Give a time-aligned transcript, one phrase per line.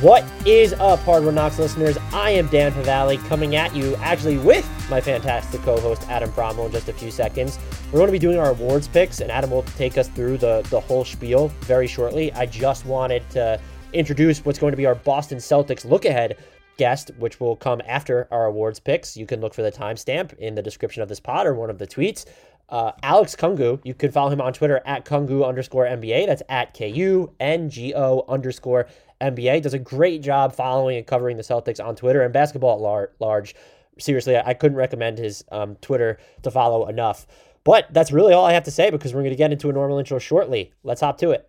[0.00, 1.96] What is up, Hardwood Knocks listeners?
[2.12, 6.66] I am Dan Favale coming at you actually with my fantastic co host Adam Fromal
[6.66, 7.60] in just a few seconds.
[7.86, 10.66] We're going to be doing our awards picks, and Adam will take us through the,
[10.68, 12.32] the whole spiel very shortly.
[12.32, 13.60] I just wanted to
[13.92, 16.38] introduce what's going to be our Boston Celtics look ahead
[16.76, 19.16] guest, which will come after our awards picks.
[19.16, 21.78] You can look for the timestamp in the description of this pod or one of
[21.78, 22.24] the tweets.
[22.68, 26.26] Uh, Alex Kungu, you can follow him on Twitter at Kungu underscore NBA.
[26.26, 28.88] That's at K U N G O underscore
[29.32, 29.62] NBA.
[29.62, 33.10] Does a great job following and covering the Celtics on Twitter and basketball at lar-
[33.20, 33.54] large.
[33.98, 37.26] Seriously, I couldn't recommend his um, Twitter to follow enough.
[37.64, 39.72] But that's really all I have to say because we're going to get into a
[39.72, 40.72] normal intro shortly.
[40.82, 41.48] Let's hop to it.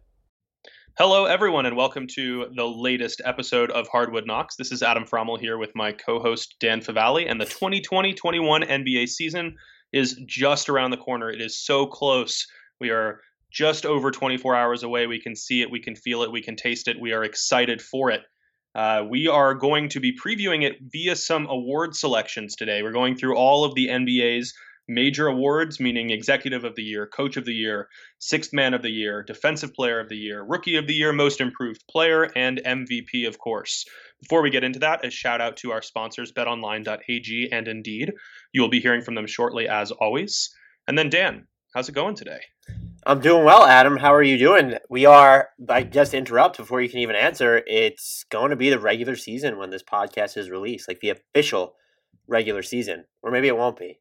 [0.97, 4.55] Hello, everyone, and welcome to the latest episode of Hardwood Knocks.
[4.55, 8.61] This is Adam Fromal here with my co host, Dan Favale, and the 2020 21
[8.61, 9.57] NBA season
[9.91, 11.29] is just around the corner.
[11.29, 12.47] It is so close.
[12.79, 13.19] We are
[13.55, 15.07] just over 24 hours away.
[15.07, 16.99] We can see it, we can feel it, we can taste it.
[16.99, 18.21] We are excited for it.
[18.75, 22.83] Uh, we are going to be previewing it via some award selections today.
[22.83, 24.53] We're going through all of the NBA's
[24.89, 27.87] major awards, meaning Executive of the Year, Coach of the Year,
[28.19, 31.39] Sixth Man of the Year, Defensive Player of the Year, Rookie of the Year, Most
[31.39, 33.85] Improved Player, and MVP, of course.
[34.21, 38.13] Before we get into that, a shout out to our sponsors, betonline.ag and Indeed.
[38.51, 40.53] You will be hearing from them shortly, as always.
[40.87, 42.41] And then, Dan, how's it going today?
[43.07, 43.97] I'm doing well, Adam.
[43.97, 44.79] How are you doing?
[44.89, 47.61] We are, I just interrupt before you can even answer.
[47.67, 51.75] It's going to be the regular season when this podcast is released, like the official
[52.27, 53.05] regular season.
[53.21, 53.99] Or maybe it won't be.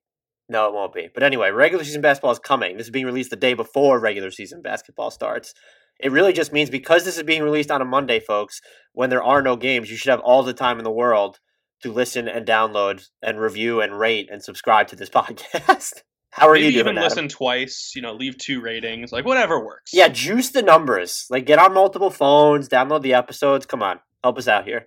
[0.49, 1.11] No, it won't be.
[1.13, 2.79] But anyway, regular season basketball is coming.
[2.79, 5.53] This is being released the day before regular season basketball starts.
[6.01, 8.63] It really just means because this is being released on a Monday, folks,
[8.95, 11.41] when there are no games, you should have all the time in the world
[11.83, 16.01] to listen and download and review and rate and subscribe to this podcast.
[16.35, 16.81] How are Maybe you doing?
[16.81, 17.09] even Adam?
[17.09, 19.93] listen twice, you know, leave two ratings, like whatever works.
[19.95, 21.27] Yeah, juice the numbers.
[21.31, 23.67] Like get on multiple phones, download the episodes.
[23.67, 24.87] Come on, help us out here.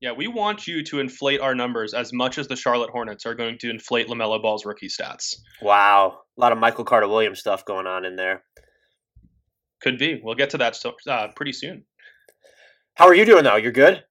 [0.00, 3.34] Yeah, we want you to inflate our numbers as much as the Charlotte Hornets are
[3.34, 5.34] going to inflate LaMelo Ball's rookie stats.
[5.60, 8.44] Wow, a lot of Michael Carter Williams stuff going on in there.
[9.82, 10.20] Could be.
[10.22, 10.78] We'll get to that
[11.08, 11.84] uh, pretty soon.
[12.94, 13.56] How are you doing though?
[13.56, 14.04] You're good.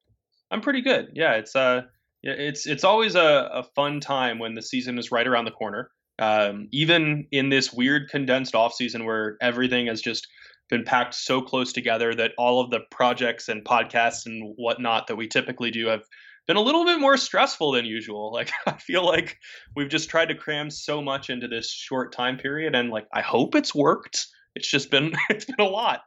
[0.52, 1.12] I'm pretty good.
[1.14, 1.84] Yeah, it's uh,
[2.22, 5.52] yeah, it's it's always a, a fun time when the season is right around the
[5.52, 5.90] corner.
[6.24, 10.28] Um, even in this weird condensed off season where everything has just
[10.70, 15.18] been packed so close together that all of the projects and podcasts and whatnot that
[15.18, 16.04] we typically do have
[16.48, 18.32] been a little bit more stressful than usual.
[18.34, 19.38] Like I feel like
[19.76, 23.22] we've just tried to cram so much into this short time period, and like I
[23.22, 24.28] hope it's worked.
[24.56, 26.04] It's just been it's been a lot.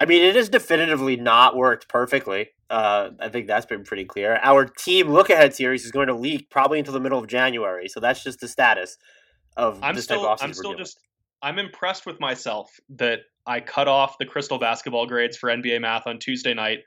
[0.00, 2.50] I mean, it has definitively not worked perfectly.
[2.70, 4.38] Uh, I think that's been pretty clear.
[4.42, 7.88] Our team look ahead series is going to leak probably until the middle of January,
[7.88, 8.96] so that's just the status
[9.58, 10.98] of I'm this still type of I'm still just
[11.42, 16.06] I'm impressed with myself that I cut off the crystal basketball grades for NBA math
[16.06, 16.80] on Tuesday night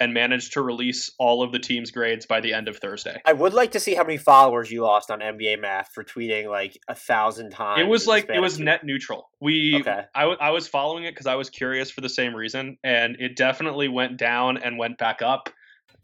[0.00, 3.20] and managed to release all of the team's grades by the end of Thursday.
[3.24, 6.50] I would like to see how many followers you lost on NBA Math for tweeting
[6.50, 7.80] like a thousand times.
[7.80, 9.30] It was like it was net neutral.
[9.40, 10.02] We Okay.
[10.14, 13.16] I, w- I was following it because I was curious for the same reason, and
[13.20, 15.48] it definitely went down and went back up,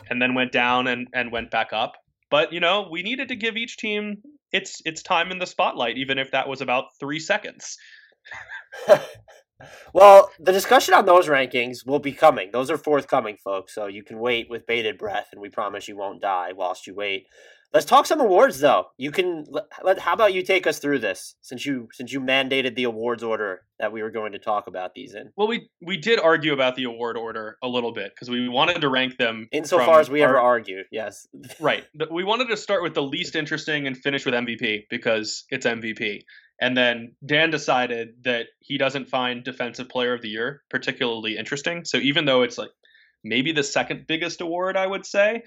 [0.08, 1.96] and then went down and, and went back up.
[2.30, 5.98] But you know, we needed to give each team its its time in the spotlight,
[5.98, 7.76] even if that was about three seconds.
[9.94, 12.50] well, the discussion on those rankings will be coming.
[12.52, 13.74] Those are forthcoming, folks.
[13.74, 16.94] So you can wait with bated breath, and we promise you won't die whilst you
[16.94, 17.26] wait.
[17.72, 18.86] Let's talk some awards, though.
[18.96, 19.46] You can.
[19.82, 23.22] Let, how about you take us through this since you since you mandated the awards
[23.22, 25.32] order that we were going to talk about these in.
[25.36, 28.80] Well, we we did argue about the award order a little bit because we wanted
[28.80, 31.26] to rank them Insofar as we our- ever argue, yes.
[31.60, 31.84] Right.
[32.10, 36.22] We wanted to start with the least interesting and finish with MVP because it's MVP.
[36.60, 41.84] And then Dan decided that he doesn't find Defensive Player of the Year particularly interesting.
[41.84, 42.70] So even though it's like
[43.24, 45.42] maybe the second biggest award, I would say,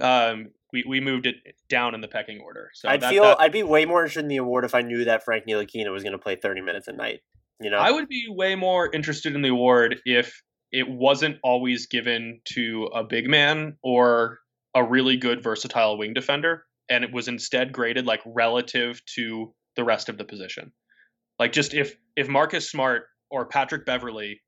[0.00, 1.36] um, we, we moved it
[1.68, 2.70] down in the pecking order.
[2.74, 4.82] So I'd that- feel that- I'd be way more interested in the award if I
[4.82, 7.20] knew that Frank Ntilikina was going to play 30 minutes a night.
[7.60, 10.42] You know, I would be way more interested in the award if
[10.72, 14.40] it wasn't always given to a big man or
[14.74, 19.84] a really good versatile wing defender, and it was instead graded like relative to the
[19.84, 20.72] rest of the position.
[21.38, 24.40] Like just if if Marcus Smart or Patrick Beverley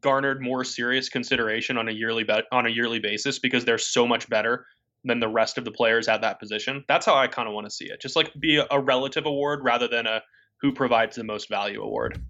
[0.00, 4.08] garnered more serious consideration on a yearly be- on a yearly basis because they're so
[4.08, 4.66] much better
[5.04, 6.84] than the rest of the players at that position.
[6.88, 8.00] That's how I kind of want to see it.
[8.00, 10.20] Just like be a, relative award rather than a
[10.60, 12.22] who provides the most value award.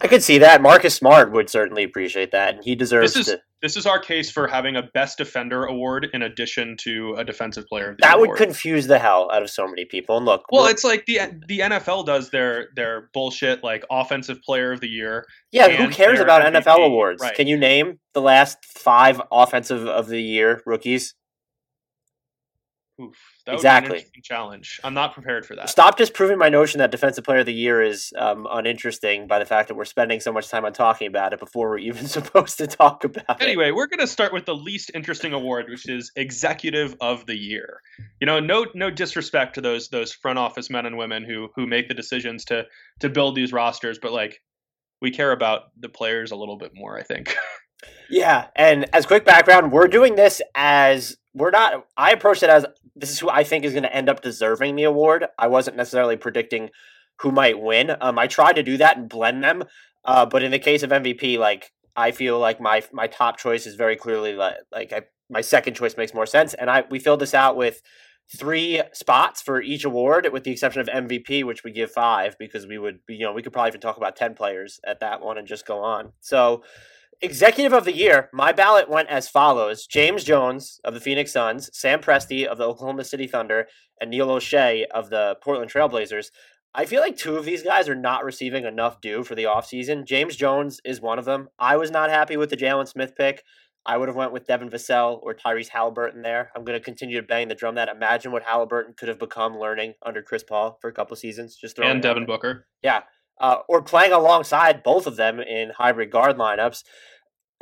[0.00, 0.62] I could see that.
[0.62, 3.40] Marcus Smart would certainly appreciate that, and he deserves This is to.
[3.62, 7.64] this is our case for having a best defender award in addition to a defensive
[7.66, 10.16] player of the That year would confuse the hell out of so many people.
[10.18, 14.42] And look, well, we're- it's like the the NFL does their their bullshit like offensive
[14.42, 15.24] player of the year.
[15.50, 17.22] yeah, who cares about MVP, NFL awards?
[17.22, 17.34] right.
[17.34, 21.14] Can you name the last five offensive of the year rookies?
[23.00, 23.14] Oof,
[23.44, 24.04] that would be Exactly.
[24.22, 24.80] challenge.
[24.82, 25.68] I'm not prepared for that.
[25.68, 29.44] Stop disproving my notion that defensive player of the year is um, uninteresting by the
[29.44, 32.56] fact that we're spending so much time on talking about it before we're even supposed
[32.56, 33.44] to talk about it.
[33.44, 37.36] Anyway, we're going to start with the least interesting award, which is Executive of the
[37.36, 37.80] Year.
[38.20, 41.66] You know, no no disrespect to those those front office men and women who who
[41.66, 42.64] make the decisions to
[43.00, 44.40] to build these rosters, but like
[45.02, 47.36] we care about the players a little bit more, I think.
[48.08, 51.86] Yeah, and as quick background, we're doing this as we're not.
[51.96, 52.64] I approached it as
[52.96, 55.26] this is who I think is going to end up deserving the award.
[55.38, 56.70] I wasn't necessarily predicting
[57.20, 57.94] who might win.
[58.00, 59.64] Um, I tried to do that and blend them,
[60.04, 63.66] uh, but in the case of MVP, like I feel like my my top choice
[63.66, 66.98] is very clearly like like I, my second choice makes more sense, and I we
[66.98, 67.82] filled this out with
[68.34, 72.66] three spots for each award, with the exception of MVP, which we give five because
[72.66, 75.36] we would you know we could probably even talk about ten players at that one
[75.36, 76.12] and just go on.
[76.20, 76.62] So.
[77.22, 81.70] Executive of the Year, my ballot went as follows James Jones of the Phoenix Suns,
[81.72, 83.68] Sam Presti of the Oklahoma City Thunder,
[84.00, 86.30] and Neil Olshey of the Portland Trailblazers.
[86.74, 90.04] I feel like two of these guys are not receiving enough due for the offseason.
[90.04, 91.48] James Jones is one of them.
[91.58, 93.42] I was not happy with the Jalen Smith pick.
[93.86, 96.50] I would have went with Devin Vassell or Tyrese Halliburton there.
[96.54, 97.88] I'm going to continue to bang the drum that.
[97.88, 101.56] Imagine what Halliburton could have become learning under Chris Paul for a couple seasons.
[101.56, 102.66] Just throwing and Devin Booker.
[102.82, 103.04] Booker.
[103.38, 106.82] Uh, or playing alongside both of them in hybrid guard lineups.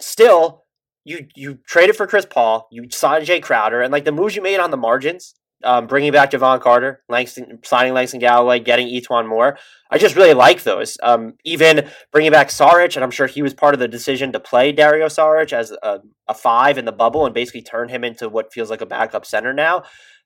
[0.00, 0.64] Still,
[1.04, 4.42] you you traded for Chris Paul, you signed Jae Crowder, and like the moves you
[4.42, 5.34] made on the margins,
[5.64, 9.58] um, bringing back Jevon Carter, Langston, signing Langston Galloway, getting E'Twaun Moore.
[9.90, 10.96] I just really like those.
[11.02, 14.40] Um, even bringing back Saric, and I'm sure he was part of the decision to
[14.40, 18.28] play Dario Saric as a, a five in the bubble and basically turn him into
[18.28, 19.82] what feels like a backup center now.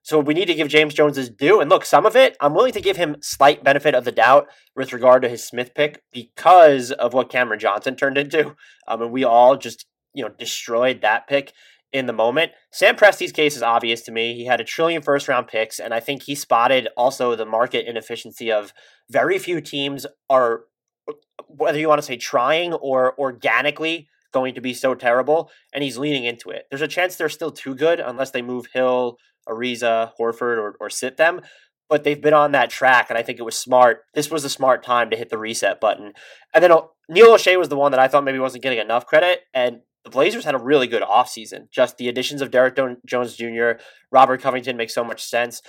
[0.09, 1.61] So we need to give James Jones his due.
[1.61, 4.47] And look, some of it, I'm willing to give him slight benefit of the doubt
[4.75, 8.57] with regard to his Smith pick because of what Cameron Johnson turned into.
[8.89, 9.85] Um, and we all just,
[10.15, 11.53] you know, destroyed that pick
[11.93, 12.53] in the moment.
[12.73, 14.35] Sam Presti's case is obvious to me.
[14.35, 17.87] He had a trillion first round picks, and I think he spotted also the market
[17.87, 18.73] inefficiency of
[19.11, 20.63] very few teams are,
[21.49, 25.99] whether you want to say trying or organically going to be so terrible, and he's
[25.99, 26.65] leaning into it.
[26.71, 30.91] There's a chance they're still too good unless they move Hill, Ariza, Horford, or, or
[30.91, 31.41] sit them.
[31.89, 34.03] But they've been on that track, and I think it was smart.
[34.15, 36.13] This was a smart time to hit the reset button.
[36.55, 39.07] And then uh, Neil Olshey was the one that I thought maybe wasn't getting enough
[39.07, 39.41] credit.
[39.55, 41.71] And the Blazers had a really good offseason.
[41.71, 43.73] Just the additions of Derrick Jones Jr.,
[44.13, 45.63] Robert Covington makes so much sense.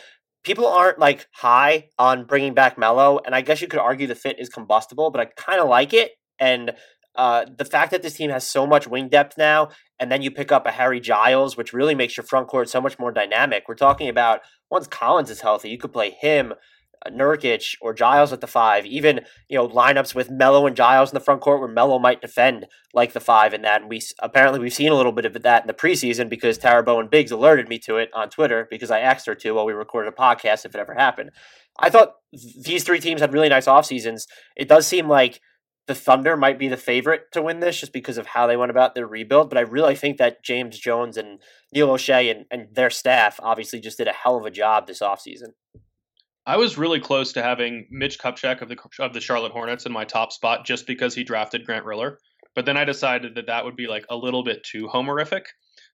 [0.43, 4.15] People aren't like high on bringing back Melo, and I guess you could argue the
[4.15, 6.11] fit is combustible, but I kind of like it.
[6.39, 6.71] And
[7.19, 9.67] uh, the fact that this team has so much wing depth now,
[9.99, 12.79] and then you pick up a Harry Giles, which really makes your front court so
[12.79, 13.65] much more dynamic.
[13.67, 14.39] We're talking about
[14.71, 16.53] once Collins is healthy, you could play him,
[17.05, 18.85] uh, Nurkic, or Giles at the five.
[18.85, 22.21] Even you know lineups with Melo and Giles in the front court, where Melo might
[22.21, 23.81] defend like the five in that.
[23.81, 26.83] And we apparently we've seen a little bit of that in the preseason because Tara
[26.83, 29.73] Bowen Biggs alerted me to it on Twitter because I asked her to while we
[29.73, 31.31] recorded a podcast if it ever happened.
[31.77, 34.25] I thought these three teams had really nice off seasons.
[34.55, 35.41] It does seem like
[35.89, 38.69] the Thunder might be the favorite to win this just because of how they went
[38.69, 39.49] about their rebuild.
[39.49, 41.39] But I really think that James Jones and
[41.73, 44.99] Neil Olshey and, and their staff obviously just did a hell of a job this
[44.99, 45.53] offseason.
[46.45, 49.91] I was really close to having Mitch Kupchak of the of the Charlotte Hornets in
[49.91, 52.19] my top spot just because he drafted Grant Riller,
[52.55, 55.45] but then I decided that that would be like a little bit too homerific.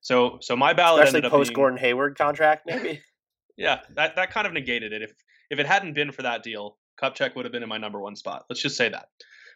[0.02, 3.02] So so my ballot Especially ended up post being, Gordon Hayward contract, maybe.
[3.58, 5.02] Yeah, that that kind of negated it.
[5.02, 5.14] If
[5.50, 8.18] if it hadn't been for that deal, Kupchak would have been in my number one
[8.18, 8.44] spot.
[8.50, 9.08] Let's just say that.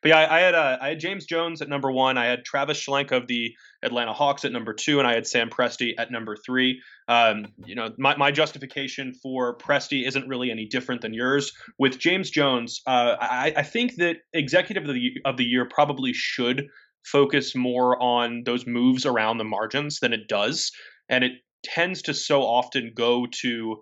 [0.02, 2.18] But yeah, I, I had uh, I had James Jones at number one.
[2.18, 5.50] I had Travis Schlenk of the Atlanta Hawks at number two, and I had Sam
[5.50, 6.82] Presti at number three.
[7.08, 11.52] Um, you know, my, my justification for Presti isn't really any different than yours.
[11.78, 16.14] With James Jones, uh, I, I think that executive of the of the year probably
[16.14, 16.68] should
[17.04, 20.72] focus more on those moves around the margins than it does,
[21.10, 23.82] and it tends to so often go to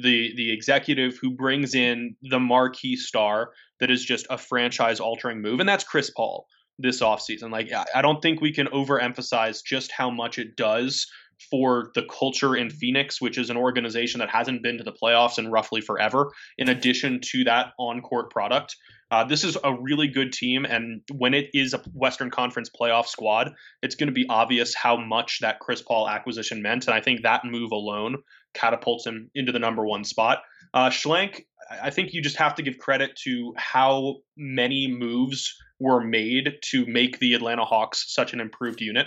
[0.00, 3.50] the, the executive who brings in the marquee star
[3.80, 6.46] that is just a franchise altering move and that's Chris Paul
[6.78, 7.50] this offseason.
[7.50, 11.06] Like I don't think we can overemphasize just how much it does
[11.50, 15.38] for the culture in Phoenix, which is an organization that hasn't been to the playoffs
[15.38, 18.76] in roughly forever, in addition to that on court product.
[19.10, 23.06] Uh, this is a really good team, and when it is a Western Conference playoff
[23.06, 26.86] squad, it's going to be obvious how much that Chris Paul acquisition meant.
[26.86, 28.16] And I think that move alone
[28.52, 30.42] catapults him into the number one spot.
[30.74, 36.02] Uh, Schlenk, I think you just have to give credit to how many moves were
[36.02, 39.06] made to make the Atlanta Hawks such an improved unit.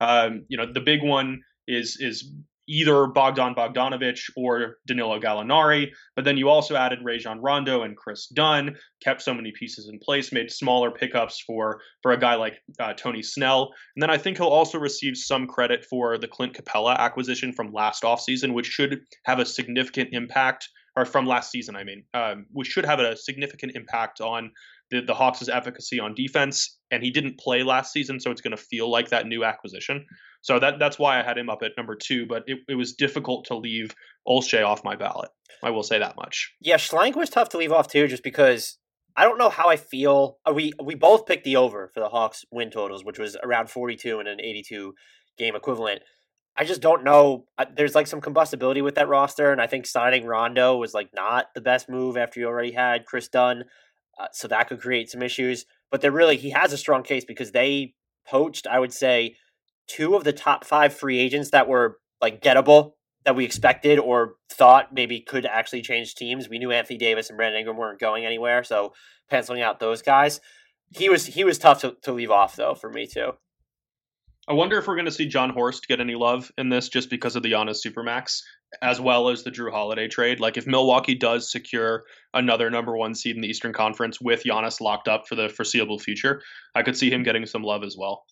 [0.00, 2.32] Um, you know, the big one is is
[2.70, 5.90] either Bogdan Bogdanovic or Danilo Gallinari.
[6.14, 9.98] But then you also added Rajon Rondo and Kris Dunn, kept so many pieces in
[9.98, 13.72] place, made smaller pickups for for a guy like uh, Tony Snell.
[13.96, 17.72] And then I think he'll also receive some credit for the Clint Capela acquisition from
[17.72, 22.46] last offseason, which should have a significant impact, or from last season, I mean, um,
[22.52, 24.52] which should have a significant impact on
[24.90, 26.78] the, the Hawks' efficacy on defense.
[26.92, 30.06] And he didn't play last season, so it's going to feel like that new acquisition.
[30.42, 32.94] So that that's why I had him up at number two, but it, it was
[32.94, 33.94] difficult to leave
[34.26, 35.30] Olshey off my ballot.
[35.62, 36.54] I will say that much.
[36.60, 38.78] Yeah, Schlenk was tough to leave off too, just because
[39.16, 40.38] I don't know how I feel.
[40.46, 43.70] Uh, we we both picked the over for the Hawks win totals, which was around
[43.70, 44.94] 42 and an 82
[45.36, 46.02] game equivalent.
[46.56, 47.46] I just don't know.
[47.74, 51.46] There's like some combustibility with that roster, and I think signing Rondo was like not
[51.54, 53.64] the best move after you already had Kris Dunn,
[54.18, 55.64] uh, so that could create some issues.
[55.90, 57.94] But they're really he has a strong case because they
[58.26, 59.36] poached, I would say,
[59.90, 62.92] two of the top five free agents that were like gettable
[63.24, 66.48] that we expected or thought maybe could actually change teams.
[66.48, 68.92] We knew Anthony Davis and Brandon Ingram weren't going anywhere, so
[69.28, 70.40] penciling out those guys.
[70.90, 73.32] He was he was tough to, to leave off though for me too.
[74.48, 77.10] I wonder if we're going to see Jon Horst get any love in this just
[77.10, 78.40] because of the Giannis Supermax,
[78.82, 80.40] as well as the Jrue Holiday trade.
[80.40, 82.02] Like if Milwaukee does secure
[82.34, 85.98] another number one seed in the Eastern Conference with Giannis locked up for the foreseeable
[85.98, 86.42] future,
[86.74, 88.24] I could see him getting some love as well.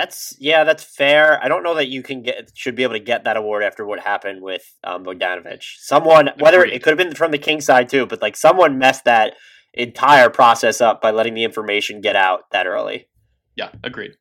[0.00, 1.38] That's yeah, that's fair.
[1.44, 3.84] I don't know that you can get should be able to get that award after
[3.84, 5.62] what happened with um, Bogdanovic.
[5.76, 9.04] Someone, whether it could have been from the King side too, but like someone messed
[9.04, 9.34] that
[9.74, 13.08] entire process up by letting the information get out that early.
[13.56, 14.12] Yeah, agreed.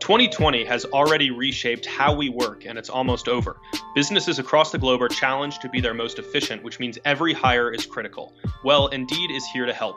[0.00, 3.56] 2020 has already reshaped how we work, and it's almost over.
[3.94, 7.72] Businesses across the globe are challenged to be their most efficient, which means every hire
[7.72, 8.34] is critical.
[8.64, 9.96] Well, Indeed is here to help.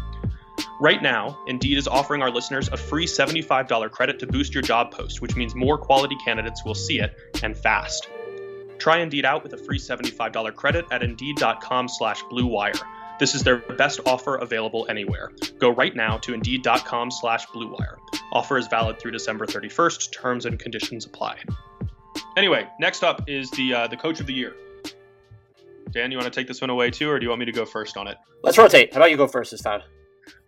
[0.79, 4.91] Right now, Indeed is offering our listeners a free $75 credit to boost your job
[4.91, 8.09] post, which means more quality candidates will see it and fast.
[8.79, 12.81] Try Indeed out with a free $75 credit at Indeed.com slash BlueWire.
[13.19, 15.31] This is their best offer available anywhere.
[15.59, 17.97] Go right now to Indeed.com slash BlueWire.
[18.33, 20.11] Offer is valid through December 31st.
[20.11, 21.37] Terms and conditions apply.
[22.35, 24.55] Anyway, next up is the uh, the Coach of the Year.
[25.91, 27.51] Dan, you want to take this one away too, or do you want me to
[27.51, 28.17] go first on it?
[28.41, 28.91] Let's rotate.
[28.93, 29.81] How about you go first this time?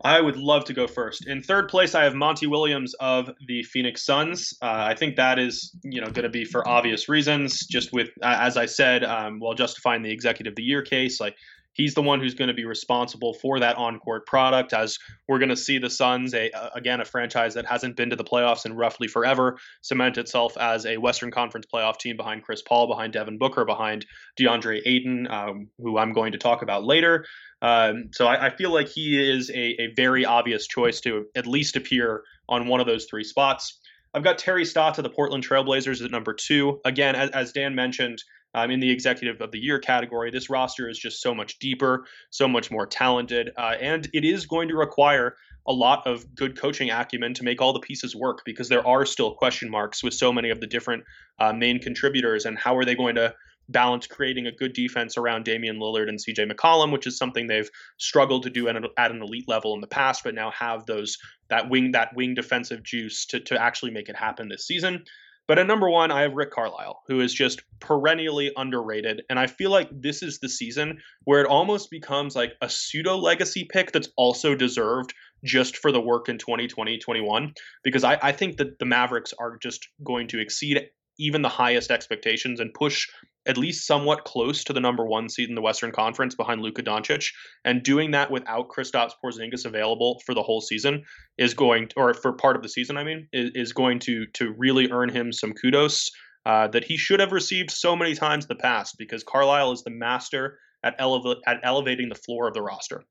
[0.04, 1.28] I would love to go first.
[1.28, 4.54] In third place, I have Monty Williams of the Phoenix Suns.
[4.62, 7.66] Uh, I think that is, you know, going to be for obvious reasons.
[7.68, 11.36] Just with, as I said, um, while justifying the Executive of the Year case, like
[11.74, 14.74] he's the one who's going to be responsible for that on-court product.
[14.74, 18.16] As we're going to see the Suns, a, again a franchise that hasn't been to
[18.16, 22.62] the playoffs in roughly forever, cement itself as a Western Conference playoff team behind Chris
[22.62, 24.06] Paul, behind Devin Booker, behind
[24.40, 27.26] DeAndre Ayton, um, who I'm going to talk about later.
[27.64, 31.48] Um, so I, I, feel like he is a, a, very obvious choice to at
[31.48, 33.80] least appear on one of those three spots.
[34.14, 36.82] I've got Terry Stotts of the Portland Trailblazers at number two.
[36.84, 38.22] Again, as, as Dan mentioned,
[38.54, 42.06] um, in the Executive of the Year category, this roster is just so much deeper,
[42.32, 46.60] so much more talented, uh, and it is going to require a lot of good
[46.60, 50.14] coaching acumen to make all the pieces work because there are still question marks with
[50.14, 51.06] so many of the different
[51.40, 53.34] uh, main contributors and how are they going to
[53.70, 57.70] balance creating a good defense around Damian Lillard and CJ McCollum, which is something they've
[57.98, 60.86] struggled to do at an, at an elite level in the past, but now have
[60.86, 61.18] those
[61.50, 65.04] that wing that wing defensive juice to, to actually make it happen this season.
[65.46, 69.24] But at number one, I have Rick Carlisle, who is just perennially underrated.
[69.30, 73.18] And I feel like this is the season where it almost becomes like a pseudo
[73.18, 77.54] legacy pick that's also deserved just for the work in 2020 21.
[77.84, 81.92] Because I, I think that the Mavericks are just going to exceed even the highest
[81.92, 83.08] expectations and push
[83.46, 86.82] at least somewhat close to the number one seed in the Western Conference behind Luka
[86.82, 87.32] Doncic,
[87.66, 91.04] and doing that without Kristaps Porzingis available for the whole season
[91.38, 94.54] is going, to, or for part of the season, I mean, is, going to to
[94.58, 96.10] really earn him some kudos
[96.46, 99.84] uh, that he should have received so many times in the past because Carlisle is
[99.84, 103.04] the master at, eleva- at elevating the floor of the roster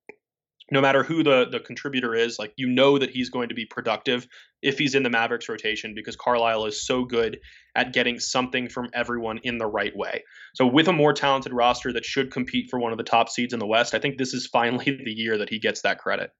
[0.71, 3.66] no matter who the the contributor is, like you know that he's going to be
[3.66, 4.26] productive
[4.62, 7.38] if he's in the Mavericks rotation because Carlisle is so good
[7.75, 10.23] at getting something from everyone in the right way.
[10.54, 13.52] So with a more talented roster that should compete for one of the top seeds
[13.52, 16.31] in the West, I think this is finally the year that he gets that credit.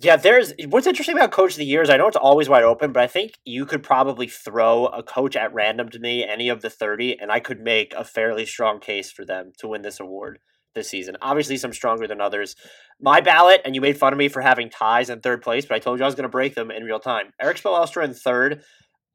[0.00, 1.88] Yeah, there's what's interesting about coach of the years.
[1.88, 5.36] I know it's always wide open, but I think you could probably throw a coach
[5.36, 8.80] at random to me, any of the 30, and I could make a fairly strong
[8.80, 10.40] case for them to win this award
[10.74, 11.16] this season.
[11.22, 12.54] Obviously, some stronger than others.
[13.00, 15.74] My ballot, and you made fun of me for having ties in third place, but
[15.74, 17.32] I told you I was going to break them in real time.
[17.40, 18.62] Erik Spoelstra in third,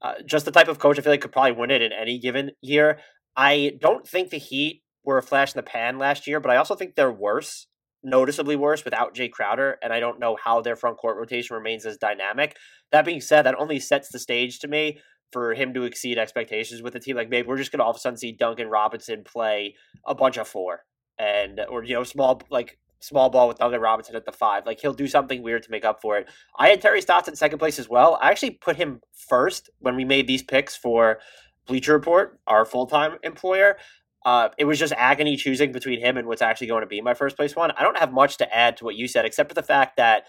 [0.02, 2.18] uh, just the type of coach I feel like could probably win it in any
[2.18, 2.98] given year.
[3.36, 6.56] I don't think the Heat were a flash in the pan last year, but I
[6.56, 7.66] also think they're worse,
[8.02, 11.86] noticeably worse without Jae Crowder, and I don't know how their front court rotation remains
[11.86, 12.56] as dynamic.
[12.92, 14.98] That being said, that only sets the stage to me
[15.32, 17.90] for him to exceed expectations with a team like maybe we're just going to all
[17.90, 19.74] of a sudden see Duncan Robinson play
[20.06, 20.84] a bunch of four
[21.18, 24.66] and or you know small like small ball with Duncan Robinson at the five.
[24.66, 26.28] Like he'll do something weird to make up for it.
[26.58, 28.18] I had Terry Stotts in second place as well.
[28.20, 31.18] I actually put him first when we made these picks for
[31.66, 33.76] Bleacher Report, our full time employer.
[34.24, 37.14] Uh, it was just agony choosing between him and what's actually going to be my
[37.14, 37.70] first place one.
[37.72, 40.24] I don't have much to add to what you said, except for the fact that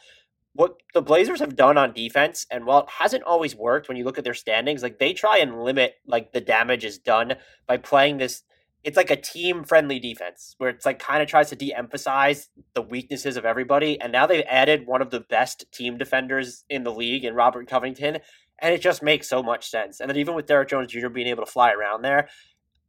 [0.54, 4.04] what the Blazers have done on defense, and while it hasn't always worked when you
[4.04, 7.36] look at their standings, like they try and limit like the damage is done
[7.68, 8.44] by playing this
[8.84, 12.82] it's like a team friendly defense where it's like kind of tries to de-emphasize the
[12.82, 16.94] weaknesses of everybody and now they've added one of the best team defenders in the
[16.94, 18.20] league in robert covington
[18.60, 21.28] and it just makes so much sense and then even with derrick jones jr being
[21.28, 22.30] able to fly around there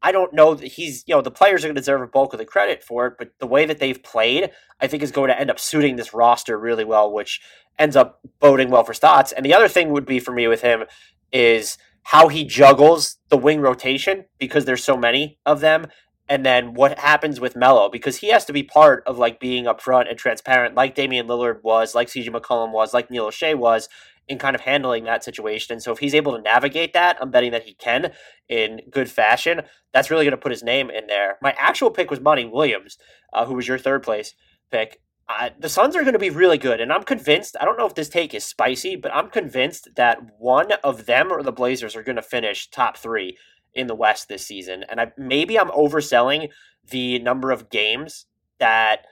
[0.02, 2.32] i don't know that he's you know the players are going to deserve a bulk
[2.32, 5.28] of the credit for it but the way that they've played i think is going
[5.28, 7.40] to end up suiting this roster really well which
[7.78, 9.32] ends up boding well for Stotts.
[9.32, 10.84] and the other thing would be for me with him
[11.32, 15.86] is how he juggles the wing rotation because there's so many of them
[16.30, 19.64] and then what happens with Melo because he has to be part of like being
[19.64, 23.88] upfront and transparent, like Damian Lillard was, like CJ McCollum was, like Neil Olshey was,
[24.28, 25.72] in kind of handling that situation.
[25.72, 28.12] And so if he's able to navigate that, I'm betting that he can
[28.48, 29.62] in good fashion.
[29.92, 31.36] That's really going to put his name in there.
[31.42, 32.96] My actual pick was Monty Williams,
[33.32, 34.34] uh, who was your third place
[34.70, 35.00] pick.
[35.38, 37.56] Uh, the Suns are going to be really good, and I'm convinced.
[37.60, 41.30] I don't know if this take is spicy, but I'm convinced that one of them
[41.30, 43.36] or the Blazers are going to finish top three
[43.72, 44.84] in the West this season.
[44.88, 46.48] And I maybe I'm overselling
[46.90, 48.26] the number of games
[48.58, 49.06] that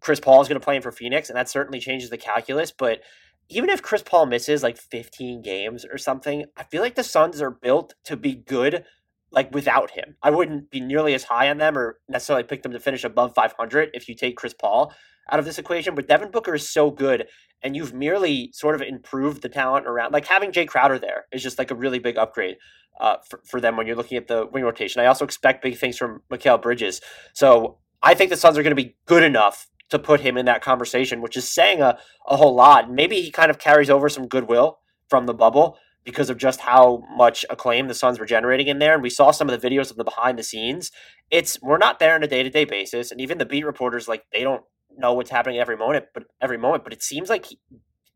[0.00, 2.72] Chris Paul is going to play in for Phoenix, and that certainly changes the calculus.
[2.72, 3.00] But
[3.48, 7.40] even if Chris Paul misses like 15 games or something, I feel like the Suns
[7.40, 8.84] are built to be good
[9.30, 10.16] like without him.
[10.20, 13.34] I wouldn't be nearly as high on them or necessarily pick them to finish above
[13.34, 14.92] 500 if you take Chris Paul
[15.30, 15.94] out of this equation.
[15.94, 17.26] But Devin Booker is so good,
[17.62, 20.12] and you've merely sort of improved the talent around.
[20.12, 22.56] Like having Jae Crowder there is just like a really big upgrade
[23.00, 25.00] uh, for, for them when you're looking at the wing rotation.
[25.00, 27.00] I also expect big things from Mikal Bridges.
[27.32, 30.46] So I think the Suns are going to be good enough to put him in
[30.46, 32.90] that conversation, which is saying a, a whole lot.
[32.90, 34.78] Maybe he kind of carries over some goodwill
[35.08, 38.94] from the bubble because of just how much acclaim the Suns were generating in there.
[38.94, 40.90] And we saw some of the videos of the behind the scenes.
[41.30, 44.08] It's we're not there on a day to day basis, and even the beat reporters
[44.08, 44.62] like they don't
[44.96, 46.84] know what's happening every moment, but every moment.
[46.84, 47.58] But it seems like he,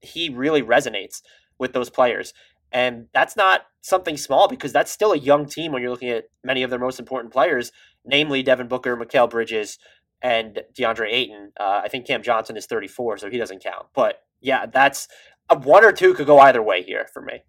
[0.00, 1.22] he really resonates
[1.58, 2.32] with those players,
[2.72, 6.24] and that's not something small because that's still a young team when you're looking at
[6.42, 7.70] many of their most important players,
[8.04, 9.78] namely Devin Booker, Mikal Bridges,
[10.22, 11.52] and DeAndre Ayton.
[11.58, 13.86] Uh, I think Cam Johnson is 34, so he doesn't count.
[13.94, 15.06] But yeah, that's
[15.48, 17.42] a one or two could go either way here for me.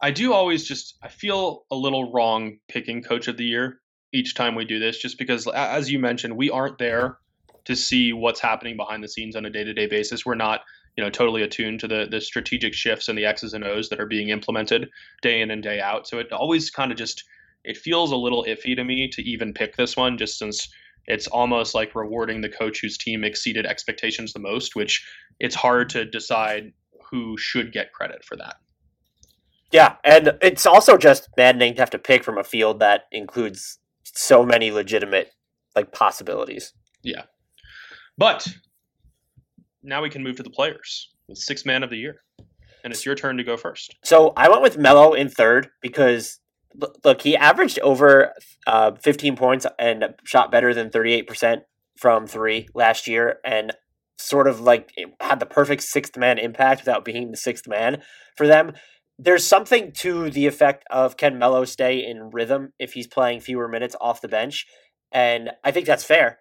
[0.00, 3.80] I do always just I feel a little wrong picking coach of the year
[4.12, 7.18] each time we do this, just because as you mentioned, we aren't there
[7.70, 10.26] to see what's happening behind the scenes on a day to day basis.
[10.26, 10.60] We're not
[10.96, 14.00] you know totally attuned to the the strategic shifts and the X's and O's that
[14.00, 14.88] are being implemented
[15.22, 16.06] day in and day out.
[16.06, 17.24] So it always kind of just
[17.64, 20.68] it feels a little iffy to me to even pick this one, just since
[21.06, 25.06] it's almost like rewarding the coach whose team exceeded expectations the most, which
[25.38, 26.72] it's hard to decide
[27.10, 28.56] who should get credit for that.
[29.72, 33.78] Yeah, and it's also just maddening to have to pick from a field that includes
[34.04, 35.32] so many legitimate
[35.76, 36.72] like possibilities.
[37.02, 37.22] Yeah.
[38.20, 38.46] But
[39.82, 42.22] now we can move to the players with six man of the year.
[42.84, 43.96] And it's your turn to go first.
[44.04, 46.38] So I went with Melo in third because
[47.04, 48.32] Look, he averaged over
[48.66, 51.62] uh, 15 points and shot better than 38%
[51.98, 53.72] from three last year, and
[54.18, 58.02] sort of like had the perfect sixth man impact without being the sixth man
[58.36, 58.72] for them.
[59.18, 63.66] There's something to the effect of can Melo stay in rhythm if he's playing fewer
[63.66, 64.64] minutes off the bench,
[65.10, 66.38] and I think that's fair.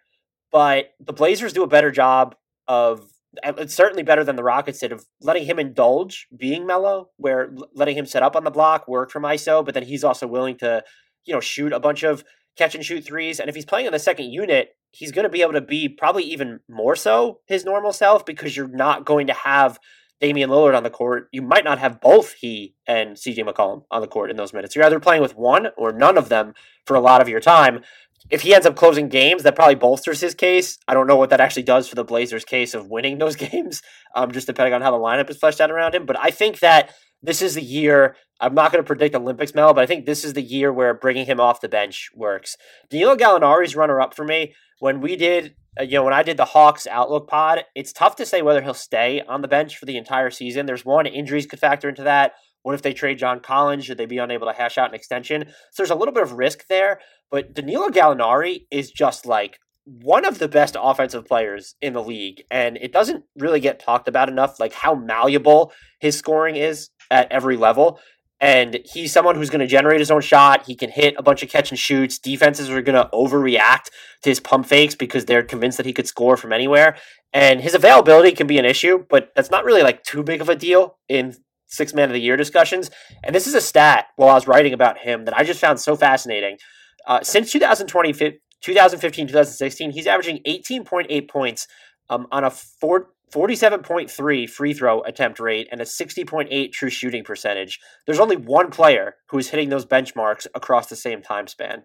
[0.51, 2.35] But the Blazers do a better job
[2.67, 3.09] of
[3.43, 7.95] it's certainly better than the Rockets did of letting him indulge being mellow, where letting
[7.95, 10.83] him set up on the block, work from ISO, but then he's also willing to,
[11.25, 12.23] you know, shoot a bunch of
[12.57, 13.39] catch and shoot threes.
[13.39, 15.87] And if he's playing in the second unit, he's going to be able to be
[15.87, 19.79] probably even more so his normal self because you're not going to have
[20.19, 21.29] Damian Lillard on the court.
[21.31, 24.75] You might not have both he and CJ McCollum on the court in those minutes.
[24.75, 26.53] You're either playing with one or none of them
[26.85, 27.81] for a lot of your time
[28.29, 30.77] if he ends up closing games, that probably bolsters his case.
[30.87, 33.81] I don't know what that actually does for the Blazers' case of winning those games,
[34.15, 36.05] um, just depending on how the lineup is fleshed out around him.
[36.05, 38.15] But I think that this is the year.
[38.39, 40.93] I'm not going to predict Olympics medal, but I think this is the year where
[40.93, 42.55] bringing him off the bench works.
[42.89, 44.53] Danilo Gallinari's runner up for me.
[44.79, 48.15] When we did, uh, you know, when I did the Hawks Outlook pod, it's tough
[48.15, 50.65] to say whether he'll stay on the bench for the entire season.
[50.65, 52.33] There's one injuries could factor into that.
[52.61, 53.85] What if they trade John Collins?
[53.85, 55.45] Should they be unable to hash out an extension?
[55.71, 56.99] So there's a little bit of risk there.
[57.31, 62.43] But Danilo Gallinari is just like one of the best offensive players in the league.
[62.51, 67.31] And it doesn't really get talked about enough, like how malleable his scoring is at
[67.31, 67.99] every level.
[68.41, 70.65] And he's someone who's going to generate his own shot.
[70.65, 72.17] He can hit a bunch of catch and shoots.
[72.17, 73.89] Defenses are going to overreact
[74.21, 76.95] to his pump fakes because they're convinced that he could score from anywhere.
[77.33, 80.49] And his availability can be an issue, but that's not really like too big of
[80.49, 81.35] a deal in
[81.67, 82.89] six man of the year discussions.
[83.23, 85.79] And this is a stat while I was writing about him that I just found
[85.79, 86.57] so fascinating.
[87.09, 88.13] Uh, since 2020,
[88.61, 91.67] 2015, 2016, he's averaging 18.8 points
[92.07, 97.79] um, on a four, 47.3 free throw attempt rate and a 60.8 true shooting percentage.
[98.05, 101.83] There's only one player who's hitting those benchmarks across the same time span.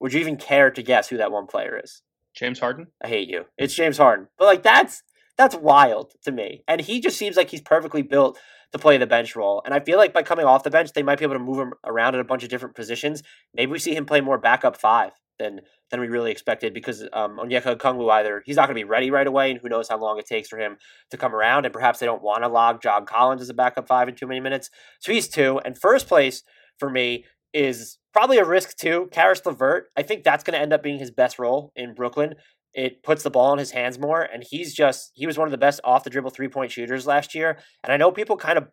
[0.00, 2.02] Would you even care to guess who that one player is?
[2.34, 2.88] James Harden?
[3.02, 3.44] I hate you.
[3.56, 4.26] It's James Harden.
[4.36, 5.04] But like that's
[5.38, 6.64] that's wild to me.
[6.66, 8.40] And he just seems like he's perfectly built
[8.74, 9.62] to play the bench role.
[9.64, 11.58] And I feel like by coming off the bench, they might be able to move
[11.58, 13.22] him around in a bunch of different positions.
[13.54, 15.60] Maybe we see him play more backup five than
[15.90, 19.12] than we really expected because um, Onyeka Okongwu either he's not going to be ready
[19.12, 20.76] right away, and who knows how long it takes for him
[21.10, 21.66] to come around.
[21.66, 24.26] And perhaps they don't want to log John Collins as a backup five in too
[24.26, 24.70] many minutes.
[24.98, 25.60] So he's two.
[25.64, 26.42] And first place
[26.76, 29.08] for me is probably a risk too.
[29.12, 29.84] Caris LeVert.
[29.96, 32.34] I think that's going to end up being his best role in Brooklyn
[32.74, 34.22] it puts the ball in his hands more.
[34.22, 37.06] And he's just, he was one of the best off the dribble three point shooters
[37.06, 37.58] last year.
[37.82, 38.68] And I know people kind of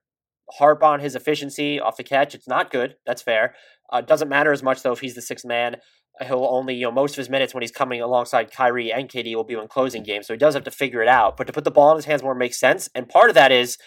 [0.52, 2.36] harp on his efficiency off the catch.
[2.36, 2.96] It's not good.
[3.06, 3.56] That's fair.
[3.92, 5.78] Uh, doesn't matter as much though if he's the sixth man.
[6.26, 9.36] He'll only, you know, most of his minutes when he's coming alongside Kyrie and KD
[9.36, 10.28] will be in closing games.
[10.28, 11.38] So he does have to figure it out.
[11.38, 12.90] But to put the ball in his hands more makes sense.
[12.94, 13.78] And part of that is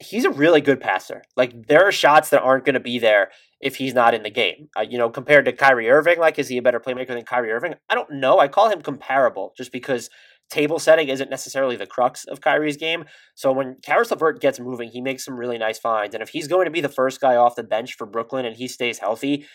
[0.00, 1.22] he's a really good passer.
[1.36, 3.30] Like there are shots that aren't going to be there
[3.62, 4.68] if he's not in the game.
[4.76, 7.52] Uh, you know, compared to Kyrie Irving, like is he a better playmaker than Kyrie
[7.52, 7.74] Irving?
[7.88, 8.38] I don't know.
[8.38, 10.10] I call him comparable just because
[10.50, 13.04] table setting isn't necessarily the crux of Kyrie's game.
[13.34, 16.14] So when Caris LeVert gets moving, he makes some really nice finds.
[16.14, 18.56] And if he's going to be the first guy off the bench for Brooklyn and
[18.56, 19.46] he stays healthy,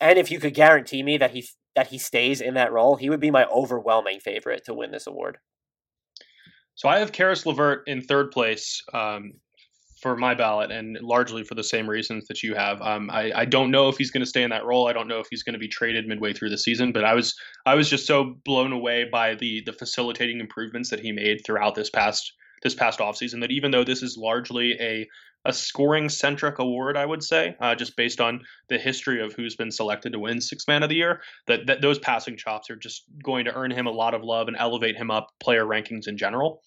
[0.00, 3.08] and if you could guarantee me that he that he stays in that role, he
[3.08, 5.38] would be my overwhelming favorite to win this award.
[6.74, 8.82] So I have Caris LeVert in third place.
[8.92, 9.32] Um,
[10.02, 12.82] for my ballot, and largely for the same reasons that you have.
[12.82, 14.88] Um, I, I don't know if he's going to stay in that role.
[14.88, 16.92] I don't know if he's going to be traded midway through the season.
[16.92, 17.34] But I was
[17.64, 21.76] I was just so blown away by the the facilitating improvements that he made throughout
[21.76, 25.06] this past this past offseason that even though this is largely a
[25.44, 29.56] a scoring centric award, I would say, uh, just based on the history of who's
[29.56, 32.76] been selected to win Six Man of the Year, that, that those passing chops are
[32.76, 36.06] just going to earn him a lot of love and elevate him up player rankings
[36.06, 36.62] in general.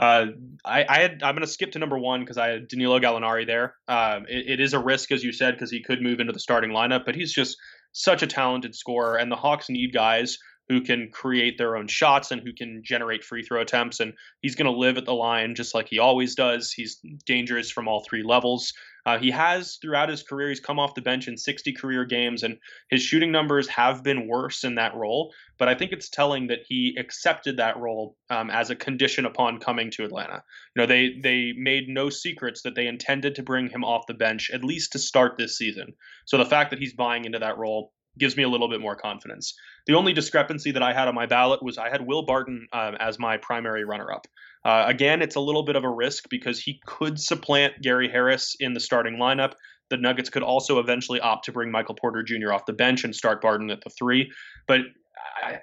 [0.00, 0.26] Uh,
[0.64, 3.46] I, I had, I'm going to skip to number one because I had Danilo Gallinari
[3.46, 3.74] there.
[3.86, 6.40] Um, it, it is a risk, as you said, because he could move into the
[6.40, 7.58] starting lineup, but he's just
[7.92, 10.38] such a talented scorer, and the Hawks need guys
[10.70, 13.98] who can create their own shots and who can generate free throw attempts.
[13.98, 16.70] And he's going to live at the line just like he always does.
[16.70, 18.72] He's dangerous from all three levels.
[19.04, 22.44] Uh, he has, throughout his career, he's come off the bench in 60 career games,
[22.44, 25.32] and his shooting numbers have been worse in that role.
[25.58, 29.58] But I think it's telling that he accepted that role um, as a condition upon
[29.58, 30.44] coming to Atlanta.
[30.76, 34.14] You know, they they made no secrets that they intended to bring him off the
[34.14, 35.94] bench at least to start this season.
[36.26, 38.94] So the fact that he's buying into that role gives me a little bit more
[38.94, 39.54] confidence.
[39.86, 42.94] The only discrepancy that I had on my ballot was I had Will Barton um,
[43.00, 44.26] as my primary runner up.
[44.64, 48.54] Uh, again, it's a little bit of a risk because he could supplant Gary Harris
[48.60, 49.54] in the starting lineup.
[49.88, 52.52] The Nuggets could also eventually opt to bring Michael Porter Jr.
[52.52, 54.30] off the bench and start Barton at the three.
[54.68, 54.82] But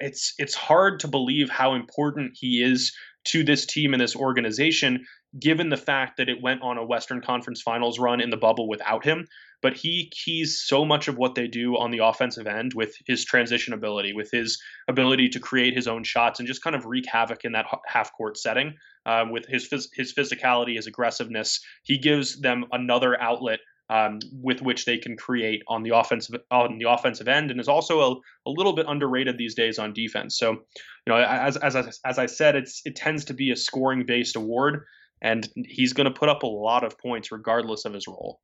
[0.01, 2.93] it's it's hard to believe how important he is
[3.25, 5.05] to this team and this organization
[5.39, 8.67] given the fact that it went on a Western Conference Finals run in the bubble
[8.67, 9.27] without him.
[9.61, 13.25] But he keys so much of what they do on the offensive end with his
[13.25, 17.05] transition ability, with his ability to create his own shots and just kind of wreak
[17.07, 18.75] havoc in that half court setting.
[19.05, 23.59] Uh, with his his physicality, his aggressiveness, he gives them another outlet
[23.89, 27.67] um, with which they can create on the offensive on the offensive end, and is
[27.67, 28.11] also a,
[28.49, 30.37] a little bit underrated these days on defense.
[30.37, 30.59] So, you
[31.07, 34.35] know, as as I, as I said, it's it tends to be a scoring based
[34.35, 34.85] award
[35.21, 38.39] and he's going to put up a lot of points regardless of his role.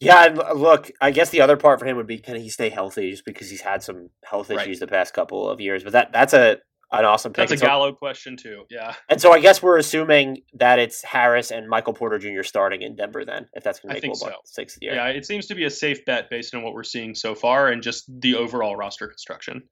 [0.00, 3.10] Yeah, look, I guess the other part for him would be can he stay healthy
[3.10, 4.80] just because he's had some health issues right.
[4.80, 5.82] the past couple of years.
[5.82, 6.58] But that that's a
[6.98, 7.48] an awesome pick.
[7.48, 8.64] That's a Gallo question too.
[8.70, 8.94] Yeah.
[9.08, 12.42] And so I guess we're assuming that it's Harris and Michael Porter Jr.
[12.42, 14.30] starting in Denver then, if that's going to make so.
[14.44, 14.94] sixth year.
[14.94, 17.68] Yeah, it seems to be a safe bet based on what we're seeing so far
[17.68, 19.62] and just the overall roster construction.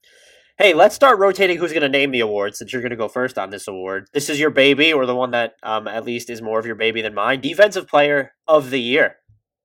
[0.62, 3.09] Hey, let's start rotating who's going to name the award since you're going to go
[3.09, 4.07] first on this award.
[4.12, 6.77] This is your baby, or the one that um, at least is more of your
[6.77, 7.40] baby than mine.
[7.40, 9.16] Defensive Player of the Year.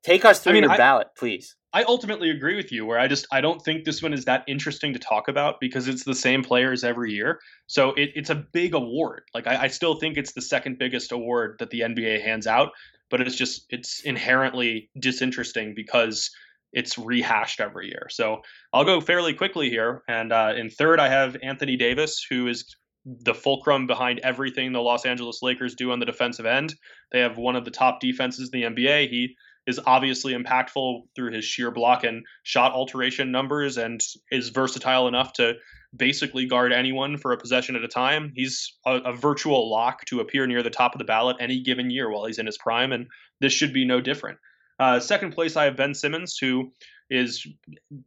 [0.01, 1.55] Take us through I mean, your I, ballot, please.
[1.71, 2.83] I ultimately agree with you.
[2.83, 5.87] Where I just I don't think this one is that interesting to talk about because
[5.87, 7.41] it's the same players every year.
[7.67, 9.21] So it, it's a big award.
[9.35, 12.71] Like I, I still think it's the second biggest award that the NBA hands out,
[13.11, 16.31] but it's just it's inherently disinteresting because
[16.73, 18.07] it's rehashed every year.
[18.09, 18.41] So
[18.73, 20.03] I'll go fairly quickly here.
[20.07, 22.75] And uh, in third, I have Anthony Davis, who is
[23.05, 26.75] the fulcrum behind everything the Los Angeles Lakers do on the defensive end.
[27.11, 29.09] They have one of the top defenses in the NBA.
[29.09, 34.01] He is obviously impactful through his sheer block and shot alteration numbers and
[34.31, 35.55] is versatile enough to
[35.95, 38.31] basically guard anyone for a possession at a time.
[38.35, 41.89] He's a, a, virtual lock to appear near the top of the ballot any given
[41.89, 43.07] year while he's in his prime, and
[43.39, 44.37] this should be no different.
[44.79, 46.71] Uh, second place, I have Ben Simmons, who
[47.09, 47.47] is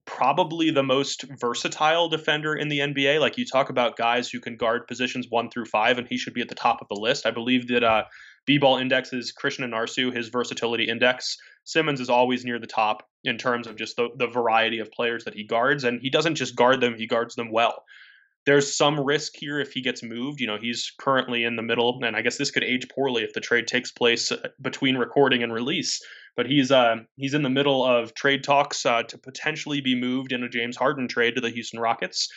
[0.05, 3.19] probably the most versatile defender in the NBA.
[3.19, 6.35] Like you talk about guys who can guard positions one through five, and he should
[6.35, 7.27] be at the top of the list.
[7.27, 8.05] I believe that uh,
[8.47, 11.37] B-ball index is Krishna Narsu, his versatility index.
[11.65, 15.25] Simmons is always near the top in terms of just the, the variety of players
[15.25, 17.85] that he guards, and he doesn't just guard them; he guards them well
[18.47, 20.41] there's some risk here if he gets moved.
[20.41, 23.33] You know, he's currently in the middle, and I guess this could age poorly if
[23.33, 26.01] the trade takes place uh, between recording and release.
[26.37, 30.33] But he's uh, he's in the middle of trade talks uh, to potentially be moved
[30.33, 32.29] in a James Harden trade to the Houston Rockets.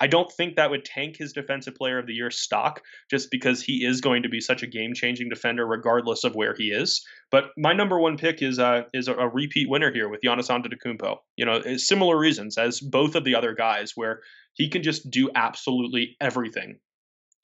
[0.00, 3.62] I don't think that would tank his defensive player of the year stock just because
[3.62, 7.04] he is going to be such a game changing defender regardless of where he is.
[7.30, 10.48] But my number one pick is uh, is a, a repeat winner here with Giannis
[10.48, 11.18] Antetokounmpo.
[11.36, 14.20] You know, similar reasons as both of the other guys, where
[14.54, 16.78] he can just do absolutely everything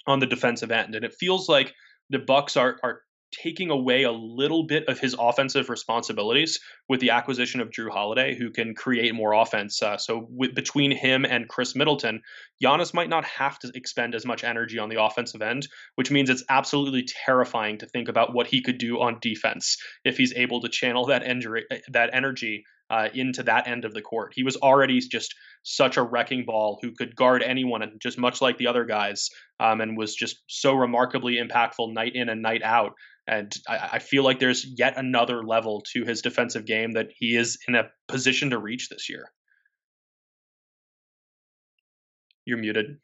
[0.07, 1.75] on the defensive end, and it feels like
[2.09, 7.11] the Bucks are are taking away a little bit of his offensive responsibilities with the
[7.11, 9.83] acquisition of Jrue Holiday, who can create more offense.
[9.83, 12.23] Uh, so with, between him and Khris Middleton,
[12.63, 16.31] Giannis might not have to expend as much energy on the offensive end, which means
[16.31, 20.61] it's absolutely terrifying to think about what he could do on defense if he's able
[20.61, 24.33] to channel that, injury, that energy uh, into that end of the court.
[24.35, 28.41] He was already just such a wrecking ball who could guard anyone, and just much
[28.41, 32.63] like the other guys, um, and was just so remarkably impactful night in and night
[32.63, 32.93] out.
[33.29, 37.35] And I, I, feel like there's yet another level to his defensive game that he
[37.35, 39.33] is in a position to reach this year.
[42.45, 42.99] You're muted.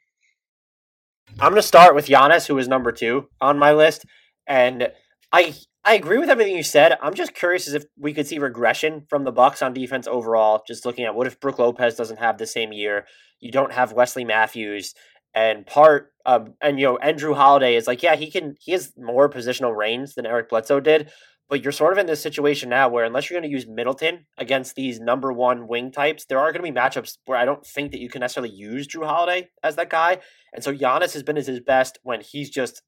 [1.40, 4.04] I'm going to start with Giannis, who is number two on my list,
[4.46, 4.88] and
[5.32, 5.54] I
[5.84, 6.96] I agree with everything you said.
[7.02, 10.62] I'm just curious as if we could see regression from the Bucks on defense overall.
[10.66, 13.06] Just looking at what if Brook Lopez doesn't have the same year,
[13.40, 14.94] you don't have Wesley Matthews,
[15.34, 18.92] and part um, and you know Andrew Holiday is like yeah he can he has
[18.96, 21.10] more positional range than Eric Bledsoe did,
[21.48, 24.26] but you're sort of in this situation now where unless you're going to use Middleton
[24.38, 27.66] against these number one wing types, there are going to be matchups where I don't
[27.66, 30.18] think that you can necessarily use Jrue Holiday as that guy,
[30.52, 32.82] and so Giannis has been at his best when he's just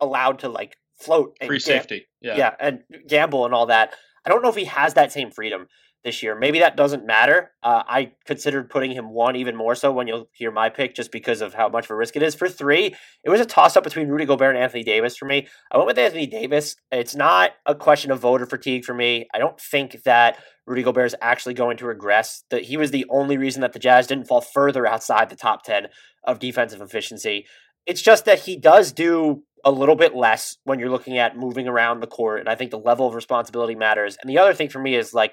[0.00, 3.94] allowed to like float and free safety, yeah, yeah, and gamble and all that.
[4.24, 5.68] I don't know if he has that same freedom
[6.04, 6.38] this year.
[6.38, 7.50] Maybe that doesn't matter.
[7.62, 11.10] Uh, I considered putting him one even more so when you'll hear my pick, just
[11.10, 12.34] because of how much of a risk it is.
[12.34, 15.48] For three, it was a toss up between Rudy Gobert and Anthony Davis for me.
[15.72, 16.76] I went with Anthony Davis.
[16.92, 19.26] It's not a question of voter fatigue for me.
[19.34, 22.44] I don't think that Rudy Gobert is actually going to regress.
[22.50, 25.64] That he was the only reason that the Jazz didn't fall further outside the top
[25.64, 25.88] ten
[26.24, 27.46] of defensive efficiency.
[27.84, 31.66] It's just that he does do a little bit less when you're looking at moving
[31.66, 32.38] around the court.
[32.38, 34.16] And I think the level of responsibility matters.
[34.20, 35.32] And the other thing for me is like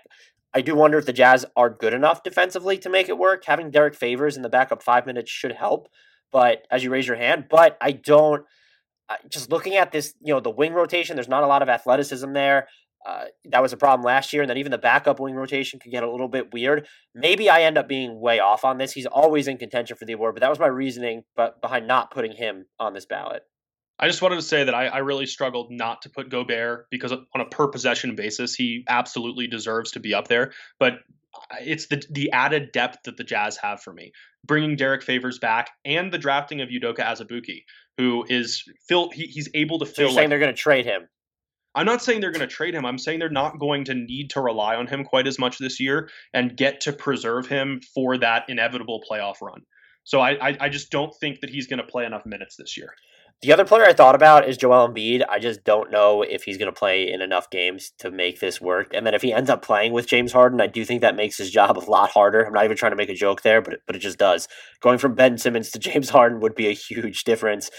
[0.54, 3.44] I do wonder if the Jazz are good enough defensively to make it work.
[3.46, 5.88] Having Derrick Favors in the backup five minutes should help.
[6.32, 8.44] But as you raise your hand, but I don't.
[9.30, 12.32] Just looking at this, you know, the wing rotation, there's not a lot of athleticism
[12.34, 12.68] there.
[13.06, 15.92] Uh, that was a problem last year, and then even the backup wing rotation could
[15.92, 16.88] get a little bit weird.
[17.14, 18.94] Maybe I end up being way off on this.
[18.94, 22.12] He's always in contention for the award, but that was my reasoning but behind not
[22.12, 23.44] putting him on this ballot.
[24.04, 27.14] I just wanted to say that I, I, really struggled not to put Gobert because
[27.14, 30.52] on a per possession basis, he absolutely deserves to be up there.
[30.78, 30.96] But
[31.62, 34.12] it's the the added depth that the Jazz have for me,
[34.46, 37.64] bringing Derrick Favors back and the drafting of Udoka Azubuike,
[37.98, 40.06] who is fill he, he's able to so fill.
[40.08, 41.08] You're saying like, they're going to trade him?
[41.74, 42.86] I'm not saying they're going to trade him.
[42.86, 45.80] I'm saying they're not going to need to rely on him quite as much this
[45.80, 49.62] year and get to preserve him for that inevitable playoff run.
[50.04, 52.76] So I, I, I just don't think that he's going to play enough minutes this
[52.76, 52.94] year.
[53.42, 55.26] The other player I thought about is Joel Embiid.
[55.30, 58.62] I just don't know if he's going to play in enough games to make this
[58.62, 58.94] work.
[58.94, 61.38] And then if he ends up playing with James Harden, I do think that makes
[61.38, 62.46] his job a lot harder.
[62.46, 64.48] I'm not even trying to make a joke there, but but it just does.
[64.80, 67.70] Going from Ben Simmons to James Harden would be a huge difference.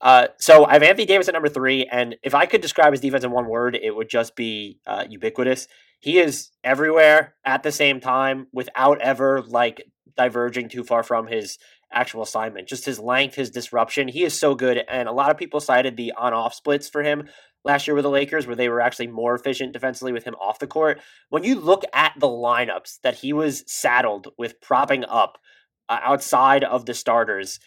[0.00, 3.00] Uh, so I have Anthony Davis at number three, and if I could describe his
[3.00, 5.66] defense in one word, it would just be uh, ubiquitous.
[6.00, 9.82] He is everywhere at the same time without ever like
[10.16, 11.58] diverging too far from his
[11.94, 12.68] actual assignment.
[12.68, 14.08] Just his length, his disruption.
[14.08, 14.82] He is so good.
[14.88, 17.28] And a lot of people cited the on off splits for him
[17.64, 20.58] last year with the Lakers, where they were actually more efficient defensively with him off
[20.58, 21.00] the court.
[21.30, 25.38] When you look at the lineups that he was saddled with propping up
[25.88, 27.60] uh, outside of the starters,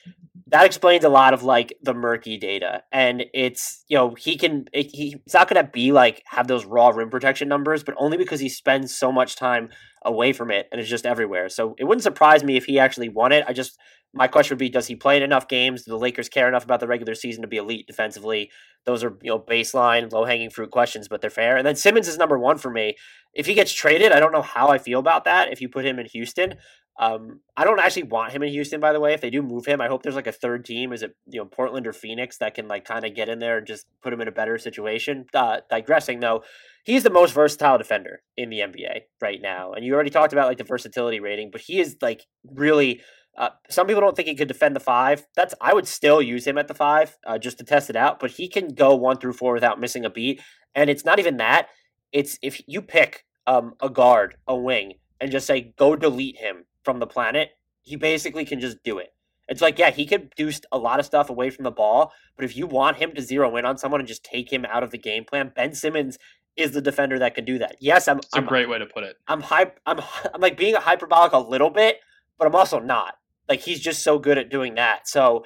[0.50, 2.84] that explains a lot of like the murky data.
[2.92, 6.48] And it's you know he can it, he, he's not going to be like have
[6.48, 9.70] those raw rim protection numbers but only because he spends so much time
[10.04, 11.50] away from it and it's just everywhere.
[11.50, 13.44] So it wouldn't surprise me if he actually won it.
[13.48, 13.78] I just
[14.14, 15.84] my question would be does he play in enough games?
[15.84, 18.50] Do the lakers care enough about the regular season to be elite defensively?
[18.86, 21.58] Those are you know baseline low hanging fruit questions but they're fair.
[21.58, 22.96] And then simmons is number one for me.
[23.34, 25.86] If he gets traded i don't know how i feel about that if you put
[25.86, 26.56] him in houston
[27.00, 29.14] um, I don't actually want him in Houston, by the way.
[29.14, 30.92] If they do move him, I hope there's like a third team.
[30.92, 33.60] Is it you know Portland or Phoenix that can like kind of get in there
[33.60, 35.26] and just put him in a better situation?
[35.34, 36.44] Uh, digressing though,
[36.84, 40.48] he's the most versatile defender in the NBA right now, and you already talked about
[40.48, 43.02] like the versatility rating, but he is like really.
[43.38, 45.28] Uh, some people don't think he could defend the five.
[45.36, 48.20] That's I would still use him at the five uh, just to test it out.
[48.20, 50.42] But he can go one through four without missing a beat,
[50.74, 51.68] and it's not even that.
[52.12, 56.66] It's if you pick um, a guard, a wing, and just say go delete him
[56.88, 57.50] from the planet,
[57.82, 59.14] he basically can just do it.
[59.50, 62.46] It's like, yeah, he could do a lot of stuff away from the ball, but
[62.46, 64.92] if you want him to zero in on someone and just take him out of
[64.92, 66.18] the game plan, Ben Simmons
[66.56, 67.76] is the defender that can do that.
[67.82, 68.20] Yes, I'm.
[68.20, 69.18] It's a I'm, great way to put it.
[69.28, 69.82] I'm hype.
[69.86, 70.00] I'm.
[70.34, 71.98] I'm like being hyperbolic a little bit,
[72.40, 73.16] but I'm also not.
[73.50, 75.10] Like he's just so good at doing that.
[75.10, 75.44] So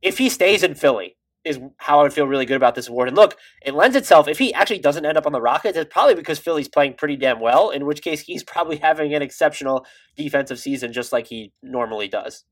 [0.00, 1.17] if he stays in Philly,
[1.48, 3.08] is how I would feel really good about this award.
[3.08, 5.92] And look, it lends itself, if he actually doesn't end up on the Rockets, it's
[5.92, 9.86] probably because Philly's playing pretty damn well, in which case he's probably having an exceptional
[10.16, 12.44] defensive season just like he normally does.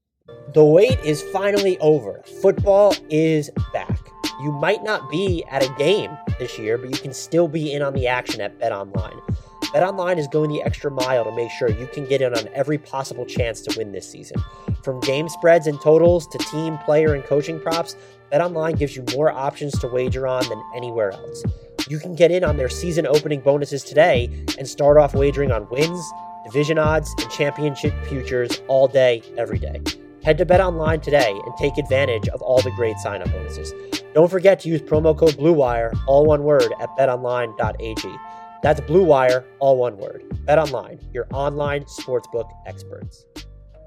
[0.55, 2.23] The wait is finally over.
[2.43, 4.01] Football is back.
[4.43, 7.83] You might not be at a game this year, but you can still be in
[7.83, 9.19] on the action at Bet Online.
[9.62, 12.79] BetOnline is going the extra mile to make sure you can get in on every
[12.79, 14.42] possible chance to win this season.
[14.83, 17.97] From game spreads and totals to team, player, and coaching props,
[18.33, 21.42] BetOnline gives you more options to wager on than anywhere else.
[21.88, 25.69] You can get in on their season opening bonuses today and start off wagering on
[25.69, 26.12] wins,
[26.45, 29.81] division odds, and championship futures all day, every day.
[30.25, 33.73] Head to BetOnline today and take advantage of all the great sign-up bonuses.
[34.12, 38.19] Don't forget to use promo code BLUEWIRE, all one word, at betonline.ag.
[38.66, 40.24] That's Blue Wire, all one word.
[40.44, 43.24] Bet online, your online sportsbook experts.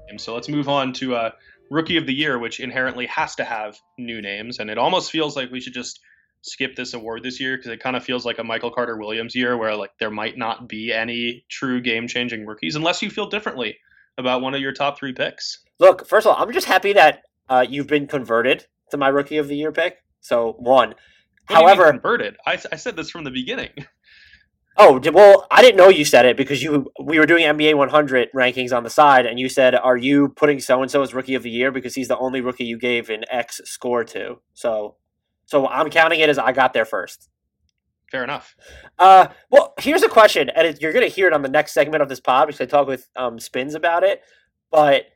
[0.08, 1.30] And So let's move on to uh,
[1.70, 5.36] Rookie of the Year, which inherently has to have new names, and it almost feels
[5.36, 6.00] like we should just
[6.40, 9.34] skip this award this year because it kind of feels like a Michael Carter Williams
[9.34, 13.76] year where like there might not be any true game-changing rookies unless you feel differently
[14.16, 15.62] about one of your top three picks.
[15.78, 19.36] Look, first of all, I'm just happy that uh, you've been converted to my Rookie
[19.36, 19.98] of the Year pick.
[20.22, 20.94] So one.
[21.48, 22.38] What However, converted.
[22.46, 23.72] I, I said this from the beginning.
[24.76, 28.30] Oh well, I didn't know you said it because you we were doing NBA 100
[28.34, 31.34] rankings on the side, and you said, "Are you putting so and so as rookie
[31.34, 34.96] of the year because he's the only rookie you gave an X score to?" So,
[35.44, 37.28] so I'm counting it as I got there first.
[38.10, 38.56] Fair enough.
[38.98, 41.72] Uh, well, here's a question, and it, you're going to hear it on the next
[41.72, 44.22] segment of this pod because I talk with um, Spins about it.
[44.70, 45.06] But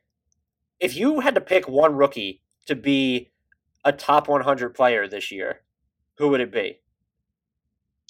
[0.78, 3.32] if you had to pick one rookie to be
[3.84, 5.62] a top 100 player this year,
[6.18, 6.80] who would it be?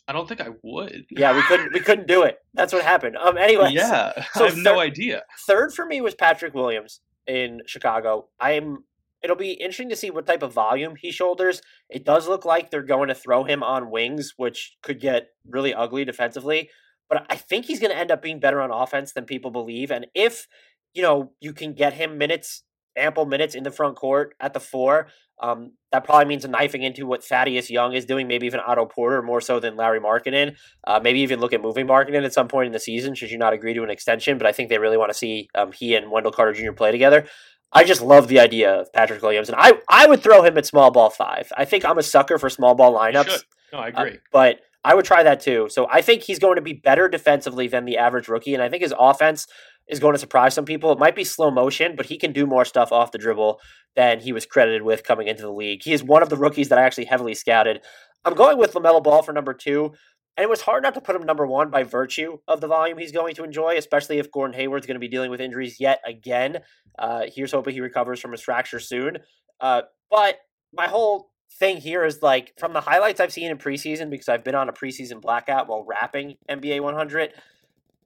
[0.07, 1.07] I don't think I would.
[1.11, 2.39] Yeah, we couldn't we couldn't do it.
[2.53, 3.17] That's what happened.
[3.17, 3.71] Um anyway.
[3.73, 4.13] Yeah.
[4.35, 5.23] So I have no idea.
[5.47, 8.29] Third for me was Patrick Williams in Chicago.
[8.41, 8.85] I'm
[9.23, 11.63] it'll be interesting to see what type of volume he shoulders.
[11.89, 15.73] It does look like they're going to throw him on wings, which could get really
[15.73, 16.69] ugly defensively.
[17.09, 19.91] But I think he's going to end up being better on offense than people believe.
[19.91, 20.47] And if,
[20.93, 22.65] you know, you can get him minutes
[22.97, 25.09] ample minutes in the front court at the four.
[25.43, 28.85] Um, that probably means a knifing into what Thaddeus Young is doing, maybe even Otto
[28.85, 30.57] Porter more so than Lauri Markkanen.
[30.85, 33.39] Uh, maybe even look at moving Markkanen at some point in the season, should you
[33.39, 34.37] not agree to an extension.
[34.37, 36.73] But I think they really want to see um, he and Wendell Carter Jr.
[36.73, 37.27] play together.
[37.73, 40.67] I just love the idea of Patrick Williams, and I, I would throw him at
[40.67, 41.53] small ball five.
[41.57, 43.45] I think I'm a sucker for small ball lineups.
[43.73, 44.13] No, I agree.
[44.15, 45.69] Uh, but I would try that too.
[45.71, 48.69] So I think he's going to be better defensively than the average rookie, and I
[48.69, 49.47] think his offense
[49.89, 50.93] is going to surprise some people.
[50.93, 53.61] It might be slow motion, but he can do more stuff off the dribble
[53.97, 55.83] than he was credited with coming into the league.
[55.83, 57.81] He is one of the rookies that I actually heavily scouted.
[58.25, 59.93] I'm going with LaMelo Ball for number two.
[60.37, 62.99] And it was hard not to put him number one by virtue of the volume
[62.99, 66.01] he's going to enjoy, especially if Gordon Hayward's going to be dealing with injuries yet
[66.05, 66.59] again.
[66.99, 69.19] Uh, here's hoping he recovers from his fracture soon.
[69.61, 70.39] Uh, but
[70.73, 74.43] my whole thing here is like from the highlights I've seen in preseason, because I've
[74.43, 77.33] been on a preseason blackout while wrapping NBA 100,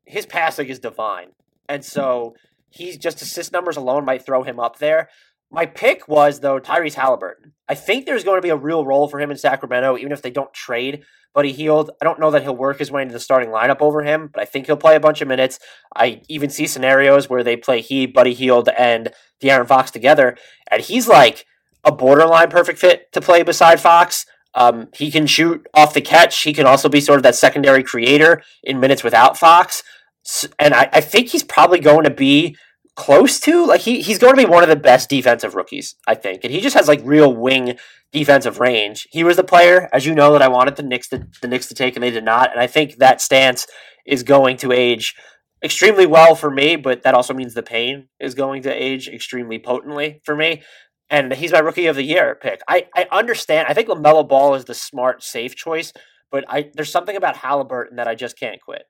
[0.04, 1.28] his passing is divine.
[1.68, 2.34] And so
[2.70, 5.08] he's just assist numbers alone might throw him up there.
[5.50, 7.52] My pick was though Tyrese Halliburton.
[7.68, 10.22] I think there's going to be a real role for him in Sacramento, even if
[10.22, 11.02] they don't trade
[11.34, 11.90] Buddy Hield.
[12.00, 14.42] I don't know that he'll work his way into the starting lineup over him, but
[14.42, 15.58] I think he'll play a bunch of minutes.
[15.94, 19.12] I even see scenarios where they play he, Buddy Hield, and
[19.42, 20.36] De'Aaron Fox together,
[20.70, 21.44] and he's like
[21.84, 24.26] a borderline perfect fit to play beside Fox.
[24.54, 26.42] Um, he can shoot off the catch.
[26.42, 29.82] He can also be sort of that secondary creator in minutes without Fox.
[30.58, 32.56] And I, I think he's probably going to be
[32.98, 36.16] close to like he, he's going to be one of the best defensive rookies i
[36.16, 37.78] think and he just has like real wing
[38.10, 39.06] defensive range.
[39.10, 41.68] He was the player as you know that i wanted the Knicks to the Knicks
[41.68, 43.68] to take and they did not and i think that stance
[44.04, 45.14] is going to age
[45.62, 49.60] extremely well for me but that also means the pain is going to age extremely
[49.60, 50.62] potently for me
[51.08, 52.60] and he's my rookie of the year pick.
[52.66, 55.92] I, I understand i think lamelo ball is the smart safe choice
[56.32, 58.82] but i there's something about halliburton that i just can't quit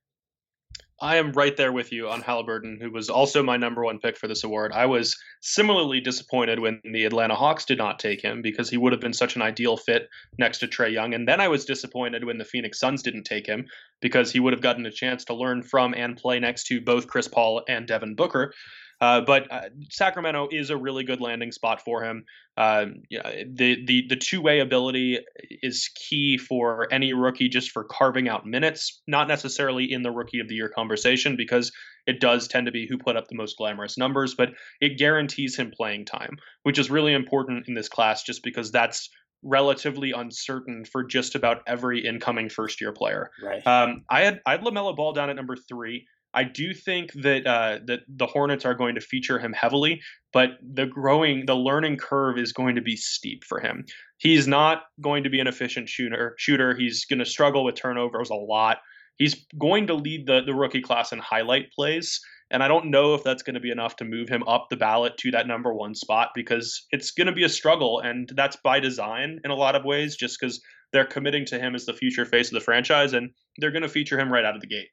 [1.01, 4.17] I am right there with you on Halliburton, who was also my number one pick
[4.17, 4.73] for this award.
[4.73, 8.93] I was similarly disappointed when the Atlanta Hawks did not take him because he would
[8.93, 11.15] have been such an ideal fit next to Trae Young.
[11.15, 13.67] And then I was disappointed when the Phoenix Suns didn't take him
[14.01, 17.07] because he would have gotten a chance to learn from and play next to both
[17.07, 18.53] Chris Paul and Devin Booker.
[19.01, 22.25] Uh, but uh, Sacramento is a really good landing spot for him.
[22.57, 25.21] Uh, the the the two way ability
[25.63, 29.01] is key for any rookie, just for carving out minutes.
[29.07, 31.71] Not necessarily in the rookie of the year conversation because
[32.07, 35.57] it does tend to be who put up the most glamorous numbers, but it guarantees
[35.57, 39.11] him playing time, which is really important in this class, just because that's
[39.43, 43.31] relatively uncertain for just about every incoming first year player.
[43.43, 43.65] Right.
[43.67, 46.07] Um, I had I had Lamelo Ball down at number three.
[46.39, 50.01] I do think that uh, that the Hornets are going to feature him heavily,
[50.33, 53.85] but the growing, the learning curve is going to be steep for him.
[54.19, 56.37] He's not going to be an efficient shooter.
[56.39, 56.77] Shooter.
[56.77, 58.79] He's going to struggle with turnovers a lot.
[59.17, 62.21] He's going to lead the the rookie class in highlight plays,
[62.53, 64.77] and I don't know if that's going to be enough to move him up the
[64.77, 68.59] ballot to that number one spot because it's going to be a struggle, and that's
[68.63, 70.61] by design in a lot of ways, just because
[70.93, 73.89] they're committing to him as the future face of the franchise, and they're going to
[73.89, 74.89] feature him right out of the gate.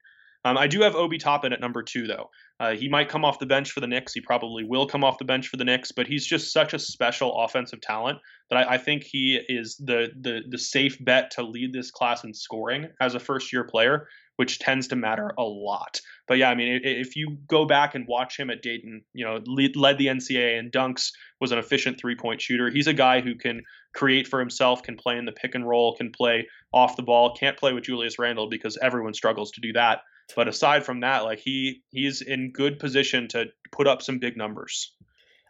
[0.45, 2.29] Um, I do have Obi Toppin at number two, though.
[2.59, 4.13] Uh, he might come off the bench for the Knicks.
[4.13, 6.79] He probably will come off the bench for the Knicks, but he's just such a
[6.79, 8.19] special offensive talent
[8.51, 12.23] that I, I think he is the, the the safe bet to lead this class
[12.23, 15.99] in scoring as a first year player, which tends to matter a lot.
[16.27, 19.41] But yeah, I mean, if you go back and watch him at Dayton, you know,
[19.47, 21.09] lead, led the NCAA in dunks,
[21.41, 22.69] was an efficient three point shooter.
[22.69, 23.63] He's a guy who can
[23.95, 27.35] create for himself, can play in the pick and roll, can play off the ball,
[27.35, 30.01] can't play with Julius Randle because everyone struggles to do that.
[30.35, 34.37] But aside from that, like he he's in good position to put up some big
[34.37, 34.93] numbers.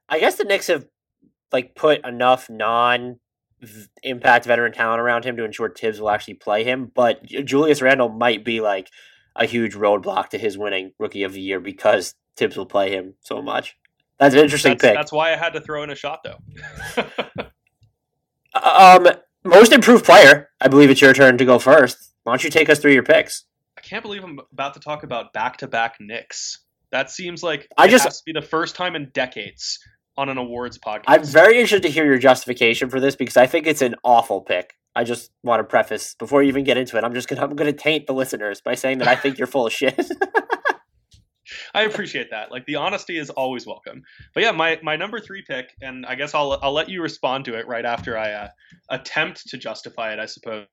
[0.10, 0.86] I guess the Knicks have
[1.52, 3.20] like put enough non
[4.04, 8.10] impact veteran talent around him to ensure Thibs will actually play him, but Julius Randle
[8.10, 8.90] might be like
[9.36, 13.16] a huge roadblock to his winning rookie of the year because Thibs will play him
[13.22, 13.78] so much.
[14.20, 14.94] That's an interesting that's, pick.
[14.96, 16.38] That's why I had to throw in a shot though.
[18.62, 19.08] um
[19.44, 22.12] most improved player, I believe it's your turn to go first.
[22.24, 23.46] Why don't you take us through your picks?
[23.86, 26.60] Can't believe I'm about to talk about back-to-back Knicks.
[26.92, 29.80] That seems like I just has to be the first time in decades
[30.18, 31.04] on an awards podcast.
[31.08, 34.42] I'm very interested to hear your justification for this because I think it's an awful
[34.42, 34.74] pick.
[34.96, 37.04] I just want to preface before you even get into it.
[37.04, 39.68] I'm just gonna I'm gonna taint the listeners by saying that I think you're full
[39.68, 40.00] of shit.
[41.74, 42.52] I appreciate that.
[42.52, 44.04] Like the honesty is always welcome.
[44.34, 47.46] But yeah, my my number three pick, and I guess I'll I'll let you respond
[47.46, 48.48] to it right after I uh,
[48.90, 50.68] attempt to justify it, I suppose.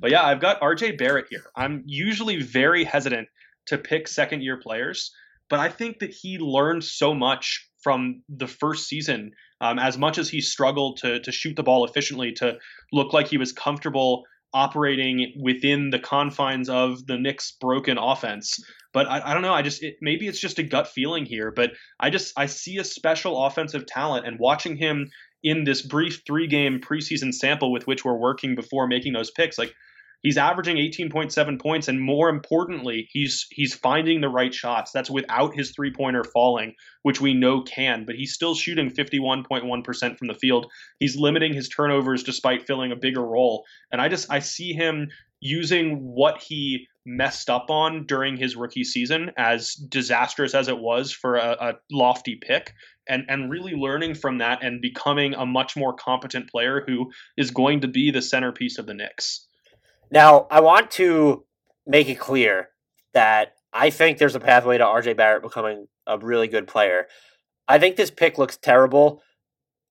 [0.00, 0.92] But yeah, I've got R.J.
[0.92, 1.44] Barrett here.
[1.56, 3.28] I'm usually very hesitant
[3.66, 5.12] to pick second year players,
[5.48, 9.32] but I think that he learned so much from the first season.
[9.60, 12.58] Um, as much as he struggled to to shoot the ball efficiently, to
[12.92, 14.24] look like he was comfortable
[14.54, 18.58] operating within the confines of the Knicks' broken offense.
[18.92, 19.54] But I, I don't know.
[19.54, 21.50] I just it, maybe it's just a gut feeling here.
[21.50, 25.10] But I just I see a special offensive talent, and watching him
[25.42, 29.58] in this brief three game preseason sample with which we're working before making those picks,
[29.58, 29.74] like
[30.22, 34.92] He's averaging 18.7 points, and more importantly, he's he's finding the right shots.
[34.92, 38.04] That's without his three pointer falling, which we know can.
[38.04, 40.70] But he's still shooting 51.1 percent from the field.
[41.00, 43.64] He's limiting his turnovers despite filling a bigger role.
[43.90, 45.08] And I just I see him
[45.40, 51.10] using what he messed up on during his rookie season, as disastrous as it was
[51.10, 52.74] for a, a lofty pick,
[53.08, 57.50] and and really learning from that and becoming a much more competent player who is
[57.50, 59.48] going to be the centerpiece of the Knicks.
[60.12, 61.46] Now, I want to
[61.86, 62.68] make it clear
[63.14, 67.06] that I think there's a pathway to RJ Barrett becoming a really good player.
[67.66, 69.22] I think this pick looks terrible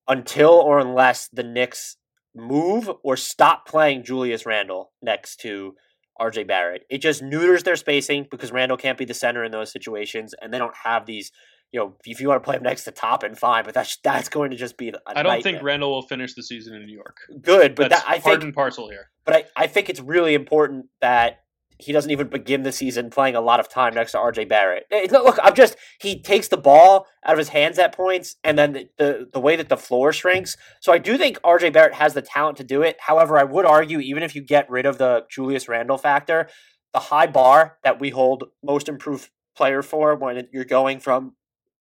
[0.07, 1.97] until or unless the Knicks
[2.36, 5.74] move or stop playing Julius Randle next to
[6.22, 6.84] RJ Barrett.
[6.88, 10.53] It just neuters their spacing because Randle can't be the center in those situations, and
[10.53, 11.32] they don't have these
[11.72, 14.28] you know, if you want to play him next to Toppin, fine, but that's that's
[14.30, 14.93] going to just be.
[15.07, 17.17] I don't think Randle will finish the season in New York.
[17.41, 19.09] Good, but that's that, I part think, and parcel here.
[19.26, 21.39] But I, I think it's really important that
[21.82, 24.86] he doesn't even begin the season playing a lot of time next to RJ Barrett.
[25.11, 28.74] Look, I'm just he takes the ball out of his hands at points, and then
[28.74, 30.57] the, the, the way that the floor shrinks.
[30.80, 32.97] So I do think RJ Barrett has the talent to do it.
[32.99, 36.49] However, I would argue even if you get rid of the Julius Randle factor,
[36.93, 41.34] the high bar that we hold most improved player for when you're going from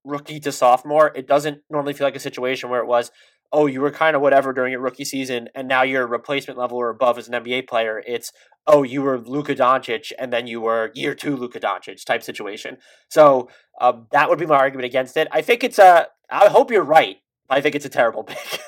[0.04, 3.10] rookie to sophomore, it doesn't normally feel like a situation where it was,
[3.52, 6.78] oh, you were kind of whatever during your rookie season, and now you're replacement level
[6.78, 8.02] or above as an NBA player.
[8.06, 8.32] It's
[8.66, 12.76] oh, you were Luka Doncic, and then you were year two Luka Doncic type situation.
[13.08, 13.48] So
[13.80, 15.28] um, that would be my argument against it.
[15.32, 16.06] I think it's a.
[16.30, 17.16] I hope you're right.
[17.48, 18.60] I think it's a terrible pick.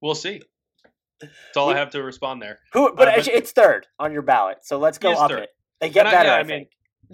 [0.00, 0.42] we'll see.
[1.20, 2.58] That's all I have to respond there.
[2.72, 2.94] Who?
[2.94, 5.44] But, uh, but it's third on your ballot, so let's go up third.
[5.44, 5.48] it.
[5.80, 6.16] They get better.
[6.16, 6.66] I, yeah, I, I mean,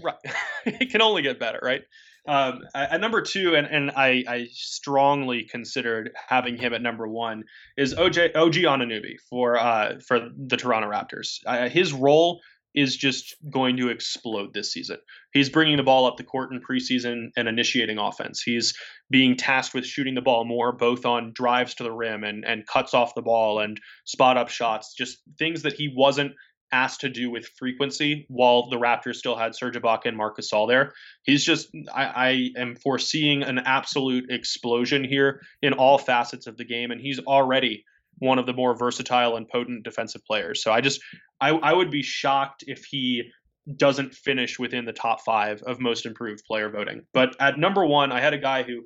[0.03, 0.15] right.
[0.67, 1.83] it can only get better, right?
[2.29, 7.45] Um, at number two, and, and I, I, strongly considered having him at number one,
[7.79, 11.39] is OJ, OG Anunoby for uh, for the Toronto Raptors.
[11.47, 12.41] Uh, his role
[12.75, 14.99] is just going to explode this season.
[15.33, 18.43] He's bringing the ball up the court in preseason and initiating offense.
[18.43, 18.75] He's
[19.11, 22.67] being tasked with shooting the ball more, both on drives to the rim and, and
[22.67, 26.33] cuts off the ball and spot up shots, just things that he wasn't
[26.73, 30.69] asked to do with frequency while the Raptors still had Serge Ibaka and Marc Gasol
[30.69, 30.93] there.
[31.23, 36.65] He's just I, I, am foreseeing an absolute explosion here in all facets of the
[36.65, 37.85] game, and he's already
[38.19, 40.63] one of the more versatile and potent defensive players.
[40.63, 41.01] So I just
[41.41, 43.31] I, I would be shocked if he
[43.77, 47.03] doesn't finish within the top five of most improved player voting.
[47.13, 48.83] But at number one, I had a guy who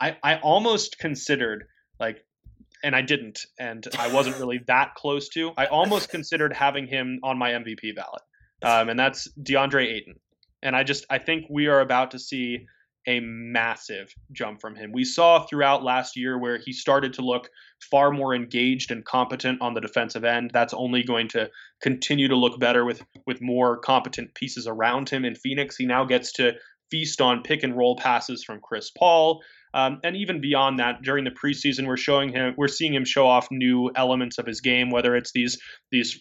[0.00, 1.64] I, I almost considered
[1.98, 2.24] like
[2.82, 5.52] and I didn't, and I wasn't really that close to.
[5.56, 8.22] I almost considered having him on my MVP ballot,
[8.62, 10.14] um, and that's DeAndre Ayton.
[10.62, 12.66] And I just I think we are about to see
[13.06, 14.92] a massive jump from him.
[14.92, 17.48] We saw throughout last year where he started to look
[17.90, 20.50] far more engaged and competent on the defensive end.
[20.52, 21.48] That's only going to
[21.80, 25.76] continue to look better with with more competent pieces around him in Phoenix.
[25.76, 26.52] He now gets to
[26.90, 29.42] feast on pick and roll passes from Chris Paul.
[29.74, 33.26] Um, and even beyond that, during the preseason, we're showing him, we're seeing him show
[33.26, 35.58] off new elements of his game, whether it's these
[35.90, 36.20] these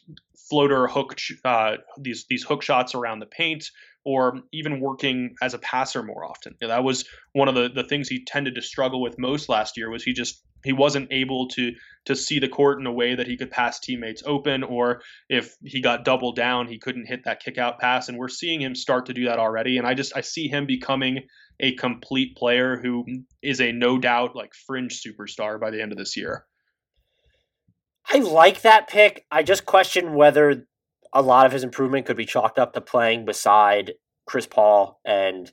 [0.49, 3.69] floater hook, uh, these these hook shots around the paint,
[4.05, 6.55] or even working as a passer more often.
[6.61, 9.49] You know, that was one of the, the things he tended to struggle with most
[9.49, 11.73] last year was he just he wasn't able to
[12.05, 15.55] to see the court in a way that he could pass teammates open or if
[15.63, 18.75] he got doubled down he couldn't hit that kick out pass and we're seeing him
[18.75, 21.23] start to do that already and I just I see him becoming
[21.59, 23.05] a complete player who
[23.41, 26.45] is a no doubt like fringe superstar by the end of this year.
[28.09, 29.25] I like that pick.
[29.31, 30.67] I just question whether
[31.13, 33.93] a lot of his improvement could be chalked up to playing beside
[34.25, 35.51] Chris Paul and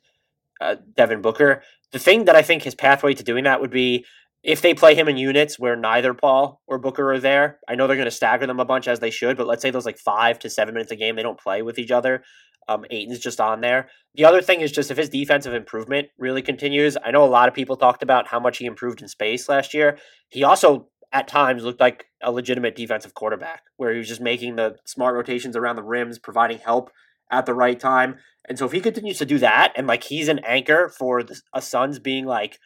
[0.60, 1.62] uh, Devin Booker.
[1.92, 4.04] The thing that I think his pathway to doing that would be
[4.44, 7.58] if they play him in units where neither Paul or Booker are there.
[7.66, 9.70] I know they're going to stagger them a bunch as they should, but let's say
[9.70, 12.22] those like five to seven minutes a game they don't play with each other.
[12.68, 13.88] Um, Ayton's just on there.
[14.14, 16.96] The other thing is just if his defensive improvement really continues.
[17.02, 19.72] I know a lot of people talked about how much he improved in space last
[19.72, 19.98] year.
[20.28, 24.56] He also at times looked like a legitimate defensive quarterback, where he was just making
[24.56, 26.90] the smart rotations around the rims, providing help
[27.30, 28.16] at the right time.
[28.46, 31.40] And so if he continues to do that, and like he's an anchor for the,
[31.54, 32.58] a Suns being like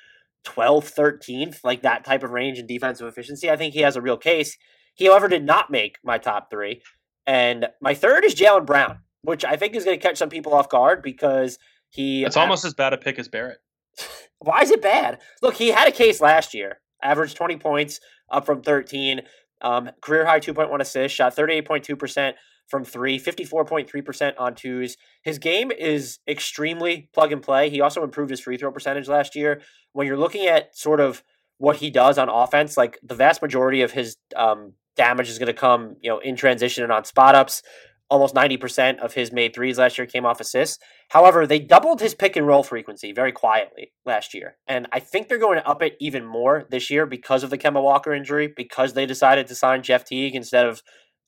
[0.48, 4.02] 12th, 13th, like that type of range in defensive efficiency, I think he has a
[4.02, 4.56] real case.
[4.94, 6.82] He, however, did not make my top three.
[7.26, 10.54] And my third is Jaylen Brown which I think is going to catch some people
[10.54, 11.58] off guard because
[11.90, 12.24] he.
[12.24, 13.58] It's almost as bad a pick as Barrett.
[14.38, 15.20] Why is it bad?
[15.42, 19.22] Look, he had a case last year, averaged 20 points up from 13.
[19.60, 22.34] Um, career high 2.1 assists, shot 38.2%
[22.68, 24.96] from three, 54.3% on twos.
[25.22, 27.70] His game is extremely plug and play.
[27.70, 29.62] He also improved his free throw percentage last year.
[29.92, 31.22] When you're looking at sort of
[31.56, 35.48] what he does on offense, like the vast majority of his um, damage is going
[35.48, 37.62] to come, you know, in transition and on spot ups.
[38.10, 40.78] Almost 90% of his made threes last year came off assists.
[41.10, 44.56] However, they doubled his pick and roll frequency very quietly last year.
[44.66, 47.58] And I think they're going to up it even more this year because of the
[47.58, 50.82] Kemba Walker injury, because they decided to sign Jeff Teague instead of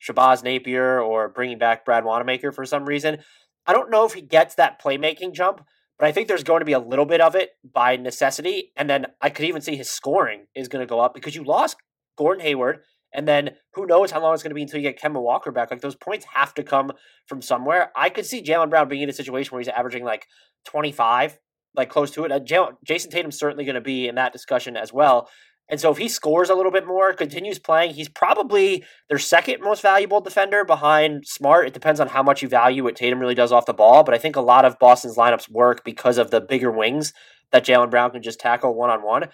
[0.07, 3.19] Shabazz Napier or bringing back Brad Wanamaker for some reason.
[3.67, 5.65] I don't know if he gets that playmaking jump,
[5.99, 8.73] but I think there's going to be a little bit of it by necessity.
[8.77, 11.45] And then I could even see his scoring is going to go up because you
[11.45, 11.77] lost
[12.17, 12.81] Gordon Hayward.
[13.13, 15.51] And then who knows how long it's going to be until you get Kemba Walker
[15.51, 15.71] back.
[15.71, 16.93] Like those points have to come
[17.27, 17.91] from somewhere.
[17.97, 20.27] I could see Jaylen Brown being in a situation where he's averaging like
[20.67, 21.39] 25,
[21.75, 22.33] like close to it.
[22.33, 25.29] Uh, Jayson Tatum's certainly going to be in that discussion as well.
[25.71, 29.61] And so if he scores a little bit more, continues playing, he's probably their second
[29.63, 31.69] most valuable defender behind Smart.
[31.69, 34.03] It depends on how much you value what Tatum really does off the ball.
[34.03, 37.13] But I think a lot of Boston's lineups work because of the bigger wings
[37.53, 39.29] that Jaylen Brown can just tackle one on one.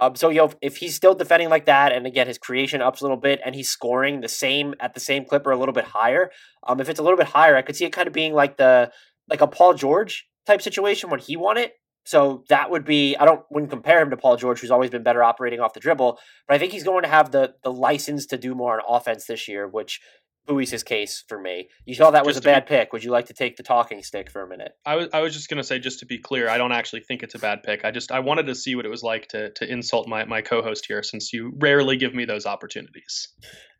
[0.00, 3.00] Um, so you know, if he's still defending like that, and again his creation ups
[3.00, 5.74] a little bit, and he's scoring the same at the same clip or a little
[5.74, 6.30] bit higher.
[6.66, 8.56] Um, if it's a little bit higher, I could see it kind of being like
[8.56, 8.90] the
[9.28, 11.74] like a Paul George type situation when he won it,
[12.04, 15.02] so that would be I don't wouldn't compare him to Paul George, who's always been
[15.02, 18.26] better operating off the dribble, but I think he's going to have the the license
[18.26, 20.00] to do more on offense this year, which
[20.46, 21.68] buoys his case for me.
[21.84, 22.92] You thought that was just a bad be, pick.
[22.92, 24.72] Would you like to take the talking stick for a minute?
[24.84, 27.22] I was I was just gonna say, just to be clear, I don't actually think
[27.22, 27.84] it's a bad pick.
[27.84, 30.42] I just I wanted to see what it was like to to insult my my
[30.42, 33.28] co-host here, since you rarely give me those opportunities.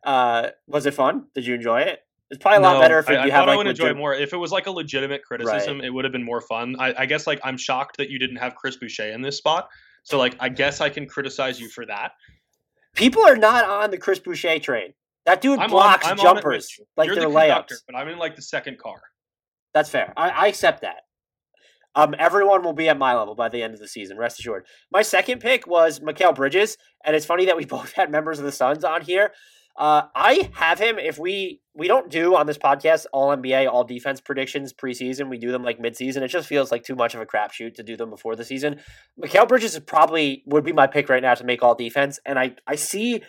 [0.05, 1.25] Uh, was it fun?
[1.35, 1.99] Did you enjoy it?
[2.29, 3.47] It's probably a lot no, better if I, you I have.
[3.47, 5.79] I would enjoy it more if it was like a legitimate criticism.
[5.79, 5.85] Right.
[5.85, 6.75] It would have been more fun.
[6.79, 9.69] I, I guess like I'm shocked that you didn't have Chris Boucher in this spot.
[10.03, 12.13] So like I guess I can criticize you for that.
[12.95, 14.93] People are not on the Chris Boucher train.
[15.25, 17.73] That dude I'm blocks on, jumpers like You're they're the layups.
[17.87, 19.01] But I'm in like the second car.
[19.73, 20.13] That's fair.
[20.17, 21.03] I, I accept that.
[21.95, 24.17] Um, everyone will be at my level by the end of the season.
[24.17, 24.65] Rest assured.
[24.91, 28.45] My second pick was Mikal Bridges, and it's funny that we both had members of
[28.45, 29.31] the Suns on here.
[29.77, 30.99] Uh, I have him.
[30.99, 35.37] If we we don't do on this podcast all NBA, all defense predictions preseason, we
[35.37, 36.17] do them like midseason.
[36.17, 38.79] It just feels like too much of a crapshoot to do them before the season.
[39.19, 42.37] Mikal Bridges is probably would be my pick right now to make all defense, and
[42.37, 43.23] I I see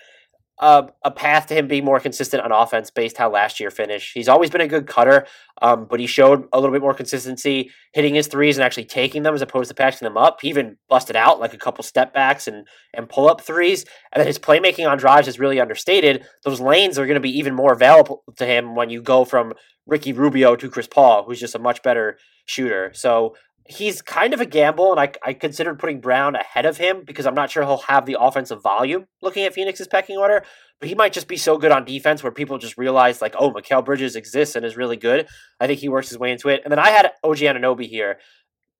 [0.59, 4.13] a, a path to him being more consistent on offense based how last year finished.
[4.15, 5.27] He's always been a good cutter,
[5.61, 9.25] um, but he showed a little bit more consistency hitting his threes and actually taking
[9.25, 10.41] them as opposed to passing them up.
[10.41, 13.85] He even busted out like a couple step backs and, and pull up threes.
[14.13, 16.25] And then his playmaking on drives is really understated.
[16.45, 19.55] Those lanes are going to be even more available to him when you go from
[19.87, 22.91] Ricky Rubio to Chris Paul, who's just a much better shooter.
[22.95, 23.35] So
[23.67, 27.27] he's kind of a gamble, and I, I considered putting Brown ahead of him because
[27.27, 30.45] I'm not sure he'll have the offensive volume looking at Phoenix's pecking order,
[30.81, 33.51] but he might just be so good on defense where people just realize, like, oh,
[33.51, 35.27] Mikal Bridges exists and is really good.
[35.59, 36.61] I think he works his way into it.
[36.65, 38.19] And then I had OG Anunoby here,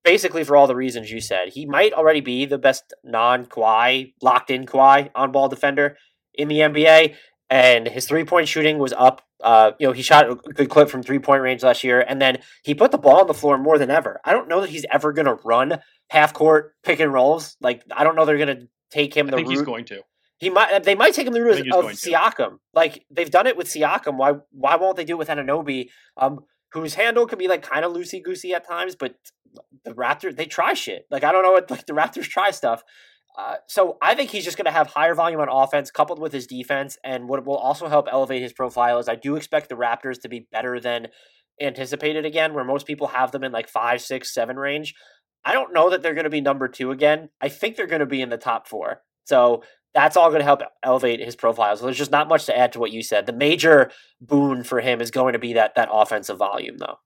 [0.03, 1.49] basically for all the reasons you said.
[1.49, 5.97] He might already be the best non Kawhi, locked in Kawhi on ball defender
[6.33, 7.15] in the NBA
[7.49, 9.21] and his three point shooting was up.
[9.43, 12.21] Uh, you know, he shot a good clip from three point range last year, and
[12.21, 14.19] then he put the ball on the floor more than ever.
[14.23, 15.79] I don't know that he's ever going to run
[16.09, 17.57] half court pick and rolls.
[17.61, 19.27] Like, I don't know they're going to take him.
[19.27, 19.57] I the think route.
[19.57, 20.01] he's going to.
[20.37, 20.83] He might.
[20.83, 22.57] They might take him the route of Siakam.
[22.73, 24.17] Like they've done it with Siakam.
[24.17, 24.33] Why?
[24.51, 25.89] Why won't they do it with Anunoby?
[26.17, 26.39] Um,
[26.71, 29.15] whose handle can be like kind of loosey goosey at times, but
[29.85, 31.05] the Raptors they try shit.
[31.09, 32.83] Like I don't know what like the Raptors try stuff.
[33.37, 36.31] Uh, so I think he's just going to have higher volume on offense coupled with
[36.31, 39.75] his defense, and what will also help elevate his profile is I do expect the
[39.75, 41.07] Raptors to be better than
[41.61, 44.93] anticipated again, where most people have them in like five, six, seven range.
[45.43, 47.29] I don't know that they're going to be number two again.
[47.41, 49.01] I think they're going to be in the top four.
[49.25, 49.63] So
[49.93, 51.75] that's all going to help elevate his profile.
[51.77, 53.25] So there's just not much to add to what you said.
[53.25, 56.97] The major boon for him is going to be that that offensive volume, though.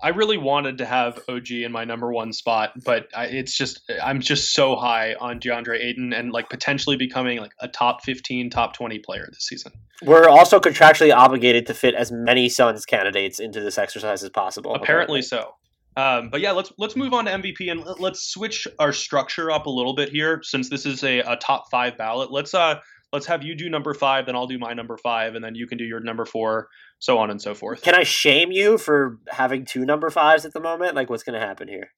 [0.00, 3.90] I really wanted to have OG in my number one spot, but I, it's just
[4.02, 8.50] I'm just so high on DeAndre Ayton and like potentially becoming like a top 15,
[8.50, 9.72] top 20 player this season.
[10.02, 14.74] We're also contractually obligated to fit as many Suns candidates into this exercise as possible.
[14.74, 15.22] Apparently, apparently.
[15.22, 15.54] so.
[15.96, 19.66] Um, but yeah, let's let's move on to MVP and let's switch our structure up
[19.66, 22.30] a little bit here since this is a, a top five ballot.
[22.30, 22.78] Let's uh
[23.12, 25.66] let's have you do number five, then I'll do my number five, and then you
[25.66, 27.82] can do your number four, so on and so forth.
[27.82, 30.94] Can I shame you for having two number fives at the moment?
[30.94, 31.90] Like, what's going to happen here?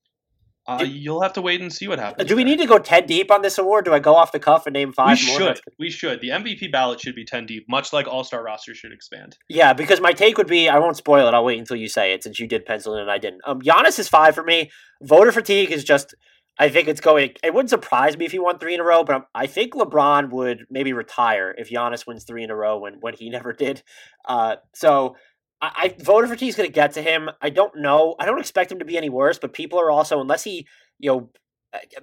[0.66, 2.28] Uh, do, you'll have to wait and see what happens.
[2.28, 3.86] Do we need to go ten deep on this award?
[3.86, 5.18] Do I go off the cuff and name five?
[5.18, 5.38] We more?
[5.38, 5.60] should.
[5.78, 6.20] We should.
[6.20, 9.38] The MVP ballot should be ten deep, much like All Star roster should expand.
[9.48, 11.34] Yeah, because my take would be I won't spoil it.
[11.34, 13.40] I'll wait until you say it, since you did pencil in and I didn't.
[13.46, 14.70] Um, Giannis is five for me.
[15.02, 16.14] Voter fatigue is just
[16.60, 17.32] I think it's going.
[17.42, 20.30] It wouldn't surprise me if he won three in a row, but I think LeBron
[20.30, 23.82] would maybe retire if Giannis wins three in a row when when he never did.
[24.26, 25.16] Uh, so
[25.62, 27.30] I, I for fatigue is going to get to him.
[27.40, 28.14] I don't know.
[28.20, 30.66] I don't expect him to be any worse, but people are also unless he
[30.98, 31.30] you know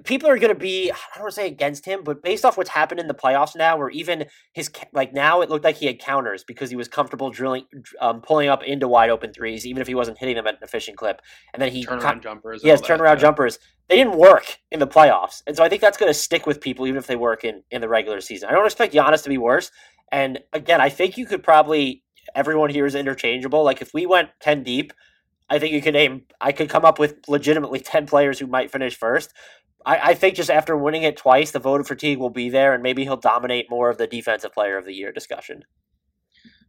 [0.04, 2.58] people are going to be I don't want to say against him, but based off
[2.58, 5.88] what's happened in the playoffs now, where even his like now it looked like he
[5.88, 7.66] had counters because he was comfortable drilling,
[8.00, 10.60] um, pulling up into wide open threes, even if he wasn't hitting them at an
[10.64, 11.22] efficient clip,
[11.54, 12.62] and then he turnaround jumpers.
[12.64, 13.22] Yes, turnaround yeah.
[13.22, 13.60] jumpers.
[13.90, 16.62] They didn't work in the playoffs, and so I think that's going to stick with
[16.62, 18.50] people even if they work in in the regular season.
[18.50, 19.72] I don't expect Giannis to be worse,
[20.12, 22.04] and again, I think you could probably
[22.36, 23.64] everyone here is interchangeable.
[23.64, 24.94] Like if we went ten deep.
[25.50, 26.24] I think you could name.
[26.42, 29.34] I could come up with legitimately ten players who might finish first.
[29.86, 32.84] I, I think just after winning it twice, the voter fatigue will be there, and
[32.84, 35.64] maybe he'll dominate more of the defensive player of the year discussion.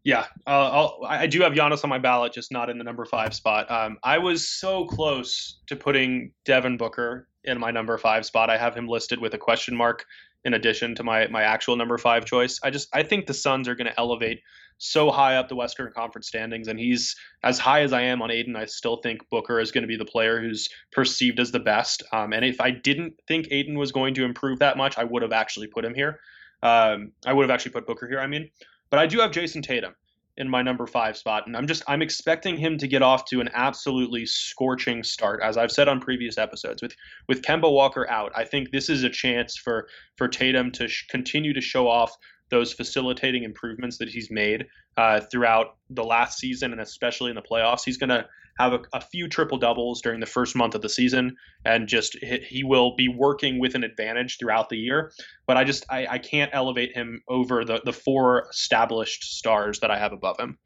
[0.05, 3.35] Yeah, uh, i do have Giannis on my ballot, just not in the number five
[3.35, 3.71] spot.
[3.71, 8.49] Um, I was so close to putting Devin Booker in my number five spot.
[8.49, 10.07] I have him listed with a question mark
[10.45, 12.61] in addition to my my actual number five choice.
[12.63, 14.41] I just I think the Suns are going to elevate
[14.79, 18.31] so high up the Western Conference standings, and he's as high as I am on
[18.31, 18.57] Ayton.
[18.57, 22.03] I still think Booker is going to be the player who's perceived as the best.
[22.13, 25.23] Um, and if I didn't think Ayton was going to improve that much, I would
[25.23, 26.21] have actually put him here.
[26.63, 28.21] Um, I would have actually put Booker here.
[28.21, 28.51] I mean,
[28.91, 29.95] but I do have Jayson Tatum
[30.39, 33.41] in my number five spot, and I'm just I'm expecting him to get off to
[33.41, 36.81] an absolutely scorching start, as I've said on previous episodes.
[36.81, 36.95] With
[37.29, 41.07] with Kemba Walker out, I think this is a chance for for Tatum to sh-
[41.09, 42.17] continue to show off
[42.51, 47.43] those facilitating improvements that he's made uh, throughout the last season and especially in the
[47.43, 47.85] playoffs.
[47.85, 48.27] He's going to
[48.59, 52.17] have a, a, few triple doubles during the first month of the season, and just
[52.23, 55.13] he will be working with an advantage throughout the year.
[55.47, 59.91] But I just I, I can't elevate him over the the four established stars that
[59.91, 60.59] I have above him.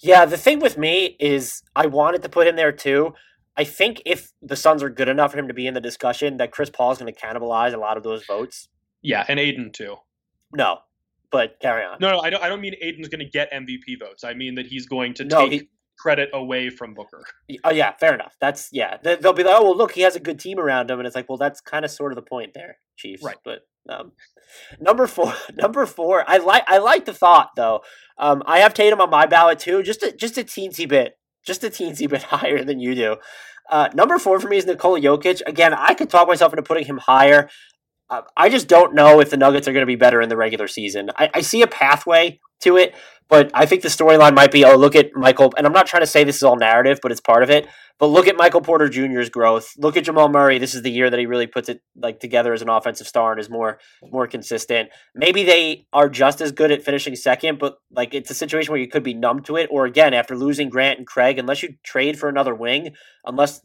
[0.00, 3.14] Yeah, the thing with me is I wanted to put him there too.
[3.56, 6.36] I think if the Suns are good enough for him to be in the discussion,
[6.36, 8.68] that Chris Paul is going to cannibalize a lot of those votes.
[9.02, 9.96] Yeah, and Ayton too.
[10.52, 10.78] No,
[11.30, 11.98] but carry on.
[12.00, 12.42] No, no, I don't.
[12.42, 14.24] I don't mean Ayton's going to get MVP votes.
[14.24, 15.68] I mean that he's going to no, take he,
[15.98, 17.24] credit away from Booker.
[17.64, 18.36] Oh yeah, fair enough.
[18.40, 18.96] That's yeah.
[19.02, 21.16] They'll be like, oh well, look, he has a good team around him, and it's
[21.16, 23.22] like, well, that's kind of sort of the point there, Chiefs.
[23.22, 23.36] Right.
[23.44, 24.12] But um,
[24.80, 27.80] number four, number four, I like I like the thought though.
[28.16, 31.14] Um, I have Tatum on my ballot too, just a just a teensy bit,
[31.44, 33.16] just a teensy bit higher than you do.
[33.70, 35.42] Uh, number four for me is Nikola Jokic.
[35.46, 37.50] Again, I could talk myself into putting him higher.
[38.10, 40.36] Uh, I just don't know if the Nuggets are going to be better in the
[40.36, 41.10] regular season.
[41.16, 42.94] I, I see a pathway to it,
[43.28, 46.02] but I think the storyline might be, oh, look at Michael, and I'm not trying
[46.02, 47.68] to say this is all narrative, but it's part of it.
[47.98, 49.74] But look at Michael Porter Jr.'s growth.
[49.76, 50.58] Look at Jamal Murray.
[50.58, 53.32] This is the year that he really puts it like together as an offensive star
[53.32, 54.90] and is more more consistent.
[55.16, 58.80] Maybe they are just as good at finishing second, but like it's a situation where
[58.80, 59.68] you could be numb to it.
[59.72, 62.94] Or again, after losing Grant and Craig, unless you trade for another wing,
[63.24, 63.62] unless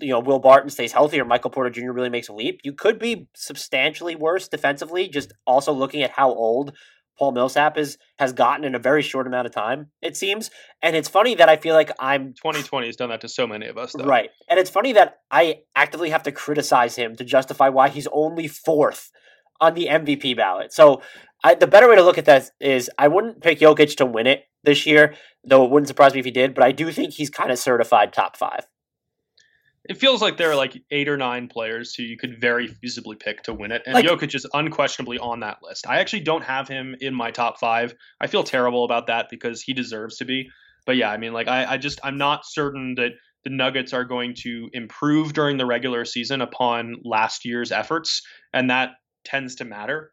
[0.00, 1.92] you know Will Barton stays healthy or Michael Porter Jr.
[1.92, 5.08] really makes a leap, you could be substantially worse defensively.
[5.08, 6.72] Just also looking at how old
[7.18, 10.50] Paul Millsap is has gotten in a very short amount of time, it seems.
[10.82, 13.66] And it's funny that I feel like I'm 2020 has done that to so many
[13.66, 14.04] of us, though.
[14.04, 14.30] right?
[14.48, 18.48] And it's funny that I actively have to criticize him to justify why he's only
[18.48, 19.10] fourth
[19.60, 20.72] on the MVP ballot.
[20.72, 21.02] So
[21.44, 24.26] I, the better way to look at that is I wouldn't pick Jokic to win
[24.26, 25.14] it this year,
[25.44, 26.54] though it wouldn't surprise me if he did.
[26.54, 28.66] But I do think he's kind of certified top five
[29.84, 33.18] it feels like there are like eight or nine players who you could very feasibly
[33.18, 35.86] pick to win it, and like, Jokic is unquestionably on that list.
[35.88, 37.94] I actually don't have him in my top five.
[38.20, 40.48] I feel terrible about that because he deserves to be.
[40.86, 43.12] But yeah, I mean, like I, I just I'm not certain that
[43.44, 48.22] the Nuggets are going to improve during the regular season upon last year's efforts,
[48.52, 48.90] and that
[49.24, 50.12] tends to matter.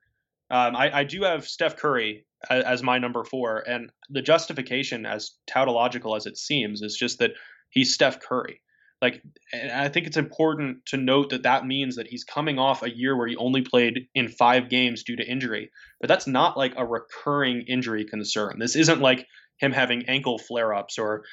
[0.50, 5.06] Um, I, I do have Steph Curry as, as my number four, and the justification,
[5.06, 7.32] as tautological as it seems, is just that
[7.70, 8.62] he's Steph Curry
[9.02, 9.22] like
[9.74, 13.18] i think it's important to note that that means that he's coming off a year
[13.18, 15.70] where he only played in five games due to injury.
[16.02, 18.58] But that's not like a recurring injury concern.
[18.60, 19.28] This isn't like
[19.60, 21.24] him having ankle flare-ups or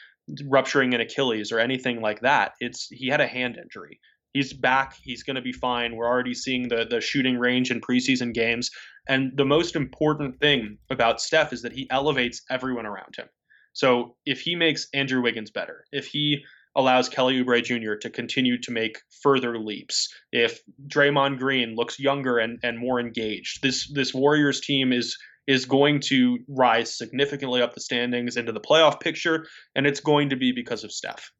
[0.49, 2.53] rupturing an achilles or anything like that.
[2.61, 4.01] It's he had a hand injury.
[4.33, 4.97] He's back.
[5.03, 5.97] He's going to be fine.
[5.97, 8.71] We're already seeing the the shooting range in preseason games.
[9.09, 13.29] And the most important thing about steph is that he elevates everyone around him.
[13.73, 16.43] So if he makes andrew wiggins better if he
[16.77, 17.95] allows Kelly Oubre Jr.
[17.97, 20.09] to continue to make further leaps.
[20.31, 25.17] If Draymond Green looks younger and, and more engaged, this this Warriors team is
[25.47, 30.31] is going to rise significantly up the standings into the playoff picture, and it's going
[30.31, 31.31] to be because of Steph.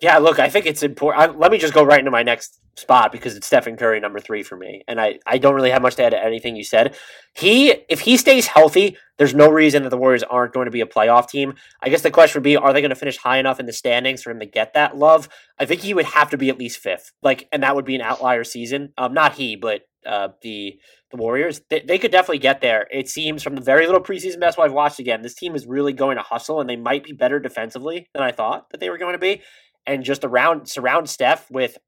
[0.00, 1.38] Yeah, look, I think it's important.
[1.38, 4.42] let me just go right into my next spot because it's Stephen Curry number three
[4.42, 6.94] for me, and I, I don't really have much to add to anything you said.
[7.34, 10.82] He, if he stays healthy, there's no reason that the Warriors aren't going to be
[10.82, 11.54] a playoff team.
[11.82, 13.72] I guess the question would be, are they going to finish high enough in the
[13.72, 15.30] standings for him to get that love?
[15.58, 17.94] I think he would have to be at least fifth, like, and that would be
[17.94, 18.92] an outlier season.
[18.98, 20.78] Um, not he, but uh, the
[21.10, 22.88] the Warriors, they, they could definitely get there.
[22.90, 25.92] It seems from the very little preseason basketball I've watched again, this team is really
[25.92, 28.98] going to hustle, and they might be better defensively than I thought that they were
[28.98, 29.42] going to be
[29.86, 31.78] and just around surround Steph with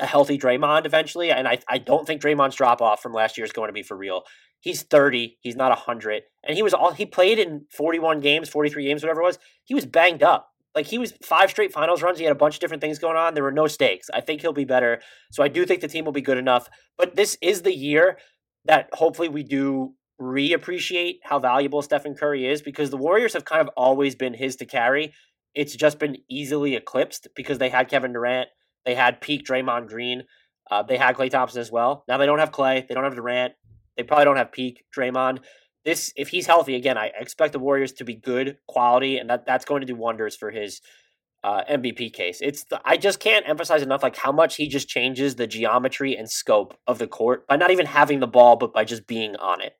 [0.00, 1.30] a healthy Draymond eventually.
[1.30, 3.82] And I, I don't think Draymond's drop off from last year is going to be
[3.82, 4.24] for real.
[4.60, 6.22] He's 30, he's not 100.
[6.42, 9.38] And he was all he played in 41 games, 43 games, whatever it was.
[9.64, 10.50] He was banged up.
[10.74, 12.18] Like he was five straight finals runs.
[12.18, 13.34] He had a bunch of different things going on.
[13.34, 14.10] There were no stakes.
[14.12, 15.00] I think he'll be better.
[15.30, 16.68] So I do think the team will be good enough.
[16.98, 18.18] But this is the year
[18.64, 23.60] that hopefully we do reappreciate how valuable Stephen Curry is because the Warriors have kind
[23.60, 25.12] of always been his to carry
[25.54, 28.48] it's just been easily eclipsed because they had Kevin Durant,
[28.84, 30.24] they had peak Draymond Green,
[30.70, 32.04] uh, they had Klay Thompson as well.
[32.08, 33.54] Now they don't have Klay, they don't have Durant,
[33.96, 35.40] they probably don't have peak Draymond.
[35.84, 39.46] This, if he's healthy again, I expect the Warriors to be good quality, and that
[39.46, 40.80] that's going to do wonders for his
[41.44, 42.38] uh, MVP case.
[42.40, 46.16] It's the, I just can't emphasize enough like how much he just changes the geometry
[46.16, 49.36] and scope of the court by not even having the ball, but by just being
[49.36, 49.76] on it.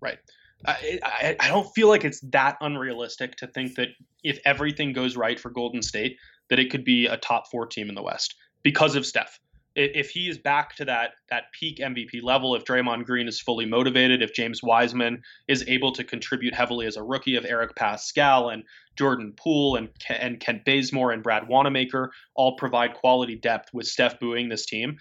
[0.00, 0.18] Right.
[0.64, 3.88] I, I, don't feel like it's that unrealistic to think that
[4.24, 6.16] if everything goes right for Golden State,
[6.48, 9.38] that it could be a top four team in the West because of Steph.
[9.74, 13.66] If he is back to that that peak MVP level, if Draymond Green is fully
[13.66, 18.54] motivated, if James Wiseman is able to contribute heavily as a rookie, if Eric Paschall
[18.54, 18.62] and
[18.96, 24.18] Jordan Poole and and Kent Bazemore and Brad Wanamaker all provide quality depth with Steph
[24.18, 24.96] buoying this team,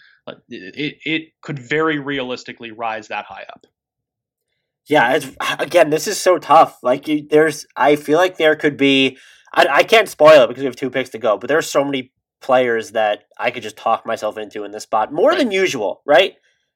[0.49, 3.66] it, it could very realistically rise that high up.
[4.88, 5.30] Yeah, it's
[5.60, 6.78] again, this is so tough.
[6.84, 9.18] Like, you, there's, I feel like there could be.
[9.54, 11.84] I, I can't spoil it because we have two picks to go, but there's so
[11.84, 12.12] many
[12.42, 15.38] players that I could just talk myself into in this spot more right.
[15.40, 16.36] than usual, right?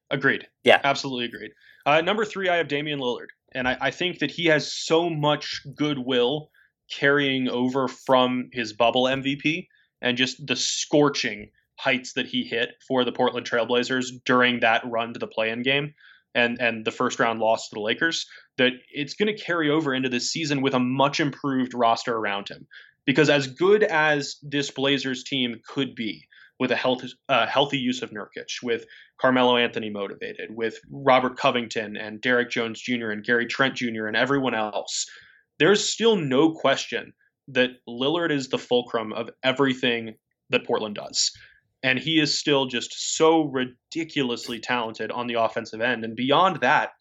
[0.09, 0.47] Agreed.
[0.63, 1.51] Yeah, absolutely agreed.
[1.85, 5.09] Uh, number three, I have Damian Lillard, and I, I think that he has so
[5.09, 6.49] much goodwill
[6.91, 9.67] carrying over from his bubble MVP
[10.01, 15.13] and just the scorching heights that he hit for the Portland Trailblazers during that run
[15.13, 15.93] to the play-in game
[16.39, 18.25] and and the first round loss to the Lakers,
[18.57, 22.49] that it's going to carry over into this season with a much improved roster around
[22.49, 22.67] him.
[23.05, 26.25] Because as good as this Blazers team could be
[26.59, 28.85] with a healthy, uh, healthy Jusuf Nurkic, with
[29.19, 33.11] Carmelo Anthony motivated, with Robert Covington and Derrick Jones Jr.
[33.11, 34.07] and Gary Trent Jr.
[34.07, 35.05] and everyone else,
[35.57, 37.13] there's still no question
[37.47, 40.15] that Lillard is the fulcrum of everything
[40.49, 41.31] that Portland does
[41.83, 46.03] and he is still just so ridiculously talented on the offensive end.
[46.03, 46.91] And beyond that,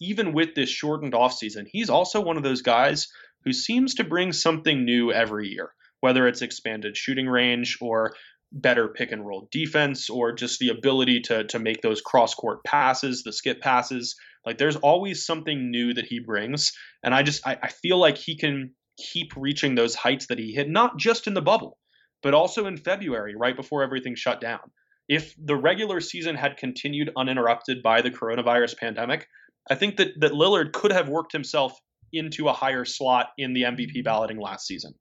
[0.00, 3.08] even with this shortened offseason, he's also one of those guys
[3.44, 8.14] who seems to bring something new every year, whether it's expanded shooting range or
[8.52, 12.62] better pick and roll defense or just the ability to to make those cross court
[12.64, 14.16] passes, the skip passes.
[14.46, 16.72] Like there's always something new that he brings.
[17.02, 20.52] And I just I, I feel like he can keep reaching those heights that he
[20.52, 21.78] hit, not just in the bubble,
[22.24, 24.72] but also in February, right before everything shut down.
[25.08, 29.28] If the regular season had continued uninterrupted by the coronavirus pandemic,
[29.70, 31.78] I think that, that Lillard could have worked himself
[32.12, 34.94] into a higher slot in the MVP balloting last season.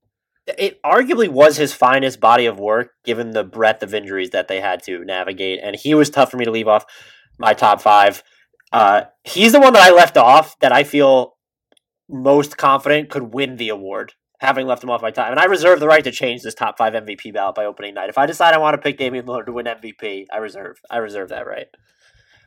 [0.46, 4.60] It arguably was his finest body of work given the breadth of injuries that they
[4.60, 5.62] had to navigate.
[5.64, 6.86] And he was tough for me to leave off
[7.40, 8.22] my top five.
[8.74, 11.38] Uh, he's the one that I left off that I feel
[12.10, 14.14] most confident could win the award
[14.44, 15.32] having left him off my time.
[15.32, 18.10] And I reserve the right to change this top five MVP ballot by opening night.
[18.10, 20.82] If I decide I want to pick Damian Lillard to win MVP, I reserve.
[20.92, 21.68] I reserve that right.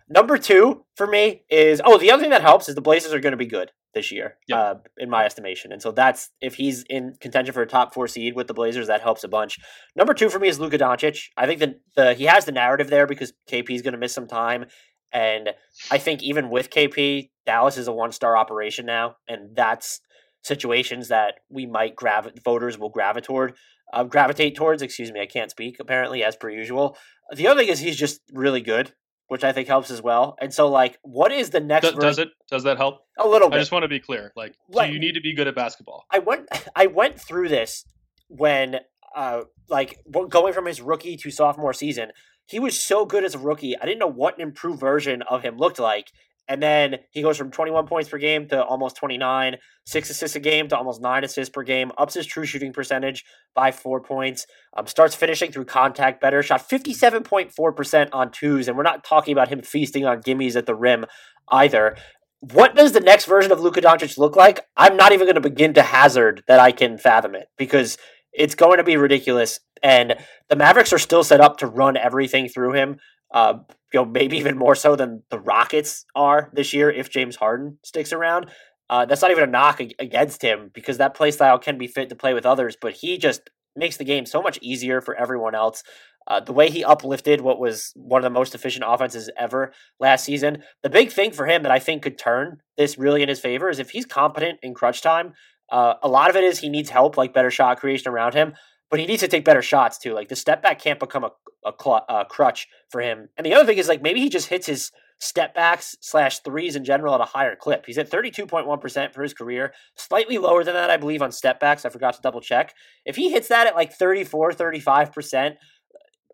[0.09, 3.18] Number two for me is oh the other thing that helps is the Blazers are
[3.18, 4.59] going to be good this year, yep.
[4.59, 8.07] uh, in my estimation, and so that's if he's in contention for a top four
[8.07, 9.59] seed with the Blazers, that helps a bunch.
[9.97, 11.30] Number two for me is Luka Doncic.
[11.36, 14.12] I think that the he has the narrative there because KP is going to miss
[14.12, 14.66] some time,
[15.12, 15.51] and
[15.90, 20.01] I think even with KP, Dallas is a one star operation now, and that's
[20.47, 23.55] situations that we might gravitate voters will gravitate toward
[23.92, 26.97] uh, gravitate towards excuse me i can't speak apparently as per usual.
[27.34, 28.92] The other thing is he's just really good
[29.28, 32.18] which i think helps as well and so like what is the next does, does
[32.18, 33.01] it does that help?
[33.18, 33.57] A little bit.
[33.57, 36.05] i just want to be clear like, like you need to be good at basketball.
[36.12, 37.84] I went i went through this
[38.28, 38.76] when
[39.16, 42.12] uh like going from his rookie to sophomore season
[42.47, 45.42] he was so good as a rookie i didn't know what an improved version of
[45.42, 46.12] him looked like
[46.49, 50.40] and then he goes from 21 points per game to almost 29, six assists a
[50.40, 53.24] game to almost nine assists per game, ups his true shooting percentage
[53.55, 58.68] by four points, um, starts finishing through contact better, shot 57.4% on twos.
[58.68, 61.07] And we're not talking about him feasting on gimmies at the rim
[61.51, 61.97] either.
[62.40, 64.61] What does the next version of Luka Doncic look like?
[64.76, 67.99] I'm not even going to begin to hazard that I can fathom it because
[68.32, 69.59] it's going to be ridiculous.
[69.82, 70.14] And
[70.49, 72.99] the Mavericks are still set up to run everything through him.
[73.33, 73.59] Uh,
[73.93, 77.79] you know, maybe even more so than the Rockets are this year if James Harden
[77.83, 78.51] sticks around.
[78.89, 82.09] Uh, that's not even a knock against him because that play style can be fit
[82.09, 85.55] to play with others, but he just makes the game so much easier for everyone
[85.55, 85.83] else.
[86.29, 90.24] Uh, the way he uplifted what was one of the most efficient offenses ever last
[90.24, 90.62] season.
[90.83, 93.68] The big thing for him that I think could turn this really in his favor
[93.68, 95.35] is if he's competent in crunch time.
[95.70, 98.55] Uh, a lot of it is he needs help, like better shot creation around him,
[98.91, 100.14] but he needs to take better shots too.
[100.14, 101.30] Like the step back can't become a,
[101.64, 103.28] a, cl- a crutch for him.
[103.37, 106.76] And the other thing is like maybe he just hits his step backs slash threes
[106.76, 107.87] in general at a higher clip.
[107.87, 111.84] He's at 32.1% for his career, slightly lower than that, I believe, on step backs.
[111.84, 112.74] I forgot to double check.
[113.05, 115.57] If he hits that at like 34, 35%,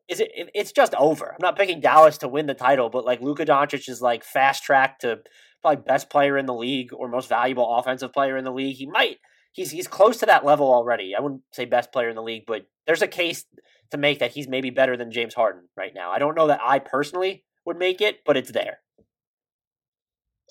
[0.09, 1.31] is it it's just over.
[1.31, 4.65] I'm not picking Dallas to win the title, but like Luka Doncic is like fast
[4.65, 5.21] track to
[5.63, 8.77] probably best player in the league or most valuable offensive player in the league.
[8.77, 9.19] He might
[9.53, 11.15] he's he's close to that level already.
[11.15, 13.45] I wouldn't say best player in the league, but there's a case
[13.91, 16.11] to make that he's maybe better than James Harden right now.
[16.11, 18.79] I don't know that I personally would make it, but it's there.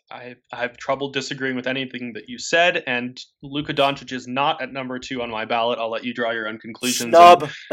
[0.09, 4.61] I, I have trouble disagreeing with anything that you said, and Luka Doncic is not
[4.61, 5.79] at number two on my ballot.
[5.79, 7.13] I'll let you draw your own conclusions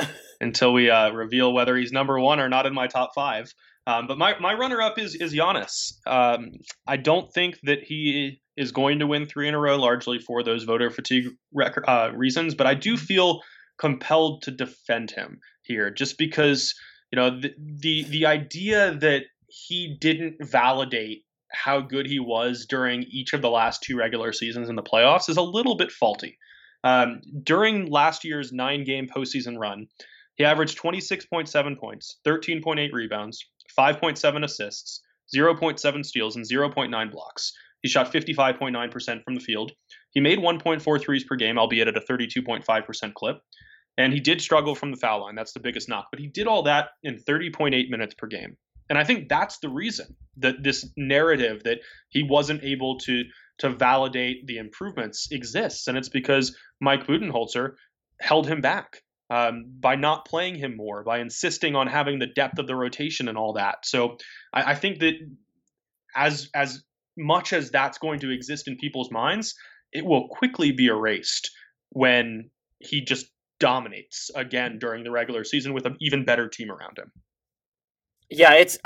[0.41, 3.53] until we uh, reveal whether he's number one or not in my top five.
[3.89, 5.95] Um, but my, my runner up is is Giannis.
[6.07, 6.51] Um,
[6.87, 10.43] I don't think that he is going to win three in a row, largely for
[10.43, 12.55] those voter fatigue rec- uh, reasons.
[12.55, 13.43] But I do feel
[13.79, 16.75] compelled to defend him here, just because
[17.13, 23.05] you know the the, the idea that he didn't validate how good he was during
[23.05, 26.39] each of the last two regular seasons in the playoffs is a little bit faulty.
[26.85, 29.89] Um, during last year's nine game postseason run,
[30.37, 33.45] he averaged 26.7 points, 13.8 rebounds,
[33.77, 35.01] 5.7 assists,
[35.35, 37.53] 0.7 steals, and 0.9 blocks.
[37.83, 39.73] He shot 55.9% from the field.
[40.11, 43.39] He made 1.4 threes per game, albeit at a 32.5% clip.
[43.97, 45.35] And he did struggle from the foul line.
[45.35, 46.07] That's the biggest knock.
[46.11, 48.57] But he did all that in 30.8 minutes per game.
[48.89, 53.25] And I think that's the reason that this narrative that he wasn't able to
[53.59, 57.73] to validate the improvements exists, and it's because Mike Budenholzer
[58.21, 62.59] held him back um, by not playing him more, by insisting on having the depth
[62.59, 63.85] of the rotation and all that.
[63.85, 64.17] So
[64.53, 65.15] I, I think that
[66.15, 66.83] as as
[67.19, 69.55] much as that's going to exist in people's minds,
[69.93, 71.51] it will quickly be erased
[71.91, 73.27] when he just
[73.61, 77.11] dominates again during the regular season with an even better team around him.
[78.31, 78.79] Yeah, it's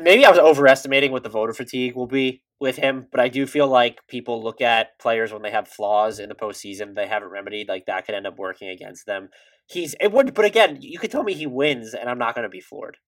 [0.00, 3.46] maybe I was overestimating what the voter fatigue will be with him, but I do
[3.46, 7.30] feel like people look at players when they have flaws in the postseason they haven't
[7.30, 9.28] remedied, like that could end up working against them.
[9.66, 12.44] He's it would, but again, you could tell me he wins, and I'm not going
[12.44, 12.98] to be floored.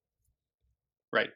[1.12, 1.30] Right.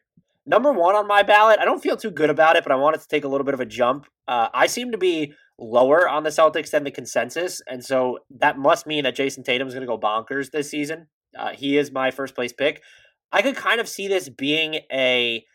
[0.45, 1.59] Number one on my ballot.
[1.59, 3.53] I don't feel too good about it, but I wanted to take a little bit
[3.53, 4.07] of a jump.
[4.27, 8.57] Uh, I seem to be lower on the Celtics than the consensus, and so that
[8.57, 11.07] must mean that Jayson Tatum is going to go bonkers this season.
[11.37, 12.81] Uh, he is my first place pick.
[13.31, 15.45] I could kind of see this being a.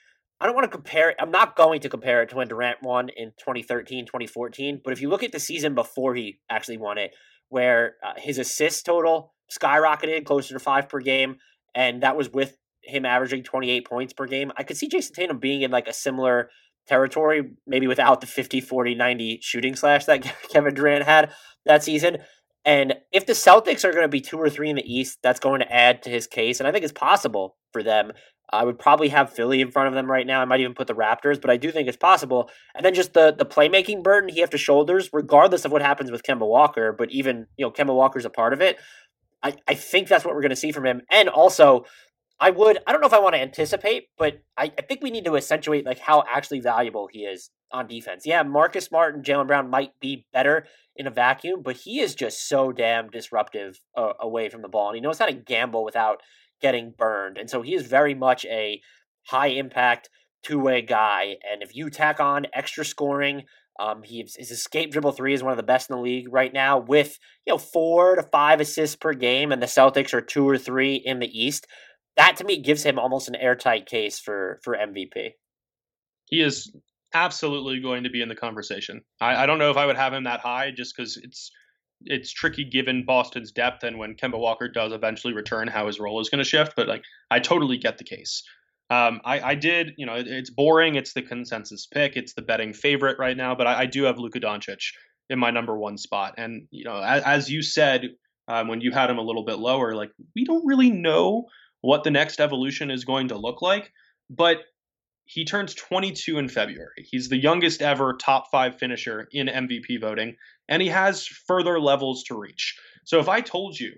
[0.40, 1.14] I don't want to compare.
[1.18, 4.82] I'm not going to compare it to when Durant won in 2013, 2014.
[4.84, 7.14] But if you look at the season before he actually won it,
[7.48, 11.36] where uh, his assist total skyrocketed closer to five per game,
[11.74, 12.56] and that was with
[12.86, 15.92] him averaging 28 points per game, I could see Jayson Tatum being in like a
[15.92, 16.50] similar
[16.86, 20.22] territory, maybe without the 50, 40, 90 shooting slash that
[20.52, 21.32] Kevin Durant had
[21.64, 22.18] that season.
[22.64, 25.38] And if the Celtics are going to be two or three in the East, that's
[25.38, 26.58] going to add to his case.
[26.58, 28.12] And I think it's possible for them.
[28.50, 30.40] I would probably have Philly in front of them right now.
[30.40, 32.50] I might even put the Raptors, but I do think it's possible.
[32.74, 36.10] And then just the the playmaking burden he have to shoulders, regardless of what happens
[36.10, 38.78] with Kemba Walker, but even you know Kemba Walker's a part of it.
[39.42, 41.02] I, I think that's what we're going to see from him.
[41.10, 41.84] And also,
[42.38, 45.10] I would I don't know if I want to anticipate, but I, I think we
[45.10, 48.24] need to accentuate like how actually valuable he is on defense.
[48.26, 52.14] Yeah, Marcus Smart and Jaylen Brown might be better in a vacuum, but he is
[52.14, 55.84] just so damn disruptive uh, away from the ball, and he knows how to gamble
[55.84, 56.20] without
[56.60, 57.38] getting burned.
[57.38, 58.80] And so he is very much a
[59.26, 60.08] high impact
[60.42, 61.36] two way guy.
[61.50, 63.42] And if you tack on extra scoring,
[63.78, 66.52] um, he, his escape dribble three is one of the best in the league right
[66.52, 70.48] now, with you know four to five assists per game, and the Celtics are two
[70.48, 71.66] or three in the East.
[72.16, 75.32] That to me gives him almost an airtight case for for MVP.
[76.28, 76.72] He is
[77.14, 79.02] absolutely going to be in the conversation.
[79.20, 81.50] I, I don't know if I would have him that high just because it's
[82.04, 86.20] it's tricky given Boston's depth and when Kemba Walker does eventually return, how his role
[86.20, 86.74] is going to shift.
[86.76, 88.42] But like, I totally get the case.
[88.90, 90.94] Um, I, I did, you know, it, it's boring.
[90.94, 92.16] It's the consensus pick.
[92.16, 93.54] It's the betting favorite right now.
[93.54, 94.92] But I, I do have Luka Doncic
[95.30, 96.34] in my number one spot.
[96.36, 98.10] And you know, as, as you said
[98.48, 101.46] um, when you had him a little bit lower, like we don't really know
[101.86, 103.92] what the next evolution is going to look like.
[104.28, 104.64] But
[105.24, 107.06] he turns 22 in February.
[107.08, 110.34] He's the youngest ever top five finisher in MVP voting,
[110.68, 112.76] and he has further levels to reach.
[113.04, 113.92] So if I told you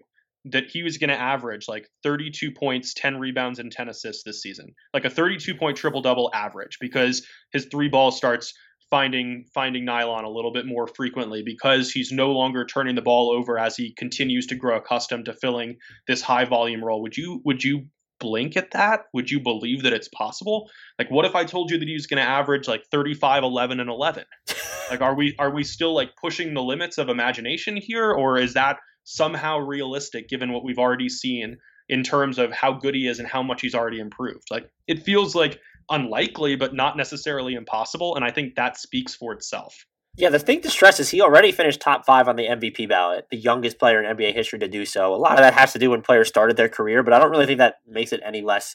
[0.44, 4.42] that he was going to average like 32 points, 10 rebounds, and 10 assists this
[4.42, 8.52] season, like a 32 point triple double average, because his three ball starts
[8.90, 13.30] finding finding nylon a little bit more frequently because he's no longer turning the ball
[13.30, 15.76] over as he continues to grow accustomed to filling
[16.06, 17.02] this high volume role.
[17.02, 17.86] Would you would you
[18.18, 19.04] blink at that?
[19.12, 20.70] Would you believe that it's possible?
[20.98, 23.80] Like what if I told you that he was going to average like 35 11
[23.80, 24.24] and 11?
[24.90, 28.54] like are we are we still like pushing the limits of imagination here or is
[28.54, 31.56] that somehow realistic given what we've already seen
[31.88, 34.48] in terms of how good he is and how much he's already improved?
[34.50, 35.60] Like it feels like
[35.90, 38.16] unlikely, but not necessarily impossible.
[38.16, 39.86] And I think that speaks for itself.
[40.16, 43.26] Yeah, the thing to stress is he already finished top five on the MVP ballot,
[43.30, 45.14] the youngest player in NBA history to do so.
[45.14, 47.30] A lot of that has to do when players started their career, but I don't
[47.30, 48.74] really think that makes it any less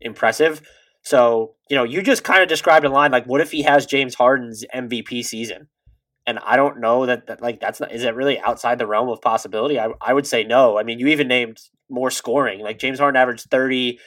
[0.00, 0.62] impressive.
[1.02, 3.84] So, you know, you just kind of described a line like, what if he has
[3.84, 5.68] James Harden's MVP season?
[6.26, 9.08] And I don't know that, that like that's not is it really outside the realm
[9.08, 9.78] of possibility?
[9.78, 10.78] I, I would say no.
[10.78, 11.58] I mean, you even named
[11.90, 12.60] more scoring.
[12.60, 13.98] Like James Harden averaged 30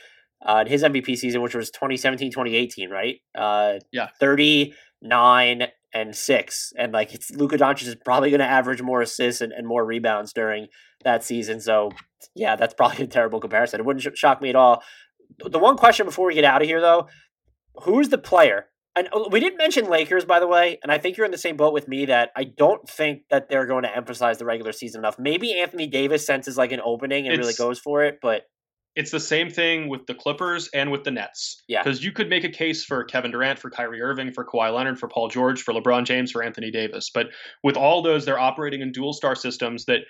[0.46, 3.18] uh, his MVP season, which was 2017 2018, right?
[3.38, 4.08] Uh, yeah.
[4.20, 6.74] 39 and 6.
[6.78, 9.86] And like it's Luka Doncic is probably going to average more assists and, and more
[9.86, 10.68] rebounds during
[11.04, 11.60] that season.
[11.60, 11.92] So,
[12.36, 13.80] yeah, that's probably a terrible comparison.
[13.80, 14.84] It wouldn't sh- shock me at all.
[15.40, 17.08] The one question before we get out of here, though
[17.84, 18.68] who's the player?
[18.96, 21.38] And uh, we didn't mention Lakers, by the way, and I think you're in the
[21.38, 24.74] same boat with me that I don't think that they're going to emphasize the regular
[24.74, 25.18] season enough.
[25.18, 28.44] Maybe Anthony Davis senses like an opening and it's, really goes for it, but
[28.96, 31.64] it's the same thing with the Clippers and with the Nets.
[31.68, 31.82] Yeah.
[31.84, 35.00] Because you could make a case for Kevin Durant, for Kyrie Irving, for Kawhi Leonard,
[35.00, 37.10] for Paul George, for LeBron James, for Anthony Davis.
[37.14, 37.28] But
[37.64, 40.02] with all those, they're operating in dual star systems that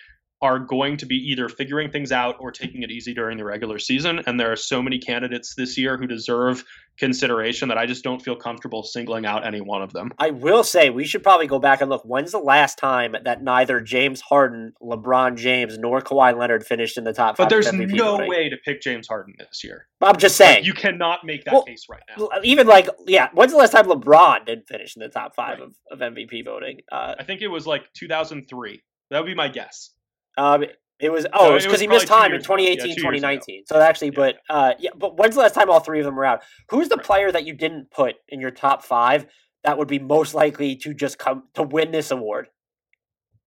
[0.41, 3.77] are going to be either figuring things out or taking it easy during the regular
[3.77, 4.21] season.
[4.25, 6.63] And there are so many candidates this year who deserve
[6.97, 10.11] consideration that I just don't feel comfortable singling out any one of them.
[10.19, 12.03] I will say we should probably go back and look.
[12.03, 17.03] When's the last time that neither James Harden, LeBron James, nor Kawhi Leonard finished in
[17.03, 17.45] the top five?
[17.45, 19.87] But there's no way to pick James Harden this year.
[20.01, 20.57] I'm just saying.
[20.57, 22.29] Like, you cannot make that Well, case right now.
[22.43, 25.69] even like, yeah, when's the last time LeBron didn't finish in the top five Right.
[25.91, 26.79] of, of MVP voting?
[26.91, 28.81] Uh, I think it was like 2003.
[29.11, 29.91] That would be my guess.
[30.37, 30.65] Um,
[30.99, 32.55] it was oh, No, it was because he missed time in years ago.
[32.57, 33.01] Yeah, 2018, two years ago.
[33.09, 33.63] 2019.
[33.65, 34.13] So actually, Yeah.
[34.15, 36.43] but uh, yeah, but when's the last time all three of them were out?
[36.69, 37.05] Who's the Right.
[37.05, 39.25] player that you didn't put in your top five
[39.63, 42.49] that would be most likely to just come to win this award?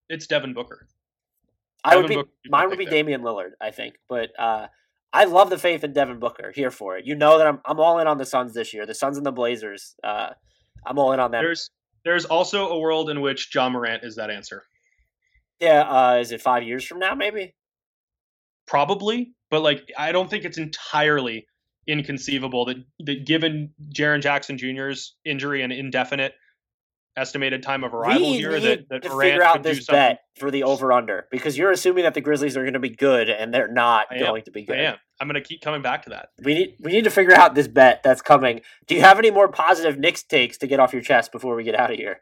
[0.09, 0.87] It's Devin Booker.
[1.85, 2.95] I would Devin be Booker would be my mine would be there.
[2.95, 3.95] Damian Lillard, I think.
[4.09, 4.67] But uh,
[5.13, 6.51] I love the faith in Devin Booker.
[6.55, 7.07] Here for it.
[7.07, 8.85] You know that I'm I'm all in on the Suns this year.
[8.85, 9.95] The Suns and the Blazers.
[10.03, 10.31] Uh,
[10.85, 11.41] I'm all in on that.
[11.43, 11.71] There's
[12.05, 14.65] there's also a world in which Ja Morant is that answer.
[15.65, 15.83] Yeah.
[15.83, 17.15] Uh, is it five years from now?
[17.15, 17.55] Maybe.
[18.67, 21.47] Probably, but like I don't think it's entirely
[21.87, 26.33] inconceivable that that given Jaren Jackson Jr.'s injury and indefinite
[27.17, 30.51] estimated time of arrival we here that, that to Morant figure out this bet for
[30.51, 33.55] the over under because you're assuming that the Grizzlies are going to be good and
[33.55, 34.21] they're not I am.
[34.21, 34.79] going to be good.
[34.79, 34.97] I am.
[35.21, 36.31] I'm going to keep coming back to that.
[36.43, 38.63] We need we need to figure out this bet that's coming.
[38.87, 41.63] Do you have any more positive Knicks takes to get off your chest before we
[41.63, 42.21] get out of here?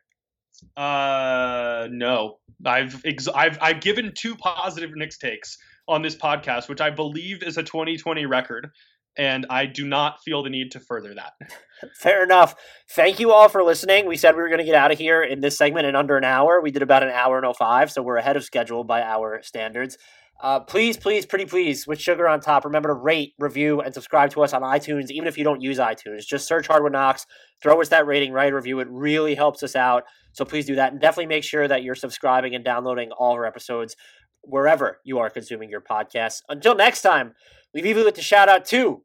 [0.77, 5.59] Uh, no, I've ex- I've I've given two positive Knicks takes
[5.89, 8.71] on this podcast, which I believe is a 2020 record,
[9.17, 11.33] and I do not feel the need to further that.
[11.97, 12.55] Fair enough.
[12.91, 14.07] Thank you all for listening.
[14.07, 16.17] We said we were going to get out of here in this segment in under
[16.17, 16.61] an hour.
[16.61, 19.99] We did about an hour and 05, so we're ahead of schedule by our standards.
[20.43, 24.31] Uh, please, please, pretty please, with sugar on top, remember to rate, review, and subscribe
[24.31, 26.27] to us on iTunes, even if you don't use iTunes.
[26.27, 27.27] Just search Hardwood Knocks,
[27.63, 28.81] throw us that rating, write a review.
[28.81, 30.03] It really helps us out.
[30.33, 30.93] So please do that.
[30.93, 33.97] And definitely make sure that you're subscribing and downloading all of our episodes
[34.43, 36.43] wherever you are consuming your podcasts.
[36.49, 37.35] Until next time,
[37.75, 39.03] we leave you with the shout out to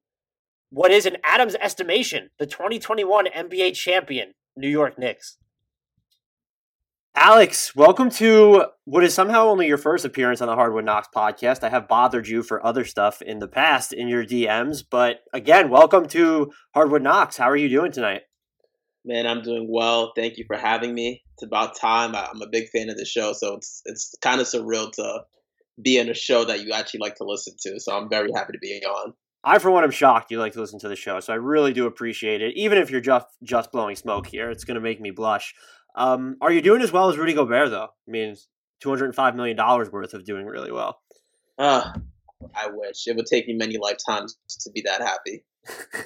[0.70, 5.38] what is, in Adam's estimation, the 2021 NBA champion, New York Knicks.
[7.16, 11.64] Alex, welcome to what is somehow only your first appearance on the Hardwood Knocks podcast.
[11.64, 15.70] I have bothered you for other stuff in the past in your DMs, but again,
[15.70, 17.38] welcome to Hardwood Knocks.
[17.38, 18.22] How are you doing tonight?
[19.08, 20.12] Man, I'm doing well.
[20.18, 21.24] Thank you for having me.
[21.36, 22.14] It's about time.
[22.14, 25.22] I- I'm a big fan of the show, so it's it's kind of surreal to
[25.82, 27.80] be in a show that you actually like to listen to.
[27.80, 29.14] So I'm very happy to be on.
[29.46, 31.72] I, for one, am shocked you like to listen to the show, so I really
[31.72, 32.58] do appreciate it.
[32.58, 35.54] Even if you're just just blowing smoke here, it's going to make me blush.
[35.96, 37.88] Um, are you doing as well as Rudy Gobert, though?
[38.08, 38.36] I mean,
[38.82, 41.00] two hundred five million dollars worth of doing really well.
[41.58, 41.94] Uh,
[42.54, 45.46] I wish it would take me many lifetimes to be that happy.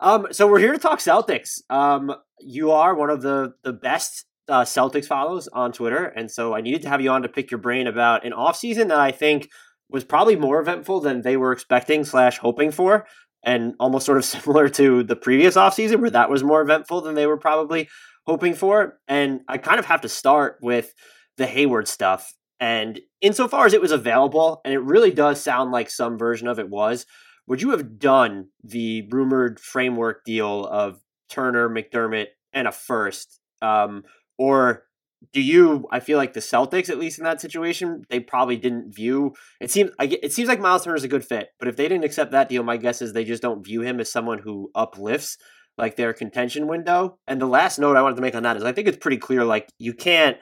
[0.00, 1.60] Um, so we're here to talk Celtics.
[1.70, 6.54] Um, you are one of the the best uh, Celtics follows on Twitter, and so
[6.54, 9.12] I needed to have you on to pick your brain about an offseason that I
[9.12, 9.48] think
[9.88, 13.06] was probably more eventful than they were expecting slash hoping for,
[13.44, 17.14] and almost sort of similar to the previous offseason where that was more eventful than
[17.14, 17.88] they were probably
[18.26, 18.98] hoping for.
[19.08, 20.94] And I kind of have to start with
[21.36, 22.32] the Hayward stuff.
[22.60, 26.58] And insofar as it was available, and it really does sound like some version of
[26.58, 27.06] it was,
[27.50, 33.40] would you have done the rumored framework deal of Turner, McDermott, and a first?
[33.60, 34.04] Um,
[34.38, 34.84] or
[35.32, 35.88] do you?
[35.90, 39.34] I feel like the Celtics, at least in that situation, they probably didn't view.
[39.60, 39.90] It seems.
[39.98, 42.48] It seems like Myles Turner is a good fit, but if they didn't accept that
[42.48, 45.36] deal, my guess is they just don't view him as someone who uplifts
[45.76, 47.18] like their contention window.
[47.26, 49.18] And the last note I wanted to make on that is I think it's pretty
[49.18, 49.44] clear.
[49.44, 50.36] Like you can't.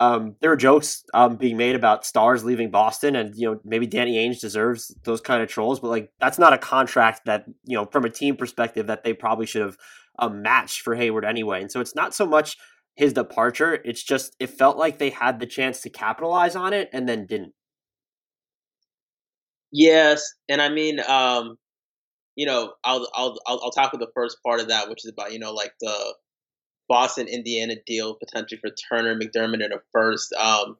[0.00, 3.86] Um, there are jokes um, being made about stars leaving Boston, and you know maybe
[3.86, 7.76] Danny Ainge deserves those kind of trolls, but like that's not a contract that you
[7.76, 9.76] know from a team perspective that they probably should have
[10.18, 11.60] um, matched for Hayward anyway.
[11.60, 12.56] And so it's not so much
[12.96, 13.80] his departure.
[13.84, 17.26] It's just it felt like they had the chance to capitalize on it and then
[17.26, 17.52] didn't.
[19.72, 21.56] Yes, and I mean, um,
[22.36, 25.12] you know, I'll I'll I'll, I'll talk with the first part of that, which is
[25.12, 26.14] about you know like the
[26.88, 30.32] Boston Indiana deal potentially for Turner McDermott in a first.
[30.34, 30.76] Um,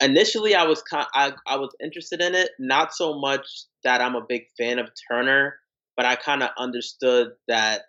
[0.00, 3.46] initially, I was kind I I was interested in it, not so much
[3.84, 5.58] that I'm a big fan of Turner,
[5.96, 7.82] but I kind of understood that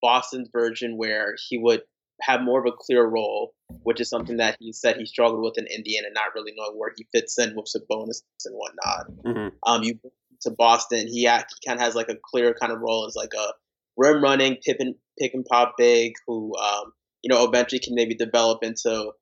[0.00, 1.82] Boston's version where he would
[2.22, 5.58] have more of a clear role, which is something that he said he struggled with
[5.58, 9.24] in Indiana, not really knowing where he fits in with Sabonis and whatnot.
[9.24, 9.48] Mm-hmm.
[9.64, 9.98] Um, you
[10.42, 13.34] to Boston, he, he kind of has like a clear kind of role as like
[13.34, 13.52] a
[13.98, 16.92] rim running, pick and, pick and pop big who, um,
[17.22, 19.12] you know, eventually can maybe develop into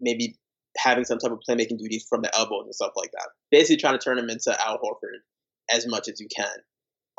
[0.00, 0.36] maybe
[0.76, 3.28] having some type of playmaking duties from the elbows and stuff like that.
[3.50, 5.20] Basically, trying to turn him into Al Horford
[5.70, 6.46] as much as you can.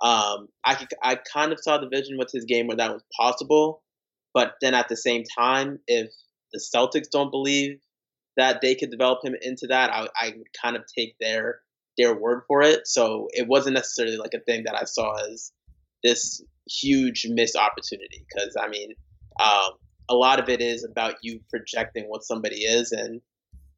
[0.02, 3.84] Um, I I kind of saw the vision with his game where that was possible,
[4.34, 6.10] but then at the same time, if
[6.52, 7.80] the Celtics don't believe
[8.36, 11.60] that they could develop him into that, I, I would kind of take their
[11.98, 12.88] their word for it.
[12.88, 15.52] So it wasn't necessarily like a thing that I saw as
[16.04, 18.26] this huge missed opportunity.
[18.28, 18.94] Because I mean,
[19.40, 19.74] um,
[20.10, 23.22] a lot of it is about you projecting what somebody is, and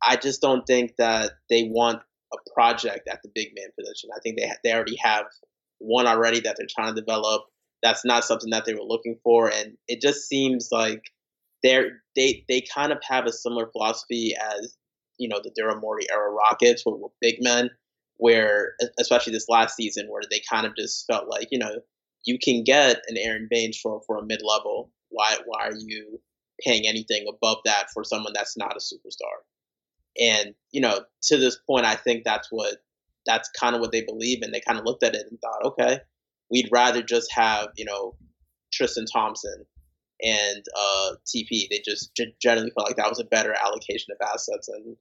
[0.04, 2.02] I just don't think that they want
[2.34, 4.10] a project at the big man position.
[4.16, 5.26] I think they they already have
[5.80, 7.44] one already that they're trying to develop
[7.86, 11.04] that's not something that they were looking for, and it just seems like
[11.64, 14.76] they're they they kind of have a similar philosophy as
[15.18, 17.70] you know the Daryl Morey era Rockets with big men,
[18.18, 21.76] where especially this last season where they kind of just felt like you know
[22.26, 24.92] you can get an Aron Baynes for for a mid level.
[25.10, 26.20] Why why are you
[26.64, 29.44] paying anything above that for someone that's not a superstar?
[30.20, 32.78] And you know, to this point, I think that's what
[33.26, 35.66] that's kind of what they believe, and they kind of looked at it and thought,
[35.66, 36.00] okay,
[36.52, 38.16] we'd rather just have you know
[38.74, 39.66] Tristan Thompson
[40.22, 41.68] and uh, TP.
[41.70, 44.96] They just generally felt like that was a better allocation of assets, and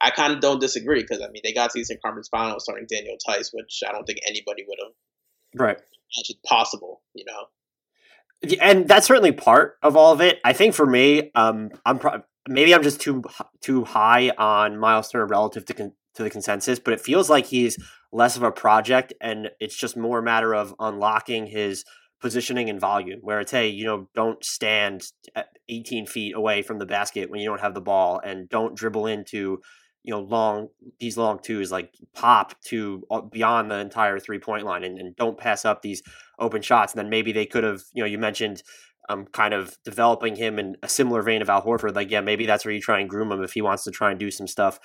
[0.00, 3.16] I kind of don't disagree because I mean they got Eastern Conference Finals starting Daniel
[3.26, 4.92] Theis, which I don't think anybody would have
[5.54, 5.78] right
[6.16, 7.02] imagined possible.
[7.14, 10.38] You know, and that's certainly part of all of it.
[10.44, 13.22] I think for me, um, I'm pro- maybe I'm just too
[13.60, 17.46] too high on Myles Turner relative to con- to the consensus, but it feels like
[17.46, 17.78] he's
[18.12, 21.84] less of a project and it's just more a matter of unlocking his
[22.20, 25.06] positioning and volume where it's hey you know don't stand
[25.68, 29.06] 18 feet away from the basket when you don't have the ball and don't dribble
[29.06, 29.60] into
[30.02, 30.68] you know long
[30.98, 35.16] these long twos like pop to uh, beyond the entire three point line and, and
[35.16, 36.02] don't pass up these
[36.38, 38.62] open shots and then maybe they could have you know you mentioned
[39.08, 42.46] um, kind of developing him in a similar vein of Al Horford like yeah maybe
[42.46, 44.46] that's where you try and groom him if he wants to try and do some
[44.46, 44.78] stuff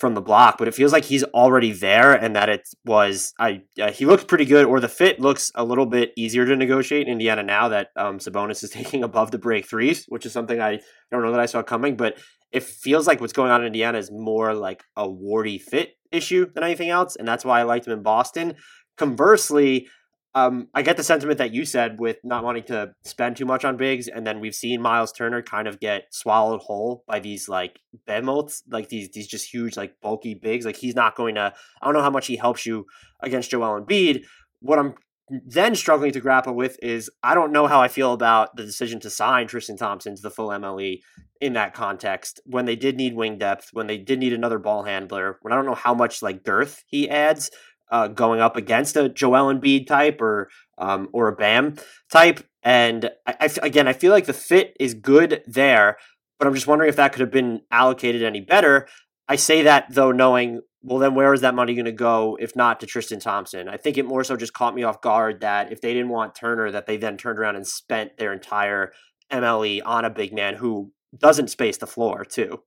[0.00, 3.60] from the block, but it feels like he's already there and that it was I
[3.80, 7.06] uh, he looks pretty good or the fit looks a little bit easier to negotiate
[7.06, 10.58] in Indiana now that um, Sabonis is taking above the break threes, which is something
[10.58, 10.80] I
[11.12, 12.18] don't know that I saw coming, but
[12.52, 16.50] it feels like what's going on in Indiana is more like a warty fit issue
[16.52, 18.54] than anything else, and that's why I liked him in Boston.
[18.96, 19.88] Conversely,
[20.34, 23.64] um, I get the sentiment that you said with not wanting to spend too much
[23.64, 27.48] on bigs, and then we've seen Myles Turner kind of get swallowed whole by these
[27.48, 30.64] like behemoths, like these these just huge like bulky bigs.
[30.64, 31.52] Like he's not going to.
[31.82, 32.86] I don't know how much he helps you
[33.20, 34.24] against Joel Embiid.
[34.60, 34.94] What I'm
[35.30, 39.00] then struggling to grapple with is I don't know how I feel about the decision
[39.00, 41.00] to sign Tristan Thompson to the full MLE
[41.40, 44.82] in that context when they did need wing depth, when they did need another ball
[44.82, 47.50] handler, when I don't know how much like girth he adds
[47.90, 51.76] uh, going up against a Joel Embiid type or um, or a Bam
[52.10, 52.46] type.
[52.62, 55.96] And I, I, again, I feel like the fit is good there,
[56.38, 58.86] but I'm just wondering if that could have been allocated any better.
[59.30, 62.56] I say that though, knowing well, then where is that money going to go if
[62.56, 63.68] not to Tristan Thompson?
[63.68, 66.34] I think it more so just caught me off guard that if they didn't want
[66.34, 68.92] Turner, that they then turned around and spent their entire
[69.30, 72.60] MLE on a big man who doesn't space the floor too.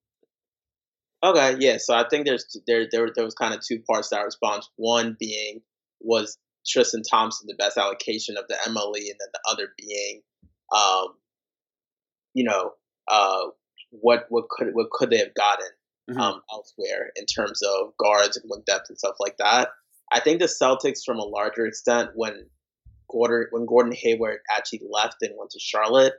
[1.22, 1.76] Okay, yeah.
[1.80, 4.70] So I think there's there there there was kind of two parts to that response.
[4.78, 5.64] One being
[6.00, 10.22] was Tristan Thompson the best allocation of the MLE, and then the other being,
[10.74, 11.08] um,
[12.34, 12.72] you know,
[13.12, 13.48] uh,
[13.90, 15.68] what what could what could they have gotten?
[16.10, 16.20] Mm-hmm.
[16.20, 19.70] um, elsewhere in terms of guards and wing depth and stuff like that.
[20.12, 22.46] I think the Celtics, from a larger extent, when
[23.10, 26.14] Gordon when Gordon Hayward actually left and went to Charlotte,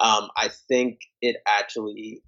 [0.00, 2.22] um, I think it actually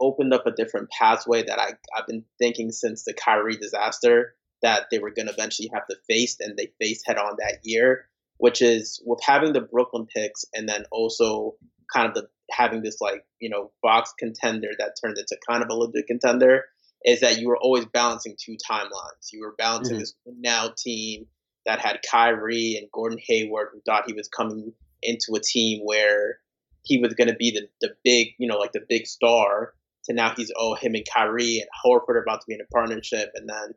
[0.00, 4.86] opened up a different pathway that I, I've been thinking since the Kyrie disaster that
[4.90, 8.08] they were going to eventually have to face, and they faced head on that year,
[8.38, 11.54] which is with having the Brooklyn picks and then also
[11.92, 15.68] kind of the having this like you know box contender that turned into kind of
[15.68, 16.64] a legit contender
[17.04, 19.32] is that you were always balancing two timelines.
[19.32, 20.00] You were balancing mm-hmm.
[20.00, 21.26] this now team
[21.64, 24.72] that had Kyrie and Gordon Hayward, who thought he was coming
[25.02, 26.38] into a team where
[26.82, 29.74] he was going to be the, the big, you know, like the big star.
[30.04, 32.72] To now he's oh him and Kyrie and Horford are about to be in a
[32.72, 33.74] partnership, and then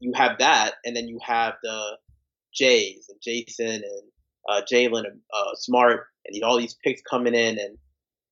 [0.00, 1.98] you have that, and then you have the
[2.52, 4.02] Jays and Jayson and
[4.48, 7.78] uh, Jaylen and uh, Smart and all these picks coming in, and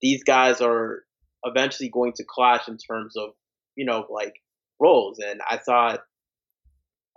[0.03, 1.05] these guys are
[1.45, 3.31] eventually going to clash in terms of
[3.77, 4.35] you know like
[4.79, 5.19] roles.
[5.19, 6.01] And I thought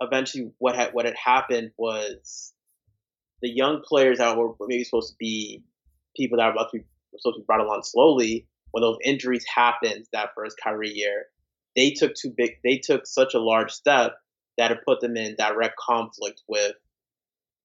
[0.00, 2.52] eventually what had what had happened was
[3.42, 5.62] the young players that were maybe supposed to be
[6.16, 6.84] people that were about to be
[7.18, 8.46] supposed to be brought along slowly.
[8.70, 11.26] When those injuries happened that first Kyrie year,
[11.76, 12.56] they took too big.
[12.64, 14.14] They took such a large step
[14.58, 16.74] that it put them in direct conflict with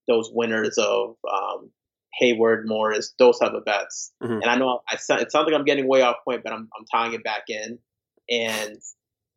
[0.08, 1.72] those winners of um,
[2.14, 4.12] Hayward, Morris, those type of bets.
[4.22, 4.42] Mm-hmm.
[4.42, 6.86] And I know I, it sounds like I'm getting way off point, but I'm, I'm
[6.92, 7.80] tying it back in.
[8.30, 8.78] And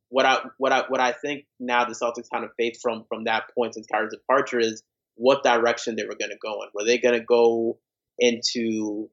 [0.09, 3.24] what I what I what I think now the Celtics kind of face from from
[3.24, 4.82] that point since Kyrie's departure is
[5.15, 6.69] what direction they were going to go in.
[6.74, 7.78] Were they going to go
[8.19, 9.09] into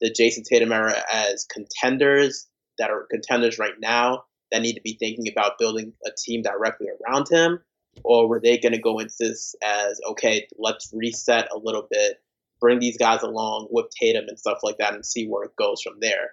[0.00, 4.96] the Jayson Tatum era as contenders that are contenders right now that need to be
[4.98, 7.60] thinking about building a team directly around him,
[8.02, 12.20] or were they going to go into this as okay, let's reset a little bit,
[12.60, 15.82] bring these guys along with Tatum and stuff like that, and see where it goes
[15.82, 16.32] from there.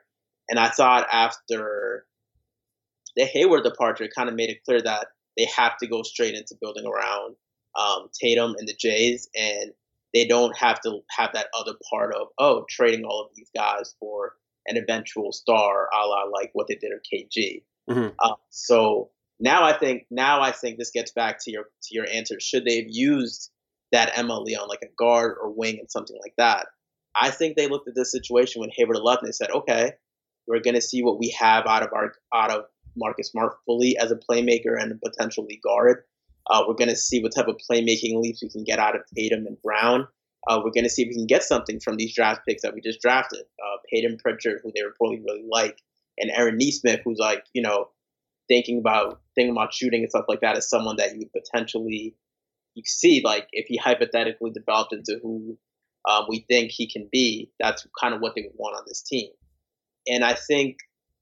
[0.49, 2.05] And I thought after
[3.15, 6.55] the Hayward departure kind of made it clear that they have to go straight into
[6.59, 7.35] building around
[7.77, 9.71] um, Tatum and the Jays, and
[10.13, 13.95] they don't have to have that other part of oh trading all of these guys
[13.99, 14.33] for
[14.65, 17.63] an eventual star, a la like what they did with KG.
[17.89, 18.13] Mm-hmm.
[18.19, 22.07] Uh, so now I think now I think this gets back to your to your
[22.11, 22.39] answer.
[22.39, 23.51] Should they have used
[23.91, 26.67] that MLE on like a guard or wing and something like that?
[27.19, 29.93] I think they looked at this situation when Hayward left and they said, okay,
[30.47, 32.65] we're going to see what we have out of our out of
[32.95, 36.03] Marcus Smart fully as a playmaker and a potentially guard.
[36.49, 39.01] Uh, we're going to see what type of playmaking leaps we can get out of
[39.15, 40.07] Tatum and Brown.
[40.47, 42.73] Uh, we're going to see if we can get something from these draft picks that
[42.73, 43.41] we just drafted.
[43.41, 45.77] Uh, Payton Pritchard, who they reportedly really like,
[46.17, 47.89] and Aaron Nesmith, who's like, you know,
[48.47, 52.15] thinking about thinking about shooting and stuff like that, as someone that you would potentially
[52.77, 55.57] you see, like, if he hypothetically developed into who
[56.09, 59.01] um, we think he can be, that's kind of what they would want on this
[59.01, 59.29] team.
[60.07, 60.77] And I think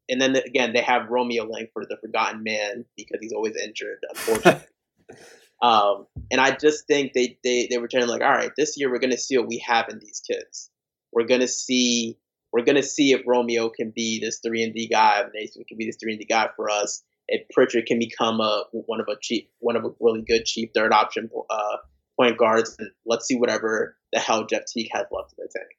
[0.09, 4.67] and then again, they have Romeo Langford, the forgotten man, because he's always injured, unfortunately.
[5.61, 8.91] um, and I just think they, they, they were trying like, all right, this year
[8.91, 10.69] we're going to see what we have in these kids.
[11.11, 12.17] We're going to see
[12.53, 15.65] we're going to see if Romeo can be this three and D guy, if Nathan
[15.67, 17.03] can be this three and D guy for us.
[17.27, 20.73] If Pritchard can become a one of a cheap, one of a really good cheap
[20.73, 21.77] third option uh,
[22.19, 25.71] point guards, and let's see whatever the hell Jeff Teague has left in the tank.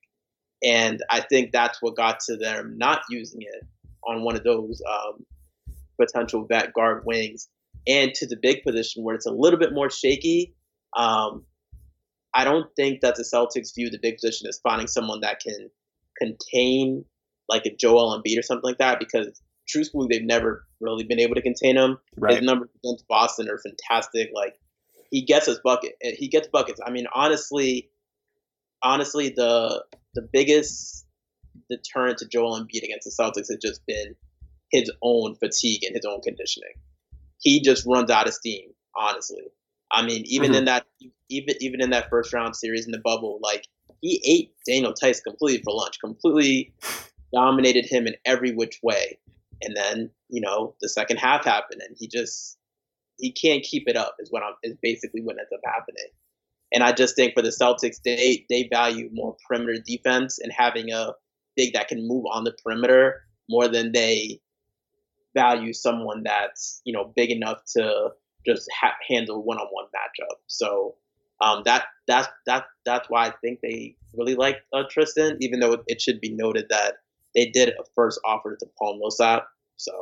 [0.64, 3.64] And I think that's what got to them not using it
[4.05, 5.24] on one of those um,
[6.01, 7.48] potential vet guard wings
[7.86, 10.55] and to the big position where it's a little bit more shaky.
[10.97, 11.44] Um,
[12.35, 15.70] I don't think that the Celtics view the big position as finding someone that can
[16.18, 17.05] contain
[17.48, 21.34] like a Joel Embiid or something like that because truthfully they've never really been able
[21.34, 21.98] to contain him.
[22.16, 22.36] Right.
[22.36, 24.30] His numbers against Boston are fantastic.
[24.34, 24.55] Like
[25.10, 25.93] he gets his bucket.
[26.01, 26.80] He gets buckets.
[26.84, 27.90] I mean, honestly,
[28.82, 29.84] honestly, the
[30.14, 31.06] the biggest
[31.70, 34.14] deterrent to Joel Embiid against the Celtics has just been
[34.70, 36.74] his own fatigue and his own conditioning.
[37.38, 39.44] He just runs out of steam, honestly.
[39.90, 40.59] I mean, even mm-hmm.
[40.59, 40.86] in that
[41.28, 43.66] even even in that first round series in the bubble, like
[44.01, 46.72] he ate Daniel Theis completely for lunch, completely
[47.32, 49.18] dominated him in every which way.
[49.62, 52.59] And then, you know, the second half happened and he just
[53.19, 56.11] he can't keep it up is what I'm is basically what ends up happening.
[56.73, 60.91] And I just think for the Celtics, they they value more perimeter defense and having
[60.91, 61.12] a
[61.57, 64.41] big that can move on the perimeter more than they
[65.35, 68.11] value someone that's you know big enough to
[68.47, 70.37] just ha- handle one-on-one matchup.
[70.47, 70.97] So
[71.41, 75.77] um, that that's that that's why I think they really like uh, Tristan, even though
[75.87, 76.95] it should be noted that
[77.37, 79.47] they did a first offer to Paul Millsap.
[79.77, 79.93] So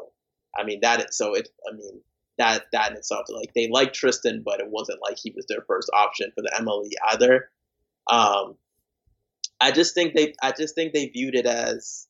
[0.56, 2.00] I mean that is, so it I mean
[2.38, 5.62] that that in itself like they liked Tristan, but it wasn't like he was their
[5.66, 7.50] first option for the MLE either.
[8.10, 8.56] Um,
[9.60, 12.06] I just think they I just think they viewed it as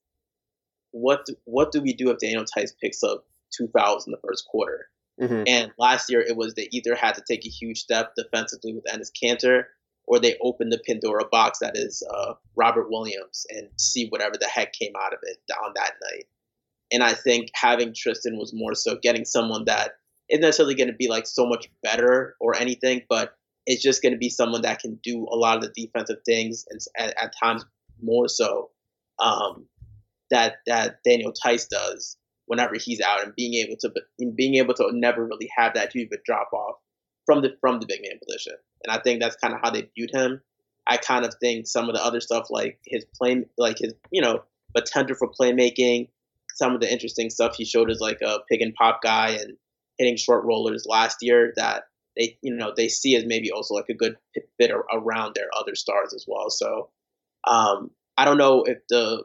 [0.93, 4.19] what do, what do we do if Daniel Theis picks up two fouls in the
[4.27, 4.89] first quarter.
[5.21, 5.45] Mhm.
[5.47, 8.85] And last year, it was they either had to take a huge step defensively with
[8.85, 9.65] Enes Kanter,
[10.06, 14.47] or they open the Pandora box that is uh, Robert Williams and see whatever the
[14.47, 16.24] heck came out of it on that night.
[16.93, 19.93] And I think having Tristan was more so getting someone that
[20.28, 23.35] isn't necessarily going to be like so much better or anything, but
[23.66, 26.66] it's just going to be someone that can do a lot of the defensive things
[26.70, 27.64] and at, at times
[28.02, 28.70] more so
[29.18, 29.66] um,
[30.31, 32.16] that that Daniel Theis does
[32.47, 35.93] whenever he's out and being able to and being able to never really have that
[35.93, 36.76] huge drop off
[37.27, 38.55] from the from the big man position.
[38.85, 40.41] And I think that's kind of how they viewed him.
[40.87, 44.23] I kind of think some of the other stuff like his play like his you
[44.23, 44.43] know
[44.75, 46.09] potential for playmaking,
[46.55, 49.57] some of the interesting stuff he showed as like a pick and pop guy and
[49.99, 51.85] hitting short rollers last year that
[52.17, 54.17] they you know they see as maybe also like a good
[54.59, 56.51] fit around their other stars as well.
[56.51, 56.91] So
[57.47, 59.25] um, I don't know if the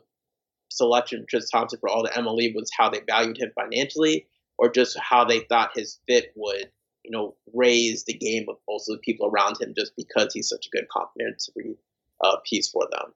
[0.71, 4.27] selection of Tristan Thompson for all the MLE was how they valued him financially,
[4.57, 6.71] or just how they thought his fit would,
[7.09, 10.67] you know, raise the game of also the people around him, just because he's such
[10.67, 11.75] a good complementary
[12.23, 13.13] uh, piece for them.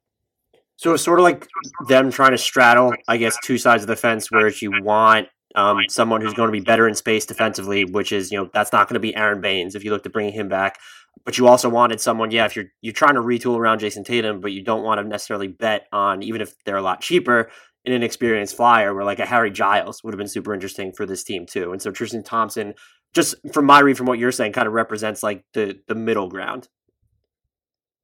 [0.78, 1.48] So it's sort of like
[1.88, 5.78] them trying to straddle, I guess, two sides of the fence, where you want um,
[5.90, 8.90] someone who's going to be better in space defensively, which is you know that's not
[8.90, 10.80] going to be Aron Baynes if you look to bringing him back.
[11.26, 14.42] But you also wanted someone, yeah, if you're you're trying to retool around Jayson Tatum,
[14.42, 17.52] but you don't want to necessarily bet on even if they're a lot cheaper,
[17.86, 21.24] an inexperienced flyer, where like a Harry Giles would have been super interesting for this
[21.24, 21.72] team too.
[21.72, 22.74] And so Tristan Thompson,
[23.14, 26.28] just from my read from what you're saying, kind of represents like the the middle
[26.28, 26.68] ground.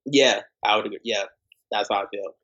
[0.05, 0.99] Yeah, I would agree.
[1.03, 1.23] Yeah,
[1.71, 2.35] that's how I feel.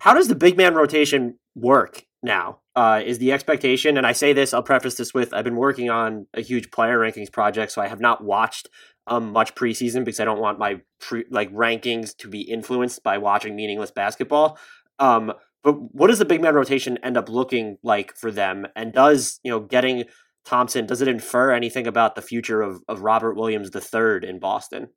[0.00, 2.58] How does the big man rotation work now?
[2.74, 5.90] Uh, is the expectation, and I say this, I'll preface this with I've been working
[5.90, 8.70] on a huge player rankings project, so I have not watched
[9.06, 13.18] um, much preseason because I don't want my pre- like rankings to be influenced by
[13.18, 14.58] watching meaningless basketball.
[14.98, 15.32] Um,
[15.62, 18.66] but what does the big man rotation end up looking like for them?
[18.74, 20.04] And does you know getting
[20.44, 24.88] Thompson does it infer anything about the future of, of Robert Williams III in Boston?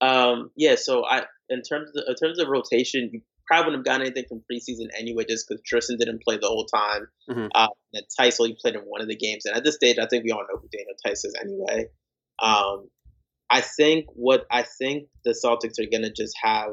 [0.00, 3.92] Um, yeah, so I in terms of in terms of rotation, you probably wouldn't have
[3.92, 7.08] gotten anything from preseason anyway, just because Tristan didn't play the whole time.
[7.30, 7.50] Mhm.
[7.54, 10.06] Uh, and Theis only played in one of the games, and at this stage, I
[10.06, 11.88] think we all know who Daniel Theis is anyway.
[12.38, 12.90] Um,
[13.48, 16.70] I think what I think the Celtics are gonna just have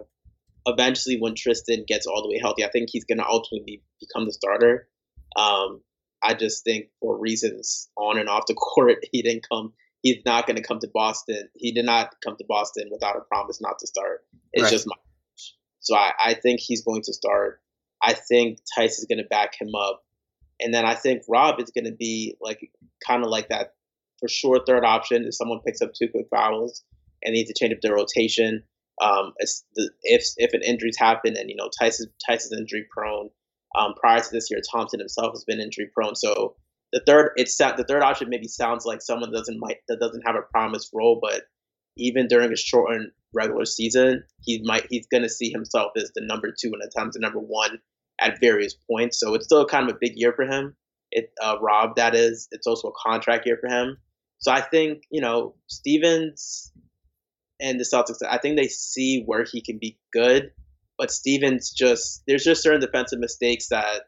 [0.65, 4.33] eventually when Tristan gets all the way healthy, I think he's gonna ultimately become the
[4.33, 4.89] starter.
[5.35, 5.81] Um,
[6.23, 9.73] I just think for reasons on and off the court, he didn't come.
[10.01, 11.49] He's not going to come to Boston.
[11.55, 14.25] He did not come to Boston without a promise not to start.
[14.51, 14.71] It's Right.
[14.71, 14.95] just my.
[15.79, 17.61] So I, I think he's going to start.
[18.01, 20.03] I think Theis is going to back him up,
[20.59, 22.69] and then I think Rob is going to be like
[23.05, 23.73] kind of like that
[24.19, 26.83] for sure third option if someone picks up two quick fouls
[27.21, 28.63] and needs to change up their rotation.
[29.01, 29.33] Um,
[30.03, 33.29] if if an injury's happened and you know Theis is Theis is injury prone.
[33.75, 36.15] Um, prior to this year, Thompson himself has been injury prone.
[36.15, 36.55] So
[36.91, 40.35] the third it's the third option maybe sounds like someone doesn't might that doesn't have
[40.35, 41.43] a promised role, but
[41.97, 46.53] even during a shortened regular season, he might he's gonna see himself as the number
[46.57, 47.79] two and at times the number one
[48.21, 49.19] at various points.
[49.19, 50.75] So it's still kind of a big year for him.
[51.11, 52.47] It uh, Rob that is.
[52.51, 53.97] It's also a contract year for him.
[54.39, 56.71] So I think you know Stevens
[57.59, 58.17] and the Celtics.
[58.29, 60.51] I think they see where he can be good,
[61.03, 64.03] but Stevens just there's just certain defensive mistakes that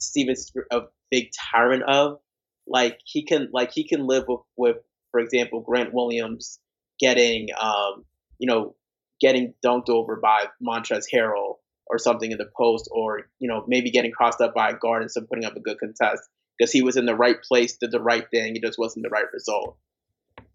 [0.00, 2.18] Stevens a big tyrant of.
[2.66, 4.76] Like he can like he can live with with
[5.12, 6.60] for example Grant Williams
[6.98, 8.04] getting um
[8.38, 8.74] you know
[9.18, 11.54] getting dunked over by Montrezl Harrell
[11.86, 15.00] or something in the post or you know maybe getting crossed up by a guard
[15.00, 16.20] and still putting up a good contest
[16.58, 19.08] because he was in the right place did the right thing it just wasn't the
[19.08, 19.78] right result.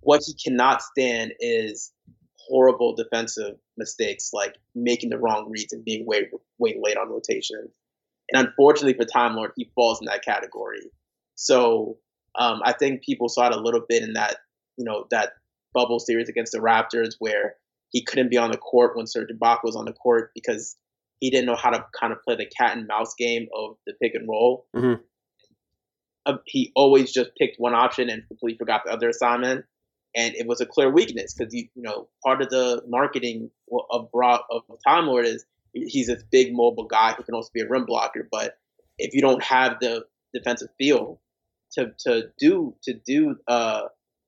[0.02, 1.92] What he cannot stand is
[2.38, 7.70] horrible defensive mistakes like making the wrong reads and being way way late on rotation.
[8.32, 10.82] And unfortunately for Time Lord, he falls in that category.
[11.36, 11.98] So
[12.38, 14.38] um, I think people saw it a little bit in that
[14.78, 15.34] you know that
[15.74, 17.56] bubble series against the Raptors where
[17.90, 20.76] he couldn't be on the court when Serge Ibaka was on the court because
[21.20, 23.94] he didn't know how to kind of play the cat and mouse game of the
[24.02, 24.68] pick and roll.
[24.76, 25.00] Mhm.
[26.26, 29.66] Uh, he always just picked one option and completely forgot the other assignment
[30.16, 33.50] and it was a clear weakness because you you know part of the marketing
[33.92, 37.62] of Brock of Time Lord is he's this big mobile guy who can also be
[37.62, 38.58] a rim blocker, but
[38.98, 41.20] if you don't have the defensive feel
[41.74, 43.84] to to do to do uh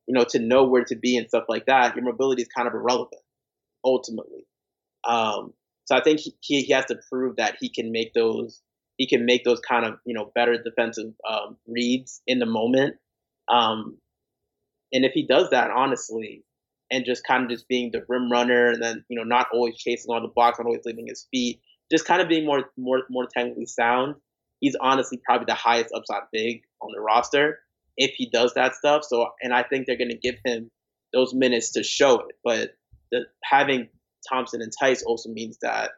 [0.08, 2.68] you know to know where to be and stuff like that, your mobility is kind
[2.68, 3.22] of irrelevant
[3.84, 4.46] ultimately.
[5.04, 5.54] Um,
[5.86, 8.62] so I think he, he he has to prove that he can make those
[8.98, 12.96] he can make those kind of you know better defensive um, reads in the moment.
[13.48, 13.98] Um,
[14.94, 16.44] and if he does that, honestly,
[16.92, 19.78] and just kind of just being the rim runner, and then you know not always
[19.78, 21.62] chasing all the blocks, not always leaving his feet,
[21.92, 24.16] just kind of being more more more technically sound,
[24.60, 27.60] he's honestly probably the highest upside big on the roster
[27.98, 29.04] if he does that stuff.
[29.04, 30.70] So, and I think they're going to give him
[31.14, 32.36] those minutes to show it.
[32.44, 32.72] But
[33.12, 33.90] the, having
[34.30, 35.92] Thompson and Theis also means that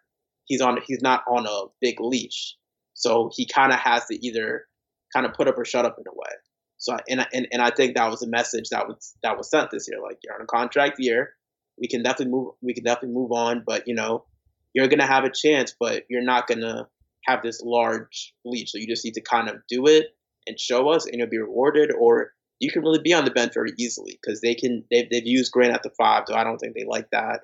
[0.46, 2.56] he's on he's not on a big leash.
[2.94, 4.66] So he kind of has to either
[5.14, 6.34] kind of put up or shut up in a way.
[6.80, 9.70] So and and and I think that was a message that was that was sent
[9.70, 10.02] this year.
[10.02, 11.34] Like you're on a contract year,
[11.78, 14.26] we can definitely move we can definitely move on, but you know
[14.74, 16.88] you're gonna have a chance, but you're not gonna
[17.26, 18.70] have this large lead.
[18.70, 20.08] So you just need to kind of do it
[20.48, 21.92] and show us, and you'll be rewarded.
[21.92, 25.28] Or you can really be on the bench very easily because they can they've they've
[25.28, 27.42] used Grant at the five, though I don't think they like that.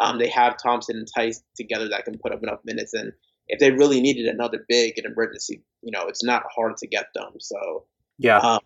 [0.00, 3.12] Um, they have Thompson and Theis together that can put up enough minutes, and
[3.48, 7.06] if they really needed another big in emergency, you know, it's not hard to get
[7.14, 7.32] them.
[7.40, 7.84] So
[8.18, 8.60] yeah, um,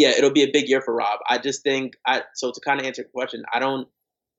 [0.00, 1.18] yeah, it'll be a big year for Rob.
[1.28, 3.86] I just think I so to kind of answer your question, I don't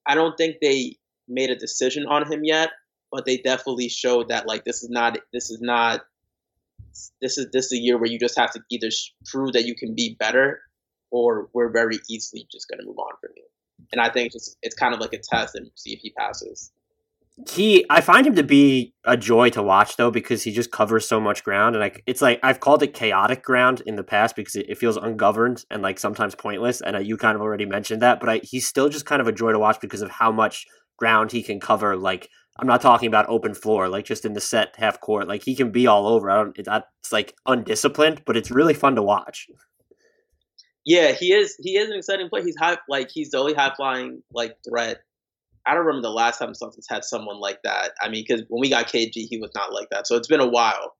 [0.07, 0.97] I don't think they
[1.27, 2.71] made a decision on him yet,
[3.11, 6.01] but they definitely showed that like this is not this is not
[7.21, 8.89] this is this is a year where you just have to either
[9.25, 10.61] prove that you can be better
[11.11, 13.43] or we're very easily just going to move on from you.
[13.91, 16.71] And I think it's, it's kind of like a test and see if he passes
[17.49, 21.07] he I find him to be a joy to watch though because he just covers
[21.07, 24.35] so much ground and like it's like I've called it chaotic ground in the past
[24.35, 27.65] because it, it feels ungoverned and like sometimes pointless and uh, you kind of already
[27.65, 30.11] mentioned that but I, he's still just kind of a joy to watch because of
[30.11, 30.65] how much
[30.97, 34.41] ground he can cover like I'm not talking about open floor like just in the
[34.41, 38.37] set half court like he can be all over I don't it's like undisciplined but
[38.37, 39.47] it's really fun to watch.
[40.83, 41.55] Yeah, he is.
[41.59, 42.43] He is an exciting player.
[42.43, 44.97] He's high, like he's the only high flying like threat
[45.65, 47.91] I don't remember the last time Celtics had someone like that.
[48.01, 50.07] I mean, because when we got KG, he was not like that.
[50.07, 50.95] So it's been a while.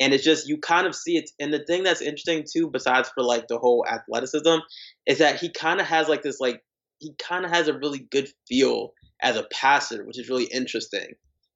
[0.00, 1.30] And it's just, you kind of see it.
[1.38, 4.58] And the thing that's interesting too, besides for like the whole athleticism,
[5.06, 6.62] is that he kind of has like this, like,
[6.98, 11.14] he kind of has a really good feel as a passer, which is really interesting.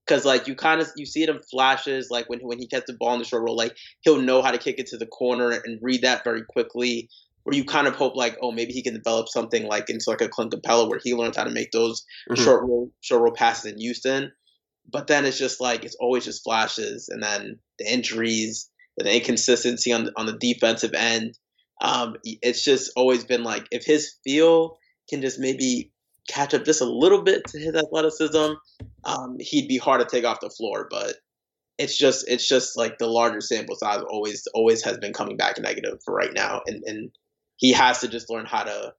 [0.09, 2.87] Cause like you kind of you see it in flashes, like when when he gets
[2.87, 5.07] the ball in the short roll, like he'll know how to kick it to the
[5.07, 7.11] corner and read that very quickly
[7.49, 10.21] where you kind of hope like, oh, maybe he can develop something like into like
[10.21, 12.43] a Clint Capela where he learns how to make those mm-hmm.
[12.45, 14.33] short roll short roll passes in Houston.
[14.87, 18.69] But then it's just like it's always just flashes, and then the injuries,
[18.99, 21.39] the inconsistency on the, on the defensive end.
[21.81, 24.77] Um, it's just always been like if his feel
[25.09, 25.91] can just maybe
[26.29, 28.57] catch up just a little bit to his athleticism,
[29.05, 30.87] um, he'd be hard to take off the floor.
[30.91, 31.15] But
[31.79, 35.59] it's just it's just like the larger sample size always always has been coming back
[35.59, 37.11] negative for right now, and and
[37.59, 38.95] he has to just learn how to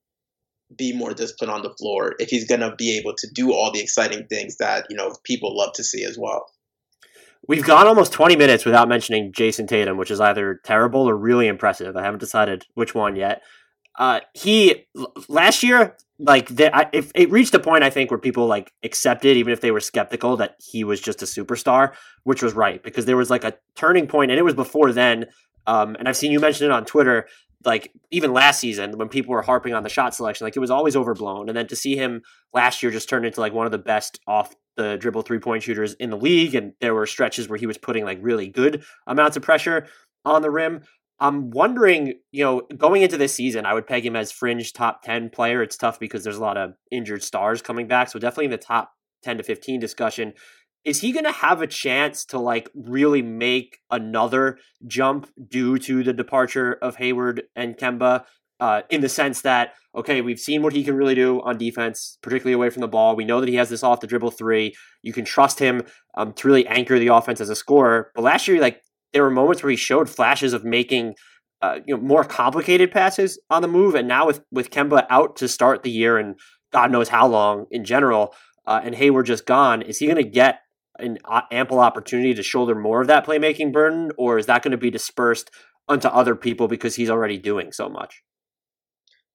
[0.77, 3.71] be more disciplined on the floor if he's going to be able to do all
[3.71, 6.45] the exciting things that you know people love to see as well.
[7.47, 11.47] We've gone almost 20 minutes without mentioning Jayson Tatum, which is either terrible or really
[11.47, 11.97] impressive.
[11.97, 13.41] I haven't decided which one yet.
[13.97, 14.87] Uh, he
[15.27, 18.71] last year, like, the, I, if it reached a point, I think where people like
[18.83, 22.83] accepted, even if they were skeptical, that he was just a superstar, which was right
[22.83, 25.25] because there was like a turning point, and it was before then.
[25.65, 27.27] Um, and I've seen you mention it on Twitter
[27.65, 30.71] like even last season when people were harping on the shot selection, like it was
[30.71, 31.49] always overblown.
[31.49, 32.21] And then to see him
[32.53, 35.63] last year just turn into like one of the best off the dribble three point
[35.63, 38.83] shooters in the league, and there were stretches where he was putting like really good
[39.07, 39.87] amounts of pressure
[40.23, 40.81] on the rim.
[41.21, 45.03] I'm wondering, you know, going into this season, I would peg him as fringe top
[45.03, 45.61] 10 player.
[45.61, 48.09] It's tough because there's a lot of injured stars coming back.
[48.09, 50.33] So definitely in the top 10 to 15 discussion
[50.85, 54.57] is he going to have a chance to like really make another
[54.87, 58.25] jump due to the departure of Hayward and Kemba?
[58.61, 62.17] Uh, in the sense that okay, we've seen what he can really do on defense,
[62.21, 63.15] particularly away from the ball.
[63.15, 64.75] We know that he has this off the dribble three.
[65.01, 65.83] You can trust him
[66.15, 68.11] um, to really anchor the offense as a scorer.
[68.13, 68.81] But last year, like
[69.13, 71.15] there were moments where he showed flashes of making
[71.61, 75.35] uh, you know more complicated passes on the move, and now with with Kemba out
[75.37, 76.37] to start the year and
[76.71, 78.33] God knows how long in general,
[78.67, 80.59] uh, and Hayward just gone, is he going to get
[80.99, 81.17] an
[81.51, 84.91] ample opportunity to shoulder more of that playmaking burden, or is that going to be
[84.91, 85.51] dispersed
[85.87, 88.23] onto other people because he's already doing so much?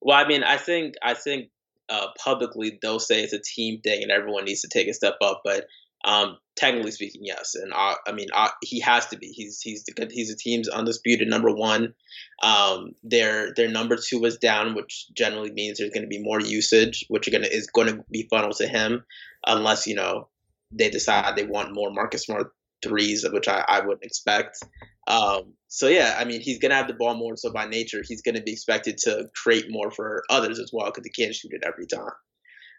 [0.01, 1.51] Well, I mean, I think I think
[1.89, 5.17] uh, publicly they'll say it's a team thing and everyone needs to take a step
[5.23, 5.67] up, but
[6.05, 7.55] um, technically speaking, yes.
[7.55, 9.29] And I, I mean, I, he has to be.
[9.29, 11.95] He's he's the he's the team's undisputed number one.
[12.43, 16.41] Um, their their number two is down, which generally means there's going to be more
[16.41, 19.05] usage, which are to is going to be funneled to him,
[19.47, 20.29] unless you know
[20.77, 22.49] they decide they want more Marcus Smart
[22.83, 24.59] threes, which I, I wouldn't expect.
[25.07, 27.37] Um, so yeah, I mean, he's gonna have the ball more.
[27.37, 31.05] So by nature, he's gonna be expected to create more for others as well because
[31.05, 32.13] he can't shoot it every time.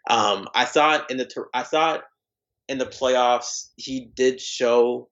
[0.08, 2.04] Um, I thought in the I thought
[2.68, 5.08] in the playoffs he did show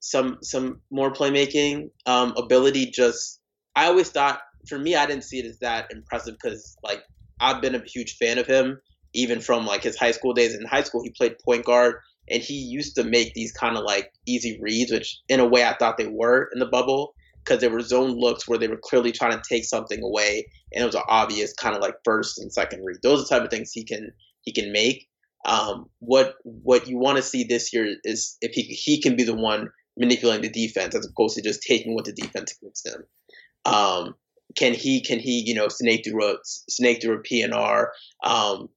[0.00, 2.90] some some more playmaking um, ability.
[2.90, 3.40] Just
[3.74, 7.02] I always thought for me, I didn't see it as that impressive because like
[7.40, 8.80] I've been a huge fan of him
[9.14, 10.54] even from like his high school days.
[10.54, 11.96] In high school, he played point guard
[12.28, 15.64] and he used to make these kind of like easy reads, which in a way
[15.64, 18.80] I thought they were in the bubble because there were zone looks where they were
[18.82, 22.38] clearly trying to take something away, and it was an obvious kind of like first
[22.38, 22.98] and second read.
[23.02, 24.12] Those are the type of things he can
[24.42, 25.08] he can make.
[25.44, 29.22] Um, what what you want to see this year is if he he can be
[29.22, 33.04] the one manipulating the defense as opposed to just taking what the defense gives him.
[33.64, 34.14] Um,
[34.56, 37.88] can he can he you know snake through a snake through a PNR,
[38.24, 38.68] um,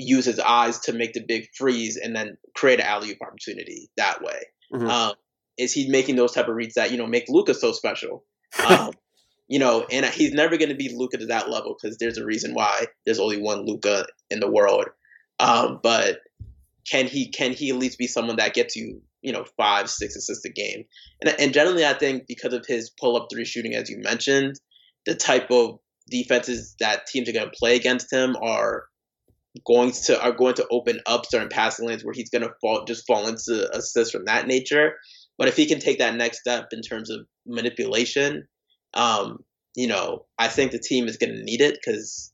[0.00, 3.90] use his eyes to make the big freeze and then create an alley oop opportunity
[3.96, 4.40] that way?
[4.72, 4.88] Mm-hmm.
[4.88, 5.12] Um,
[5.58, 8.24] is he making those type of reads that you know make Luka so special?
[8.66, 8.92] Um,
[9.48, 12.24] you know, and he's never going to be Luka to that level because there's a
[12.24, 14.86] reason why there's only one Luka in the world.
[15.40, 16.20] Um, but
[16.88, 20.16] can he can he at least be someone that gets you you know five six
[20.16, 20.84] assists a game?
[21.20, 24.60] And and generally, I think because of his pull up three shooting, as you mentioned,
[25.04, 25.78] the type of
[26.08, 28.84] defenses that teams are going to play against him are
[29.66, 32.84] going to are going to open up certain passing lanes where he's going to fall
[32.84, 34.94] just fall into assists from that nature.
[35.38, 38.46] But if he can take that next step in terms of manipulation,
[38.94, 39.38] um,
[39.74, 42.32] you know, I think the team is going to need it because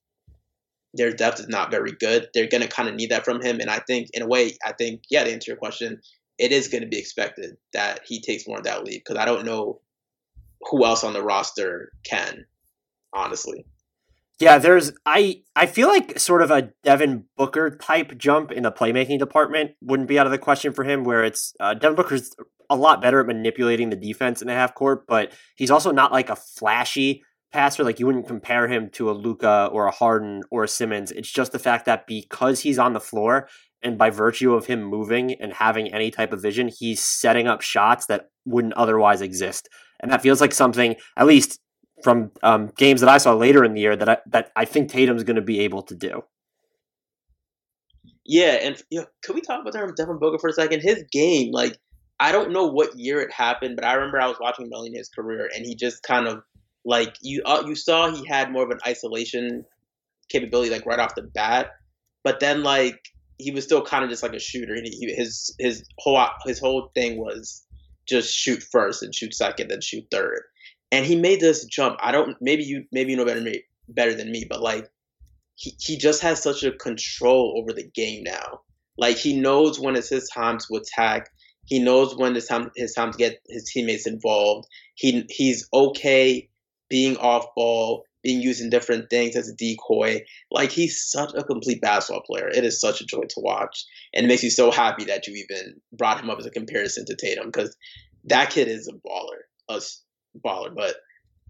[0.94, 2.28] their depth is not very good.
[2.34, 3.60] They're going to kind of need that from him.
[3.60, 6.00] And I think, in a way, I think, yeah, to answer your question,
[6.38, 9.24] it is going to be expected that he takes more of that lead because I
[9.24, 9.80] don't know
[10.62, 12.46] who else on the roster can,
[13.14, 13.64] honestly.
[14.38, 18.72] Yeah, there's I I feel like sort of a Devin Booker type jump in the
[18.72, 21.04] playmaking department wouldn't be out of the question for him.
[21.04, 22.34] Where it's uh, Devin Booker's
[22.68, 26.12] a lot better at manipulating the defense in the half court, but he's also not
[26.12, 27.22] like a flashy
[27.52, 27.82] passer.
[27.82, 31.12] Like you wouldn't compare him to a Luka or a Harden or a Simmons.
[31.12, 33.48] It's just the fact that because he's on the floor
[33.82, 37.62] and by virtue of him moving and having any type of vision, he's setting up
[37.62, 39.68] shots that wouldn't otherwise exist.
[40.00, 41.58] And that feels like something, at least
[42.06, 44.90] from um, games that I saw later in the year, that I, that I think
[44.90, 46.22] Tatum's going to be able to do.
[48.24, 50.82] Yeah, and you know, could we talk about Devin Booker for a second?
[50.82, 51.76] His game, like
[52.20, 54.94] I don't know what year it happened, but I remember I was watching Melly in
[54.94, 56.42] his career, and he just kind of
[56.84, 59.64] like you uh, you saw he had more of an isolation
[60.28, 61.70] capability like right off the bat,
[62.22, 63.00] but then like
[63.38, 66.60] he was still kind of just like a shooter, and he, his his whole his
[66.60, 67.66] whole thing was
[68.06, 70.42] just shoot first and shoot second, then shoot third,
[70.92, 71.98] and he made this jump.
[72.02, 74.88] I don't maybe you maybe you know better me, better than me, but like
[75.54, 78.60] he he just has such a control over the game now.
[78.98, 81.30] Like he knows when it's his time to attack
[81.66, 84.66] he knows when it's time his time to get his teammates involved.
[84.94, 86.48] He he's okay
[86.88, 90.24] being off ball, being used in different things as a decoy.
[90.50, 92.48] Like he's such a complete basketball player.
[92.48, 93.84] It is such a joy to watch,
[94.14, 97.04] and it makes me so happy that you even brought him up as a comparison
[97.06, 97.76] to Tatum because
[98.24, 99.82] that kid is a baller, a
[100.44, 100.74] baller.
[100.74, 100.96] But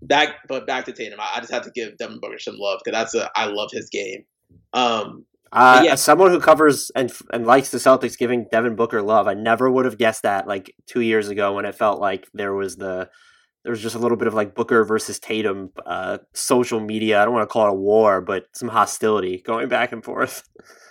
[0.03, 2.81] back, but back to Tatum, I, I just have to give Devin Booker some love
[2.85, 4.25] because that's a I love his game.
[4.73, 5.93] Um, uh, yeah.
[5.93, 9.71] As someone who covers and and likes the Celtics, giving Devin Booker love, I never
[9.71, 13.09] would have guessed that like two years ago when it felt like there was the
[13.67, 17.21] there was just a little bit of like Booker versus Tatum uh, social media.
[17.21, 20.43] I don't want to call it a war, but some hostility going back and forth.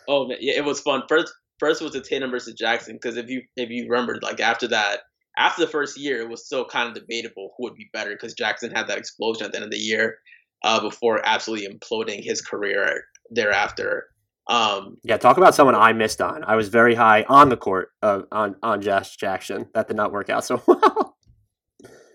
[0.08, 1.04] Oh man, yeah, it was fun.
[1.08, 4.68] First, first was the Tatum versus Jackson because if you if you remember, like after
[4.68, 5.00] that,
[5.38, 8.34] after the first year, it was still kind of debatable who would be better because
[8.34, 10.18] Jackson had that explosion at the end of the year
[10.64, 14.08] uh, before absolutely imploding his career thereafter.
[14.48, 16.44] Um, yeah, talk about someone I missed on.
[16.44, 19.68] I was very high on the court uh, on on Josh Jackson.
[19.74, 21.18] That did not work out so well.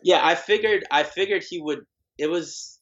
[0.04, 1.80] yeah, I figured I figured he would.
[2.18, 2.78] It was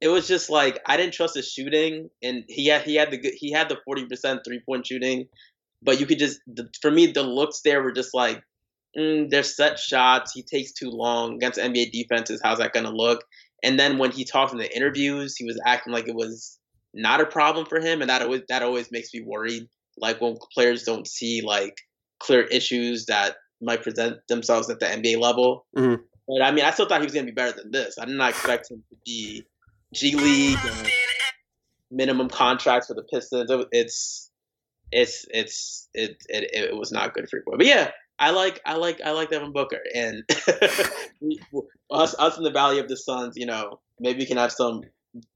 [0.00, 3.18] it was just like I didn't trust his shooting, and he had he had the
[3.36, 5.26] he had the forty percent three point shooting,
[5.82, 8.42] but you could just the, for me the looks there were just like
[8.98, 10.32] mm, they're set shots.
[10.32, 12.40] He takes too long against NBA defenses.
[12.42, 13.24] How's that gonna look?
[13.62, 16.58] And then when he talked in the interviews, he was acting like it was
[16.94, 19.64] not a problem for him, and that always that always makes me worried.
[19.98, 21.74] Like when players don't see like
[22.18, 25.66] clear issues that might present themselves at the NBA level.
[25.76, 26.02] Mm-hmm.
[26.28, 27.96] But I mean, I still thought he was going to be better than this.
[27.98, 29.44] I did not expect him to be
[29.94, 30.58] G League
[31.90, 33.50] minimum contracts for the Pistons.
[33.72, 34.30] It's
[34.92, 37.56] it's it's it it, it was not good for boy.
[37.56, 40.22] But yeah, I like I like I like Devin Booker and
[41.90, 43.34] us us in the Valley of the Suns.
[43.36, 44.82] You know, maybe we can have some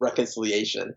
[0.01, 0.95] reconciliation.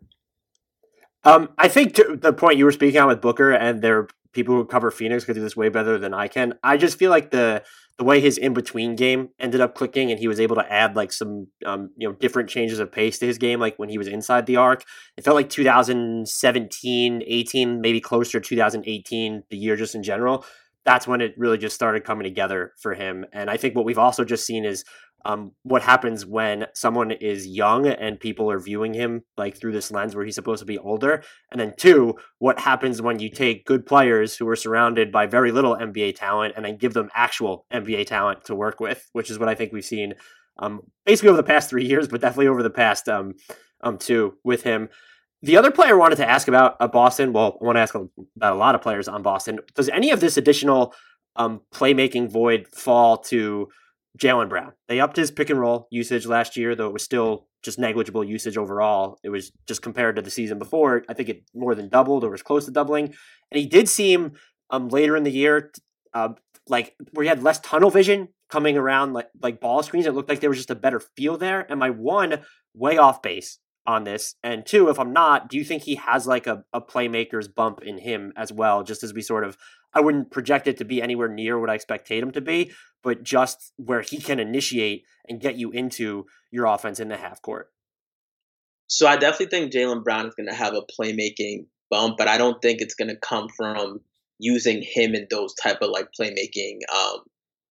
[1.26, 4.56] Um, I think the point you were speaking on with Booker, and there are people
[4.56, 6.56] who cover Phoenix could do this way better than I can.
[6.64, 7.64] I just feel like the
[8.00, 10.96] the way his in between game ended up clicking, and he was able to add
[10.96, 13.98] like some um, you know different changes of pace to his game, like when he
[13.98, 14.84] was inside the arc.
[15.16, 20.46] It felt like 2017, 18, maybe closer to 2018, the year just in general.
[20.86, 23.26] That's when it really just started coming together for him.
[23.32, 24.84] And I think what we've also just seen is
[25.26, 29.92] um, what happens when someone is young and people are viewing him like through this
[29.92, 33.66] lens where he's supposed to be older, and then two, what happens when you take
[33.66, 37.66] good players who are surrounded by very little NBA talent and then give them actual
[37.74, 40.16] NBA talent to work with, which is what I think we've seen
[40.58, 43.34] um, basically over the past three years, but definitely over the past um,
[43.82, 44.90] um two with him.
[45.44, 48.54] The other player wanted to ask about uh, Boston, well, I want to ask about
[48.54, 49.60] a lot of players on Boston.
[49.76, 50.94] Does any of this additional
[51.36, 53.68] um, playmaking void fall to
[54.18, 54.74] Jaylen Brown.
[54.88, 58.24] They upped his pick and roll usage last year, though it was still just negligible
[58.24, 59.18] usage overall.
[59.24, 61.04] It was just compared to the season before.
[61.10, 63.06] I think it more than doubled or was close to doubling.
[63.06, 64.34] And he did seem
[64.70, 65.72] um, later in the year,
[66.14, 66.30] uh,
[66.68, 70.06] like where he had less tunnel vision coming around like like ball screens.
[70.06, 71.66] It looked like there was just a better feel there.
[71.70, 72.42] And my one
[72.76, 74.36] way off base on this?
[74.44, 77.82] And two, if I'm not, do you think he has like a, a playmaker's bump
[77.82, 78.84] in him as well?
[78.84, 79.58] Just as we sort of,
[79.94, 82.72] I wouldn't project it to be anywhere near what I expect Tatum to be,
[83.04, 87.42] but just where he can initiate and get you into your offense in the half
[87.42, 87.72] court.
[88.88, 92.38] So I definitely think Jaylen Brown is going to have a playmaking bump, but I
[92.38, 94.02] don't think it's going to come from
[94.40, 97.20] using him in those type of like playmaking um,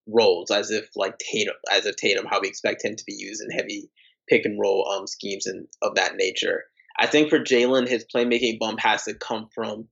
[0.07, 3.43] roles, as if like Tatum, as if Tatum, how we expect him to be used
[3.43, 3.91] in heavy
[4.33, 6.65] pick and roll um, schemes and of that nature.
[6.99, 9.89] I think for Jaylen, his playmaking bump has to come from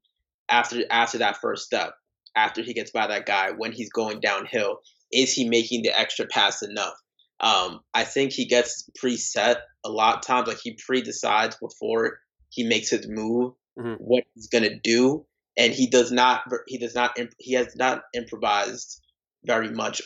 [0.48, 1.92] after after that first step,
[2.34, 4.80] after he gets by that guy when he's going downhill.
[5.12, 6.94] Is he making the extra pass enough?
[7.40, 10.48] Um, I think he gets preset a lot of times.
[10.48, 13.94] Like he pre-decides before he makes his move mm-hmm.
[13.94, 15.26] what he's gonna do,
[15.58, 16.42] and he does not.
[16.66, 17.18] He does not.
[17.38, 19.00] He has not improvised
[19.44, 20.00] very much.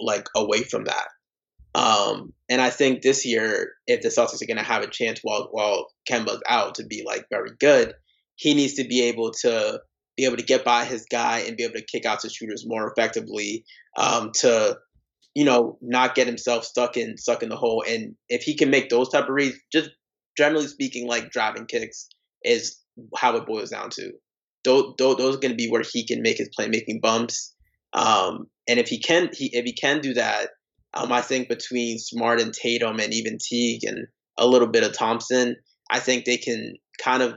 [0.00, 1.08] like away from that.
[1.74, 5.20] Um, and I think this year, if the Celtics are going to have a chance
[5.22, 7.94] while while Kemba's out to be like very good,
[8.36, 9.80] he needs to be able to
[10.16, 12.64] be able to get by his guy and be able to kick out to shooters
[12.66, 13.64] more effectively
[13.96, 14.78] um, to
[15.34, 17.84] you know not get himself stuck in stuck in the hole.
[17.86, 19.90] And if he can make those type of reads, just
[20.36, 22.08] generally speaking, like driving kicks
[22.44, 22.78] is
[23.16, 24.12] how it boils down to.
[24.64, 27.54] Those, those, are going to be where he can make his playmaking bumps.
[27.92, 30.50] Um, and if he can, he if he can do that,
[30.94, 34.06] um, I think between Smart and Tatum and even Teague and
[34.38, 35.56] a little bit of Thompson,
[35.90, 37.34] I think they can kind of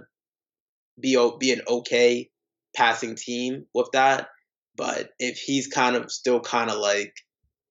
[1.00, 2.30] be be an okay
[2.76, 4.28] passing team with that.
[4.76, 7.14] But if he's kind of still kind of like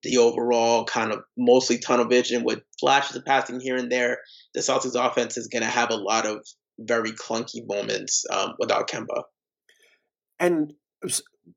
[0.03, 4.19] the overall kind of mostly tunnel vision with flashes of passing here and there,
[4.53, 6.45] the Celtics offense is going to have a lot of
[6.79, 9.23] very clunky moments um, without Kemba.
[10.39, 10.73] And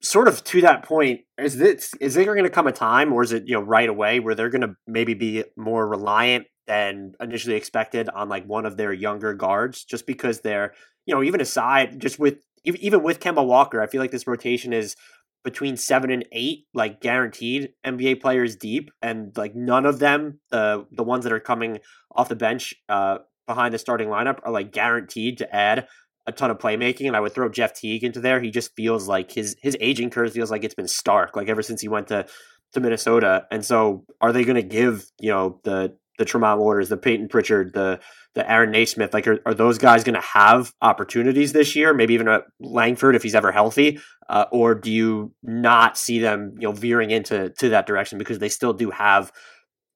[0.01, 3.23] sort of to that point, is this is there going to come a time, or
[3.23, 7.15] is it you know right away where they're going to maybe be more reliant than
[7.21, 10.75] initially expected on like one of their younger guards, just because they're
[11.07, 14.73] you know even aside just with even with Kemba Walker, I feel like this rotation
[14.73, 14.97] is
[15.45, 20.87] between seven and eight, like guaranteed NBA players deep, and like none of them, the
[20.93, 21.79] the ones that are coming
[22.15, 25.87] off the bench uh, behind the starting lineup, are like guaranteed to add
[26.27, 28.41] a ton of playmaking, and I would throw Jeff Teague into there.
[28.41, 31.63] He just feels like his his aging curve feels like it's been stark, like ever
[31.63, 32.27] since he went to
[32.73, 33.47] to Minnesota.
[33.51, 37.29] And so, are they going to give you know the the Tremont Waters, the Payton
[37.29, 38.01] Pritchard, the
[38.35, 41.93] the Aaron Nesmith, like are, are those guys going to have opportunities this year?
[41.93, 43.99] Maybe even a Langford if he's ever healthy,
[44.29, 48.39] uh, or do you not see them you know veering into to that direction because
[48.39, 49.33] they still do have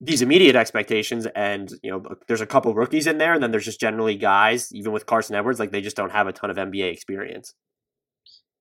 [0.04, 3.64] these immediate expectations and you know there's a couple rookies in there and then there's
[3.64, 6.56] just generally guys even with Carson Edwards like they just don't have a ton of
[6.56, 7.54] NBA experience.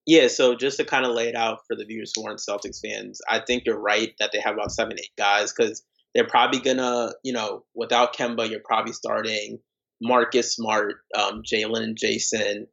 [0.06, 2.82] Yeah, so just to kind of lay it out for the viewers who aren't Celtics
[2.82, 5.84] fans, I think you're right that they have about seven, eight guys because
[6.14, 9.60] they're probably gonna, you know, without Kemba, you're probably starting
[10.02, 12.68] Marcus Smart, um, Jaylen and Jayson.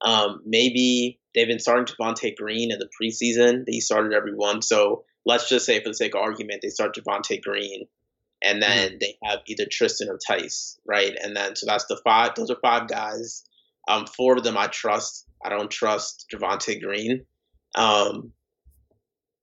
[0.00, 3.64] Um, maybe they've been starting Javonte Green in the preseason.
[3.66, 4.62] They started everyone.
[4.62, 7.86] So let's just say, for the sake of argument, they start Javonte Green
[8.42, 8.70] and mm-hmm.
[8.70, 8.96] then mm-hmm.
[9.00, 11.14] they have either Tristan or Theis, right?
[11.22, 12.34] And then so that's the five.
[12.34, 13.44] Those are five guys.
[13.88, 15.26] Um, four of them I trust.
[15.44, 17.24] I don't trust Javonte Green.
[17.74, 18.32] Um,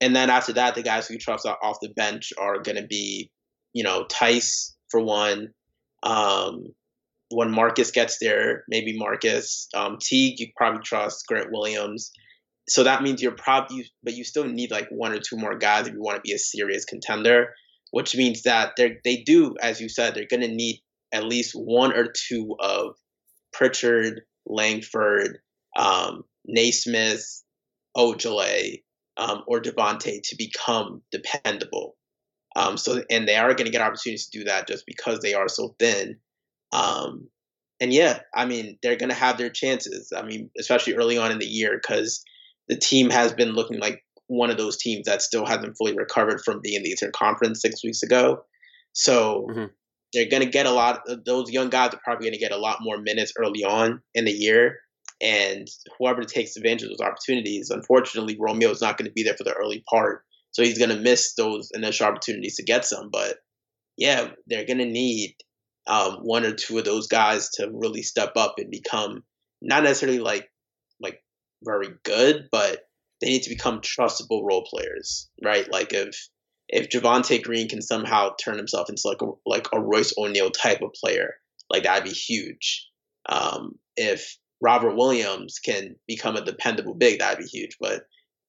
[0.01, 2.85] and then after that, the guys who you trust off the bench are going to
[2.85, 3.31] be,
[3.71, 5.49] you know, Theis for one.
[6.03, 6.65] Um,
[7.29, 9.69] when Marcus gets there, maybe Marcus.
[9.73, 12.11] Um, Teague, you probably trust Grant Williams.
[12.67, 15.87] So that means you're probably, but you still need like one or two more guys
[15.87, 17.53] if you want to be a serious contender
[17.93, 20.81] which means that they they do, as you said, they're going to need
[21.13, 22.95] at least one or two of
[23.53, 25.37] Pritchard, Langford,
[25.77, 27.43] um, Nesmith,
[27.95, 28.81] Ojeleye,
[29.17, 31.95] um, or Devonte to become dependable.
[32.55, 35.35] Um, so, and they are going to get opportunities to do that just because they
[35.35, 36.17] are so thin.
[36.71, 37.29] Um,
[37.79, 40.11] and yeah, I mean, they're going to have their chances.
[40.15, 42.23] I mean, especially early on in the year because
[42.67, 44.03] the team has been looking like
[44.37, 47.61] one of those teams that still hasn't fully recovered from being in the Eastern Conference
[47.61, 48.43] six weeks ago.
[48.93, 49.65] So Mm-hmm.
[50.13, 51.01] they're going to get a lot.
[51.25, 54.25] Those young guys are probably going to get a lot more minutes early on in
[54.25, 54.79] the year,
[55.21, 57.69] and whoever takes advantage of those opportunities.
[57.69, 60.95] Unfortunately, Romeo is not going to be there for the early part, so he's going
[60.95, 63.09] to miss those initial opportunities to get some.
[63.11, 63.37] But
[63.97, 65.35] yeah, they're going to need
[65.87, 69.23] um, one or two of those guys to really step up and become
[69.61, 70.49] not necessarily like
[70.99, 71.19] like
[71.63, 72.81] very good, but
[73.23, 75.71] they need to become trustable role players, right?
[75.71, 76.27] Like if
[76.67, 80.81] if Javonte Green can somehow turn himself into like a like a Royce O'Neale type
[80.81, 81.35] of player,
[81.69, 82.89] like that'd be huge.
[83.29, 87.77] Um, if Robert Williams can become a dependable big, that'd be huge.
[87.79, 88.03] But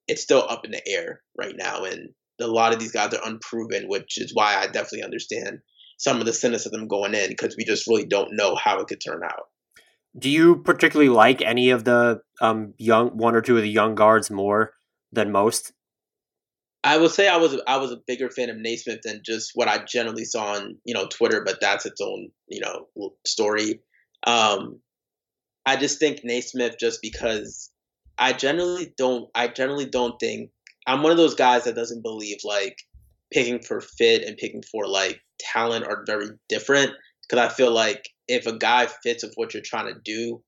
[0.09, 2.09] it's still up in the air right now, and
[2.41, 5.61] a lot of these guys are unproven, which is why I definitely understand
[5.99, 9.01] some of the cynicism going in because we just really don't know how it could
[9.01, 9.47] turn out.
[10.17, 13.95] Do you particularly like any of the um, young one or two of the young
[13.95, 14.73] guards more
[15.13, 15.73] than most?
[16.85, 19.69] I would say I was I was a bigger fan of Nesmith than just what
[19.69, 23.81] I generally saw on you know Twitter, but that's its own you know story.
[24.27, 24.81] Um,
[25.67, 27.71] I just think Nesmith just because
[28.19, 30.51] I generally don't I generally don't think
[30.87, 32.77] I'm one of those guys that doesn't believe like
[33.33, 36.93] picking for fit and picking for like talent are very different
[37.23, 40.43] because I feel like if a guy fits of what you're trying to do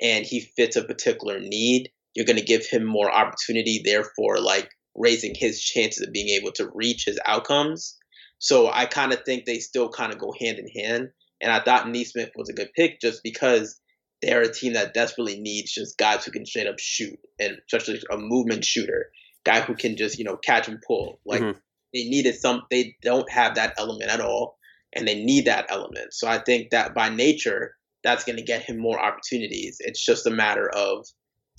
[0.00, 3.82] and he fits a particular need, you're going to give him more opportunity.
[3.84, 7.96] Therefore, like raising his chances of being able to reach his outcomes.
[8.38, 11.10] So I kind of think they still kind of go hand in hand.
[11.40, 13.80] And I thought Nesmith was a good pick just because
[14.20, 18.02] they're a team that desperately needs just guys who can straight up shoot and especially
[18.10, 19.10] a movement shooter,
[19.44, 21.20] guy who can just, you know, catch and pull.
[21.24, 21.54] Like Mhm.
[21.94, 24.58] they needed some, they don't have that element at all.
[24.94, 26.12] And they need that element.
[26.12, 29.76] So I think that by nature, that's going to get him more opportunities.
[29.80, 31.06] It's just a matter of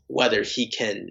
[0.07, 1.09] whether he can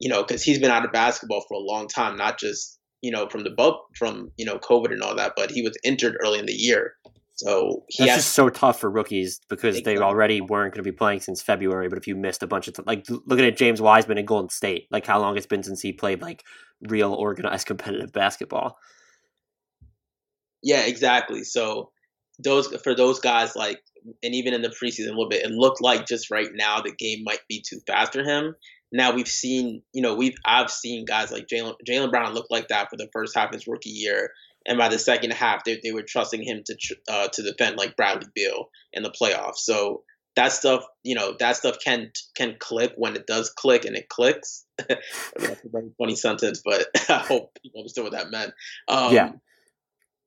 [0.00, 3.10] you know, because he's been out of basketball for a long time, not just you
[3.10, 6.16] know from the bub from you know COVID and all that, but he was injured
[6.24, 6.94] early in the year,
[7.34, 10.90] so he That's has just so tough for rookies because they already weren't going to
[10.90, 11.88] be playing since February.
[11.88, 14.48] But if you missed a bunch of t- like looking at James Wiseman in Golden
[14.48, 16.44] State, like how long it's been since he played like
[16.82, 18.78] real organized competitive basketball.
[20.62, 21.44] Yeah exactly.
[21.44, 21.90] So
[22.42, 23.80] those for those guys like,
[24.22, 26.92] and even in the preseason a little bit, it looked like just right now the
[26.92, 28.54] game might be too fast for him.
[28.92, 32.68] Now we've seen, you know, we've I've seen guys like Jaylen Jaylen Brown look like
[32.68, 34.32] that for the first half of his rookie year,
[34.66, 36.76] and by the second half, they, they were trusting him to
[37.08, 39.58] uh, to defend like Bradley Beal in the playoffs.
[39.58, 40.02] So
[40.36, 44.08] that stuff, you know, that stuff can can click when it does click, and it
[44.08, 44.64] clicks.
[44.88, 48.52] That's a very funny sentence, but I hope people understood what that meant.
[48.88, 49.32] Um, Yeah.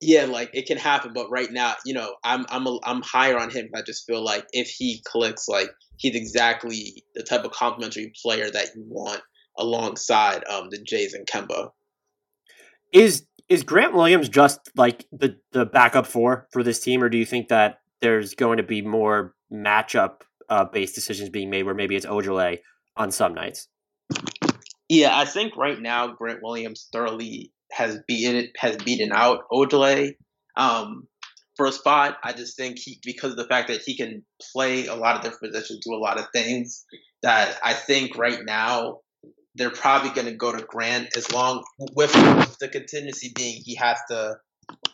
[0.05, 3.39] Yeah, like it can happen, but right now, you know, I'm I'm a, I'm higher
[3.39, 3.69] on him.
[3.73, 8.49] I just feel like if he clicks, like he's exactly the type of complementary player
[8.51, 9.21] that you want
[9.57, 11.69] alongside um the Jays and Kemba.
[12.91, 17.17] Is is Grant Williams just like the the backup four for this team, or do
[17.17, 21.75] you think that there's going to be more matchup uh, based decisions being made where
[21.75, 22.59] maybe it's Ojeleye
[22.97, 23.69] on some nights?
[24.89, 30.15] Yeah, I think right now Grant Williams thoroughly has beaten has beaten out Ojeleye
[30.55, 31.07] um,
[31.55, 32.17] for a spot.
[32.23, 34.23] I just think he because of the fact that he can
[34.53, 36.85] play a lot of different positions, do a lot of things.
[37.21, 38.99] That I think right now
[39.55, 41.63] they're probably going to go to Grant as long
[41.95, 42.11] with
[42.59, 44.37] the contingency being he has to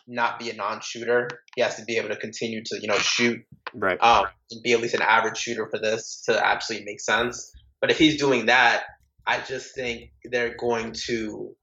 [0.06, 1.28] not be a non-shooter.
[1.56, 3.44] He has to be able to continue to you know shoot
[3.74, 4.02] Right.
[4.02, 7.52] um, and be at least an average shooter for this to absolutely make sense.
[7.80, 8.84] But if he's doing that,
[9.26, 11.54] I just think they're going to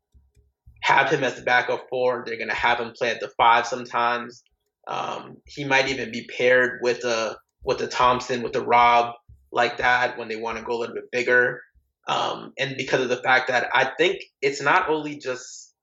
[0.88, 2.24] have him as the backup four.
[2.26, 4.44] They're going to have him play at the five sometimes.
[4.88, 7.36] Um, he might even be paired with a
[7.66, 9.14] with a Thompson, with a Rob
[9.52, 11.62] like that when they want to go a little bit bigger.
[12.08, 15.74] Um, and because of the fact that I think it's not only just,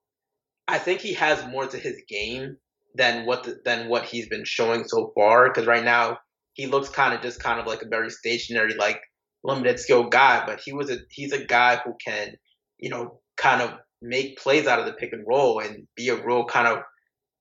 [0.66, 2.56] I think he has more to his game
[2.94, 5.50] than what the, than what he's been showing so far.
[5.50, 6.16] Because right now
[6.54, 9.02] he looks kind of just kind of like a very stationary, like
[9.42, 10.46] limited skill guy.
[10.46, 12.36] But he was a he's a guy who can,
[12.78, 13.72] you know, kind of
[14.04, 16.78] make plays out of the pick and roll and be a real kind of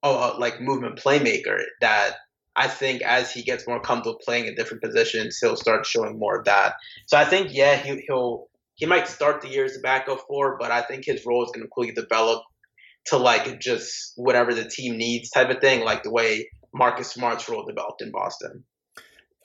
[0.01, 1.61] oh, uh, like movement playmaker.
[1.81, 2.15] That
[2.55, 6.39] I think as he gets more comfortable playing in different positions, he'll start showing more
[6.39, 6.75] of that.
[7.07, 10.57] So I think yeah, he, he'll he might start the year as a backup four,
[10.59, 12.43] but I think his role is going to quickly develop
[13.07, 17.47] to like just whatever the team needs type of thing, like the way Marcus Smart's
[17.49, 18.63] role developed in Boston.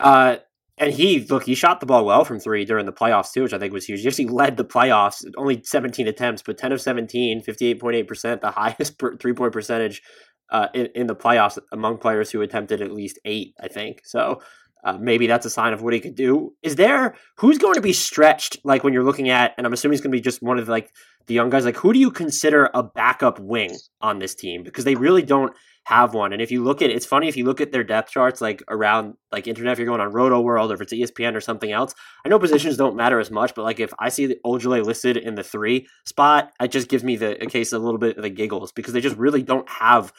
[0.00, 0.36] Uh,
[0.80, 3.52] and he look, he shot the ball well from three during the playoffs too, which
[3.52, 4.00] I think was huge.
[4.00, 9.00] He actually led the playoffs, only 17 attempts, but 10 of 17, 58.8%, the highest
[9.20, 10.02] three point percentage
[10.50, 14.02] uh, in, in the playoffs among players who attempted at least eight, I think.
[14.04, 14.40] So
[14.84, 16.54] uh, maybe that's a sign of what he could do.
[16.62, 18.58] Is there who's going to be stretched?
[18.64, 20.66] Like when you're looking at, and I'm assuming he's going to be just one of
[20.66, 20.92] the, like
[21.26, 21.64] the young guys.
[21.64, 24.62] Like who do you consider a backup wing on this team?
[24.62, 25.52] Because they really don't
[25.88, 26.34] have one.
[26.34, 28.62] And if you look at, it's funny if you look at their depth charts, like
[28.68, 31.72] around like internet, if you're going on Roto World or if it's ESPN or something
[31.72, 31.94] else.
[32.26, 35.16] I know positions don't matter as much, but like if I see the Ojeleye listed
[35.16, 38.18] in the three spot, it just gives me the a case of a little bit
[38.18, 40.12] of the giggles because they just really don't have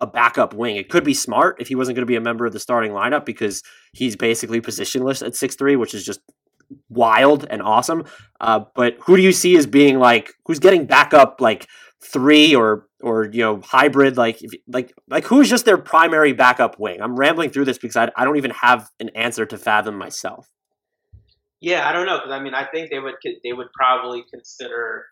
[0.00, 0.76] a backup wing.
[0.76, 2.92] It could be smart if he wasn't going to be a member of the starting
[2.92, 6.20] lineup because he's basically positionless at six three, which is just
[6.88, 8.04] wild and awesome.
[8.40, 11.66] Uh, but who do you see as being like who's getting backup like
[12.06, 17.00] three or or you know hybrid like like like who's just their primary backup wing?
[17.00, 20.50] I'm rambling through this because I, I don't even have an answer to fathom myself.
[21.60, 25.06] Yeah, I don't know because I mean I think they would they would probably consider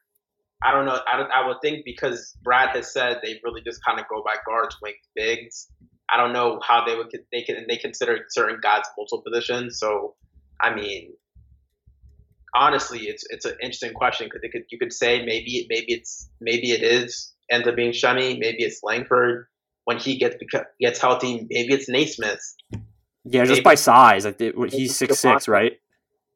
[0.65, 0.99] I don't know.
[1.07, 4.37] I, I would think because Brad has said they really just kind of go by
[4.47, 5.69] guards, wing bigs.
[6.11, 9.79] I don't know how they would they can they consider certain guys multiple positions.
[9.79, 10.15] So,
[10.61, 11.13] I mean,
[12.55, 16.71] honestly, it's it's an interesting question because could you could say maybe maybe it's maybe
[16.73, 19.47] it is ends up being Shunny, maybe it's Langford
[19.85, 20.37] when he gets
[20.81, 22.57] gets healthy, maybe it's Nesmith.
[22.71, 24.41] Yeah, maybe, just by size, like
[24.71, 25.73] he's six six, right?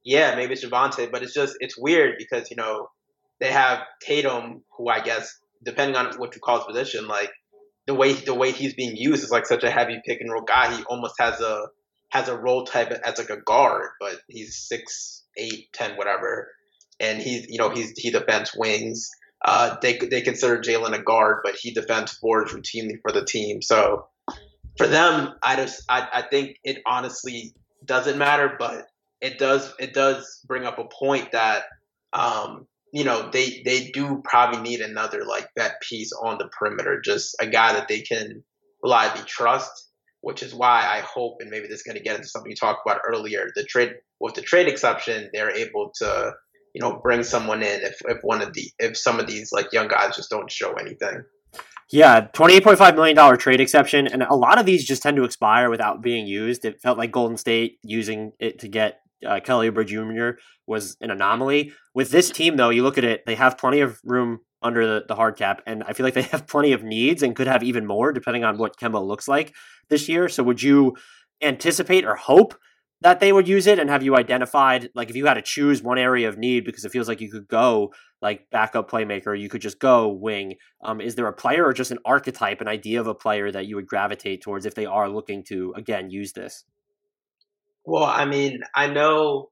[0.04, 2.88] Yeah, maybe it's Javonte, but it's just it's weird because you know
[3.40, 7.30] they have Tatum, who I guess, depending on what you call his position, like
[7.86, 10.42] the way the way he's being used is like such a heavy pick and roll
[10.42, 10.74] guy.
[10.74, 11.66] He almost has a
[12.10, 16.50] has a role type as like a guard, but he's six, eight, ten, whatever,
[17.00, 19.10] and he's you know he's he defends wings.
[19.44, 23.62] Uh, they they consider Jaylen a guard, but he defends fours routinely for the team.
[23.62, 24.08] So
[24.76, 27.54] for them, I just I, I think it honestly
[27.84, 28.86] doesn't matter, but
[29.20, 31.64] it does it does bring up a point that
[32.12, 37.00] um, you know, they they do probably need another like that piece on the perimeter,
[37.00, 38.42] just a guy that they can
[38.82, 39.87] reliably trust.
[40.20, 42.56] Which is why I hope, and maybe this is going to get into something you
[42.56, 43.50] talked about earlier.
[43.54, 46.32] The trade with the trade exception, they're able to,
[46.74, 49.72] you know, bring someone in if, if one of the if some of these like
[49.72, 51.22] young guys just don't show anything.
[51.90, 55.16] Yeah, twenty-eight point five million dollar trade exception, and a lot of these just tend
[55.18, 56.64] to expire without being used.
[56.64, 60.40] It felt like Golden State using it to get uh, Kelly Oubre Jr.
[60.66, 61.72] was an anomaly.
[61.94, 65.04] With this team, though, you look at it; they have plenty of room under the,
[65.06, 67.62] the hard cap, and I feel like they have plenty of needs and could have
[67.62, 69.54] even more depending on what Kemba looks like
[69.88, 70.28] this year.
[70.28, 70.96] So, would you
[71.42, 72.54] anticipate or hope
[73.00, 73.78] that they would use it?
[73.78, 76.84] And have you identified, like, if you had to choose one area of need because
[76.84, 80.56] it feels like you could go like backup playmaker, you could just go wing.
[80.82, 83.66] Um, is there a player or just an archetype, an idea of a player that
[83.66, 86.64] you would gravitate towards if they are looking to again use this?
[87.88, 89.48] Well, I mean, I know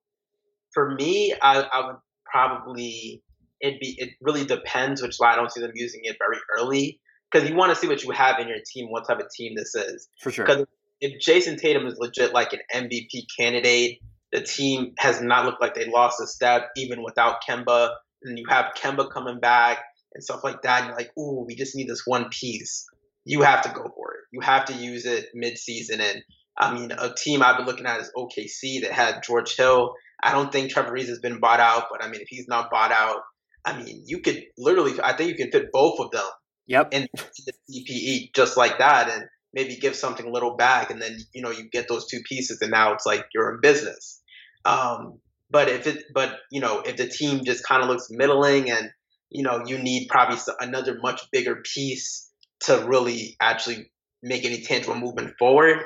[0.75, 1.97] for me, I, I would
[2.31, 3.23] probably
[3.61, 6.39] it be it really depends, which is why I don't see them using it very
[6.59, 7.01] early
[7.33, 9.55] because you want to see what you have in your team, what type of team
[9.57, 10.09] this is.
[10.21, 10.45] For sure.
[10.45, 10.67] Because
[11.01, 14.01] if Jayson Tatum is legit like an MVP candidate,
[14.33, 18.45] the team has not looked like they lost a step even without Kemba, and you
[18.51, 19.79] have Kemba coming back
[20.13, 22.85] and stuff like that, and you're like, ooh, we just need this one piece.
[23.25, 24.21] You have to go for it.
[24.31, 26.23] You have to use it mid-season, and
[26.59, 29.95] I mean, a team I've been looking at is OKC that had George Hill.
[30.23, 32.71] I don't think Trevor Ariza has been bought out, but I mean, if he's not
[32.71, 33.21] bought out,
[33.65, 36.25] I mean, you could literally, I think you can fit both of them.
[36.69, 36.95] Yep.
[36.95, 41.17] In the TPE just like that, and maybe give something a little back, and then
[41.33, 44.21] you know you get those two pieces, and now it's like you're in business.
[44.65, 48.71] Um, but if it, but you know, if the team just kind of looks middling,
[48.71, 48.91] and
[49.31, 52.31] you know, you need probably another much bigger piece
[52.61, 53.91] to really actually
[54.23, 55.85] make any tangible movement forward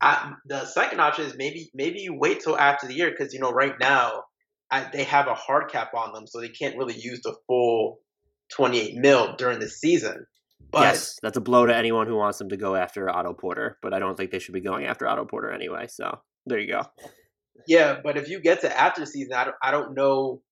[0.00, 3.40] I, the second option is maybe maybe you wait till after the year because you
[3.40, 4.22] know right now
[4.70, 7.98] I, they have a hard cap on them, so they can't really use the full
[8.54, 10.26] 28 mil during the season.
[10.70, 13.78] But yes, that's a blow to anyone who wants them to go after Otto Porter,
[13.82, 15.86] but I don't think they should be going after Otto Porter anyway.
[15.88, 16.82] So there you go.
[17.66, 20.42] Yeah, but if you get to after the season, I don't, I don't know.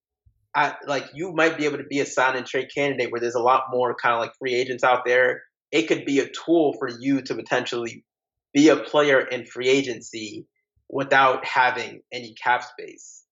[0.54, 3.34] I like you might be able to be a sign and trade candidate where there's
[3.34, 5.42] a lot more kind of like free agents out there.
[5.70, 8.04] It could be a tool for you to potentially
[8.54, 10.46] be a player in free agency
[10.88, 13.24] without having any cap space.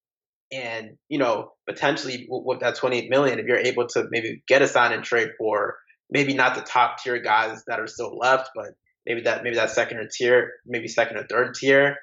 [0.52, 4.68] And, you know, potentially with that 28 million, if you're able to maybe get a
[4.68, 5.78] sign and trade for
[6.10, 8.74] maybe not the top tier guys that are still left, but
[9.06, 11.96] maybe that maybe that second or tier, maybe second or third tier.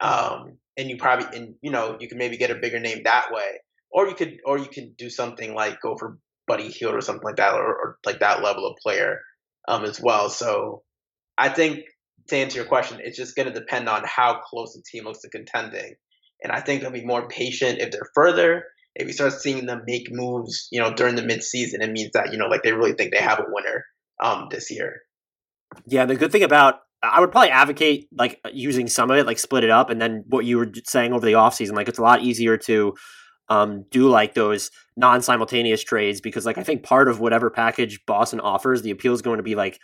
[0.00, 3.32] Um, and you probably and you know, you can maybe get a bigger name that
[3.32, 3.58] way.
[3.90, 7.24] Or you could or you could do something like go for Buddy Hield or something
[7.24, 9.20] like that or, or like that level of player
[9.66, 10.30] um, as well.
[10.30, 10.82] So
[11.36, 11.84] I think
[12.28, 15.20] to answer your question, it's just going to depend on how close the team looks
[15.20, 15.94] to contending.
[16.42, 18.64] And I think they'll be more patient if they're further.
[18.94, 22.32] If you start seeing them make moves, you know, during the midseason, it means that
[22.32, 23.84] you know, like they really think they have a winner
[24.22, 25.00] um, this year.
[25.86, 29.38] Yeah, the good thing about I would probably advocate like using some of it, like
[29.38, 32.02] split it up, and then what you were saying over the offseason, like it's a
[32.02, 32.94] lot easier to
[33.48, 38.40] um, do like those non-simultaneous trades because like I think part of whatever package Boston
[38.40, 39.78] offers, the appeal is going to be like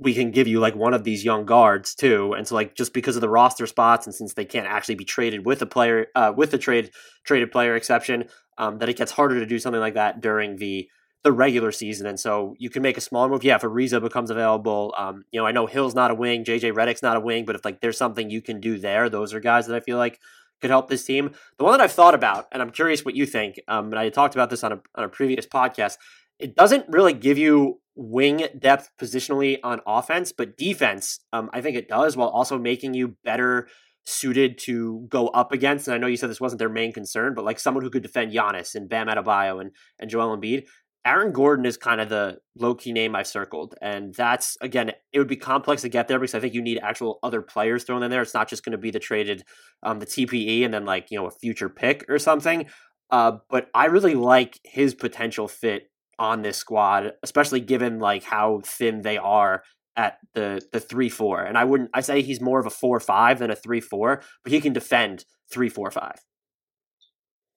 [0.00, 2.94] we can give you like one of these young guards too, and so like just
[2.94, 6.06] because of the roster spots and since they can't actually be traded with a player
[6.14, 6.90] uh, with the trade
[7.24, 8.24] traded player exception,
[8.58, 10.88] um, that it gets harder to do something like that during the
[11.22, 12.06] the regular season.
[12.06, 13.44] And so you can make a smaller move.
[13.44, 16.72] Yeah, if Ariza becomes available, um, you know, I know Hill's not a wing, JJ
[16.72, 19.40] Redick's not a wing, but if like there's something you can do there, those are
[19.40, 20.18] guys that I feel like
[20.60, 21.32] could help this team.
[21.58, 24.08] The one that I've thought about, and I'm curious what you think, um, and I
[24.08, 25.96] talked about this on a, on a previous podcast,
[26.38, 31.76] it doesn't really give you wing depth positionally on offense, but defense, um, I think
[31.76, 33.68] it does, while also making you better
[34.06, 35.86] suited to go up against.
[35.86, 38.02] And I know you said this wasn't their main concern, but like someone who could
[38.02, 40.64] defend Giannis and Bam Adebayo and, and Joel Embiid,
[41.04, 43.74] Aaron Gordon is kind of the low key name I've circled.
[43.82, 46.80] And that's, again, it would be complex to get there because I think you need
[46.82, 48.22] actual other players thrown in there.
[48.22, 49.44] It's not just going to be the traded,
[49.82, 52.66] um, the TPE and then like, you know, a future pick or something.
[53.10, 55.89] Uh, but I really like his potential fit
[56.20, 59.64] on this squad, especially given like how thin they are
[59.96, 61.42] at the the three four.
[61.42, 64.22] And I wouldn't I say he's more of a four five than a three four,
[64.44, 66.20] but he can defend three four five.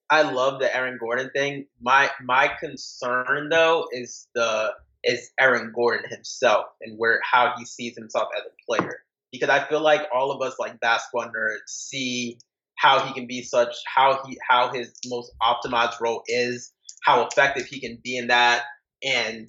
[0.10, 1.66] I love the Aaron Gordon thing.
[1.82, 4.72] My my concern though is the
[5.04, 9.00] is Aaron Gordon himself and where how he sees himself as a player.
[9.32, 12.38] Because I feel like all of us like basketball nerds see
[12.76, 16.72] how he can be such how he how his most optimized role is,
[17.04, 18.64] how effective he can be in that,
[19.04, 19.48] and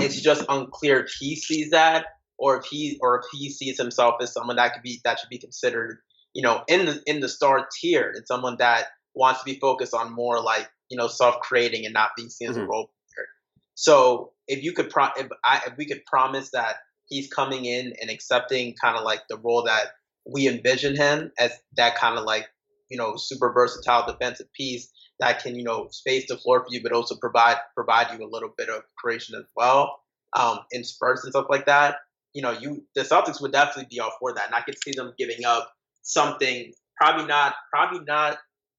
[0.00, 2.06] it's just unclear if he sees that
[2.38, 5.28] or if he or if he sees himself as someone that could be that should
[5.28, 5.98] be considered,
[6.34, 9.94] you know, in the in the star tier and someone that wants to be focused
[9.94, 12.64] on more like you know self creating and not being seen as mm-hmm.
[12.64, 13.26] a role player.
[13.74, 16.76] So if you could pro- if, I, if we could promise that
[17.06, 19.88] he's coming in and accepting kind of like the role that
[20.30, 22.46] we envision him as that kind of like
[22.88, 24.90] you know super versatile defensive piece
[25.20, 28.28] that can you know space the floor for you but also provide provide you a
[28.28, 30.00] little bit of creation as well
[30.36, 31.96] um in spurts and stuff like that
[32.34, 34.92] you know you the celtics would definitely be all for that and i could see
[34.92, 35.72] them giving up
[36.02, 38.38] something probably not probably not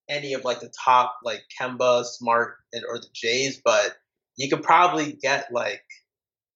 [0.10, 3.96] any of like the top like Kemba, Smart, and or the Jays, but
[4.36, 5.84] you could probably get like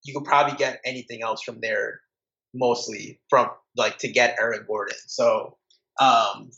[0.04, 2.02] you could probably get anything else from there,
[2.54, 4.98] mostly from like to get Aaron Gordon.
[5.08, 5.58] So
[6.00, 6.52] um,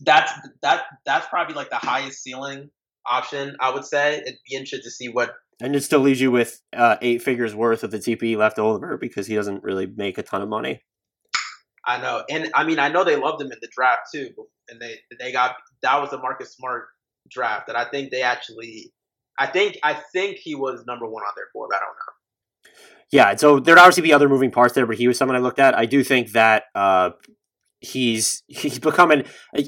[0.00, 0.32] that's
[0.62, 2.70] that that's probably like the highest ceiling
[3.06, 4.18] option I would say.
[4.18, 5.34] It'd be interesting to see what.
[5.62, 8.96] And it still leaves you with uh, eight figures worth of the TPE left over
[8.96, 10.82] because he doesn't really make a ton of money.
[11.86, 14.30] I know, and I mean, I know they loved him in the draft too,
[14.68, 16.88] and they they got that was a Marcus Smart
[17.28, 18.92] draft that I think they actually,
[19.38, 21.70] I think I think he was number one on their board.
[21.74, 22.72] I don't know.
[23.12, 25.58] Yeah, so there'd obviously be other moving parts there, but he was someone I looked
[25.58, 25.76] at.
[25.76, 27.10] I do think that uh,
[27.80, 29.24] he's he's becoming.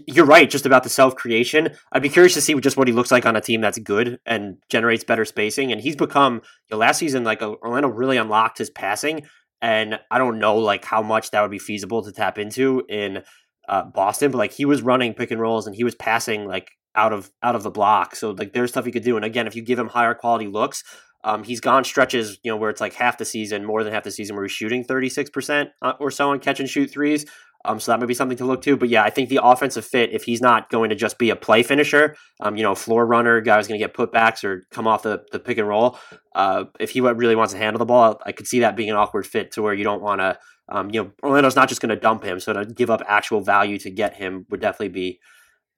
[0.06, 1.70] You're right, just about the self creation.
[1.92, 4.18] I'd be curious to see just what he looks like on a team that's good
[4.26, 5.72] and generates better spacing.
[5.72, 6.40] And he's become you
[6.72, 9.22] know, last season like Orlando really unlocked his passing,
[9.60, 13.22] and I don't know like how much that would be feasible to tap into in
[13.68, 16.70] uh, Boston, but like he was running pick and rolls and he was passing like
[16.94, 18.16] out of out of the block.
[18.16, 19.16] So like there's stuff he could do.
[19.16, 20.82] And again, if you give him higher quality looks,
[21.24, 24.02] um, he's gone stretches, you know, where it's like half the season, more than half
[24.02, 27.24] the season, where he's shooting 36% uh, or so on catch and shoot threes.
[27.64, 28.76] Um, so that might be something to look to.
[28.76, 31.36] But yeah, I think the offensive fit, if he's not going to just be a
[31.36, 34.86] play finisher, um, you know, floor runner, guy who's going to get putbacks or come
[34.88, 35.98] off the, the pick and roll,
[36.34, 38.96] uh, if he really wants to handle the ball, I could see that being an
[38.96, 41.90] awkward fit to where you don't want to um, you know, Orlando's not just going
[41.90, 45.20] to dump him, so to give up actual value to get him would definitely be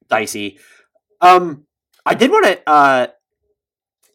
[0.09, 0.59] dicey.
[1.21, 1.65] Um,
[2.05, 3.07] I did want to, uh,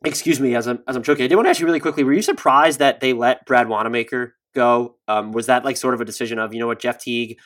[0.05, 2.05] excuse me, as I'm as I'm choking, I did want to ask you really quickly:
[2.05, 4.97] Were you surprised that they let Brad Wanamaker go?
[5.09, 7.39] Um, was that like sort of a decision of you know what Jeff Teague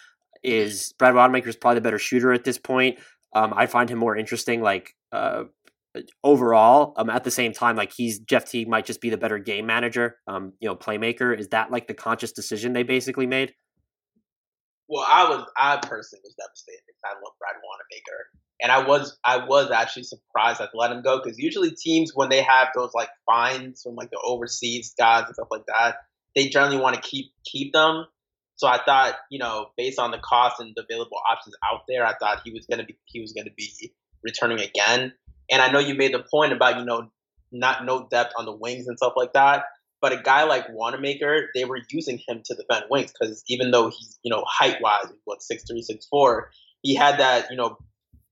[0.45, 0.93] is?
[0.99, 2.99] Brad Wanamaker is probably the better shooter at this point.
[3.35, 5.45] Um, I find him more interesting, like uh,
[6.23, 6.95] overall.
[6.97, 9.67] Um, at the same time, like he's Jeff Teague might just be the better game
[9.67, 11.39] manager, um, you know, playmaker.
[11.39, 13.53] Is that like the conscious decision they basically made?
[14.89, 18.27] Well, I was I personally was devastated because I love Brad Wanamaker,
[18.61, 22.29] and I was I was actually surprised I let him go because usually teams when
[22.29, 25.97] they have those like fines from like the overseas guys and stuff like that,
[26.37, 28.05] they generally want to keep keep them.
[28.65, 32.07] So I thought, you know, based on the cost and the available options out there,
[32.07, 33.93] I thought he was gonna be he was gonna be
[34.23, 35.13] returning again.
[35.51, 37.11] And I know you made the point about, you know,
[37.53, 39.67] not no depth on the wings and stuff like that.
[40.01, 43.91] But a guy like Wanamaker, they were using him to defend wings because even though
[43.91, 46.51] he's, you know, height wise, what six three, six four,
[46.81, 47.77] he had that, you know,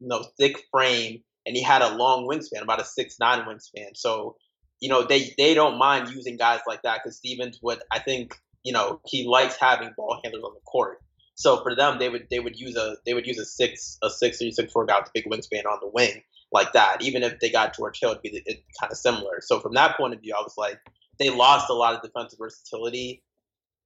[0.01, 3.95] you know, thick frame and he had a long wingspan, about a six nine wingspan.
[3.97, 4.37] So,
[4.81, 8.35] you know, they they don't mind using guys like that because Stevens would I think
[8.65, 10.99] you know, he likes having ball handlers on the court.
[11.35, 14.11] So for them, they would they would use a they would use a six a
[14.11, 16.23] six or six four guy with a big wingspan on the wing
[16.53, 17.03] like that.
[17.03, 19.41] Even if they got George Hill, it'd be, it'd be kind of similar.
[19.41, 20.79] So from that point of view, I was like,
[21.19, 23.23] they lost a lot of defensive versatility,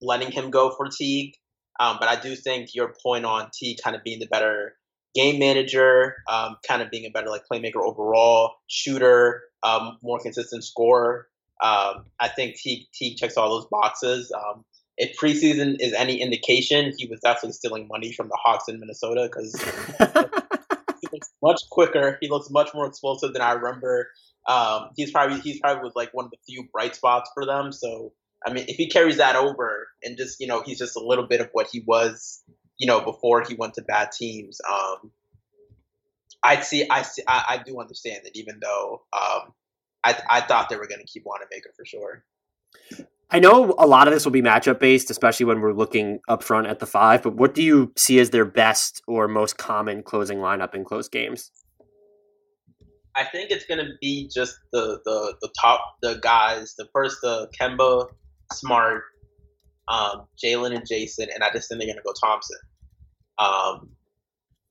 [0.01, 1.35] letting him go for Teague.
[1.79, 4.77] Um, but I do think your point on Teague kind of being the better
[5.15, 10.65] game manager, um, kind of being a better like playmaker overall, shooter, um, more consistent
[10.65, 11.29] scorer.
[11.63, 14.33] Um, I think Teague, Teague checks all those boxes.
[14.33, 14.65] Um,
[14.99, 19.29] if preseason is any indication, he was definitely stealing money from the Hawks in Minnesota
[19.31, 19.55] because
[21.01, 22.19] he looks much quicker.
[22.21, 24.09] He looks much more explosive than I remember.
[24.49, 27.73] Um, he's probably he's probably was like one of the few bright spots for them.
[27.73, 28.13] So
[28.47, 31.27] I mean, if he carries that over and just you know he's just a little
[31.27, 32.43] bit of what he was,
[32.79, 34.61] you know, before he went to bad teams.
[34.71, 35.11] Um,
[36.43, 38.37] I see, I see, I, I do understand that.
[38.37, 39.53] Even though um,
[40.07, 42.25] I I thought they were going to keep Wanamaker for sure.
[43.29, 46.45] I know a lot of this will be matchup based, especially when we're looking up
[46.45, 50.05] front at the five, but what do you see as their best or most common
[50.05, 51.51] closing lineup in close games?
[53.17, 56.75] I think it's gonna be just the the, the top the guys.
[56.79, 58.09] The first the Kemba,
[58.53, 59.03] Smart,
[59.89, 62.59] um, Jaylen and Jayson, and I just think they're gonna go Thompson.
[63.39, 63.91] Um,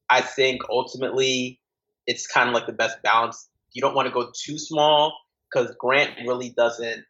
[0.10, 1.60] I think ultimately
[2.08, 3.50] it's kind of like the best balance.
[3.74, 5.14] You don't want to go too small
[5.52, 7.06] because Grant really doesn't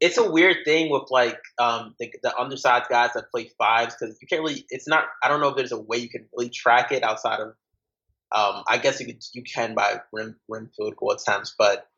[0.00, 4.16] it's a weird thing with like um, the, the undersized guys that play fives because
[4.20, 4.64] you can't really.
[4.70, 5.04] It's not.
[5.22, 7.48] I don't know if there's a way you can really track it outside of.
[8.30, 11.88] Um, I guess you could you can by rim rim field goal attempts, but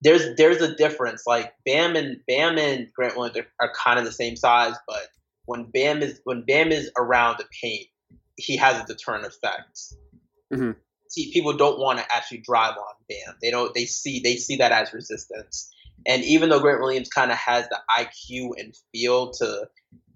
[0.00, 1.24] there's there's a difference.
[1.26, 5.08] Like Bam and Bam and Grant Williams are, are kind of the same size, but
[5.44, 7.88] when Bam is when Bam is around the paint,
[8.36, 9.78] he has a deterrent effect.
[10.52, 10.70] Mm-hmm.
[11.08, 13.36] See, people don't want to actually drive on Bam.
[13.40, 13.74] They don't.
[13.74, 15.70] They see they see that as resistance.
[16.06, 19.68] And even though Grant Williams kind of has the IQ and feel to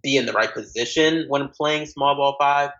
[0.02, 2.70] be in the right position when playing small ball five,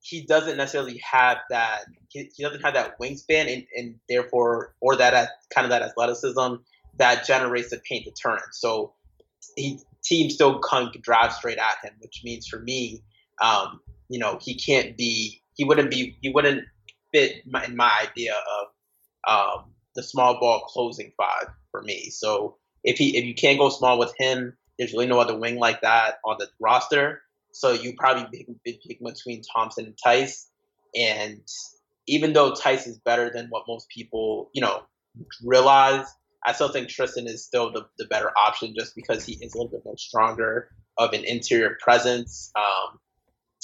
[0.00, 1.84] he doesn't necessarily have that.
[2.08, 6.56] He, he doesn't have that wingspan, and, and therefore, or that kind of that athleticism
[6.98, 8.54] that generates the paint deterrent.
[8.54, 8.92] So
[9.56, 13.02] he teams still can drive straight at him, which means for me,
[13.42, 15.40] um, you know, he can't be.
[15.54, 16.16] He wouldn't be.
[16.20, 16.64] He wouldn't
[17.14, 18.66] fit my, in my idea of
[19.28, 22.10] um, the small ball closing five for me.
[22.10, 25.56] So if he if you can't go small with him, there's really no other wing
[25.56, 27.22] like that on the roster.
[27.52, 28.26] So you probably
[28.64, 30.48] pick, pick between Thompson and Theis.
[30.96, 31.46] And
[32.06, 34.82] even though Theis is better than what most people, you know,
[35.44, 36.06] realize,
[36.44, 39.56] I still think Tristan is still the, the better option just because he is a
[39.56, 40.68] little bit more stronger
[40.98, 42.50] of an interior presence.
[42.56, 42.98] Um,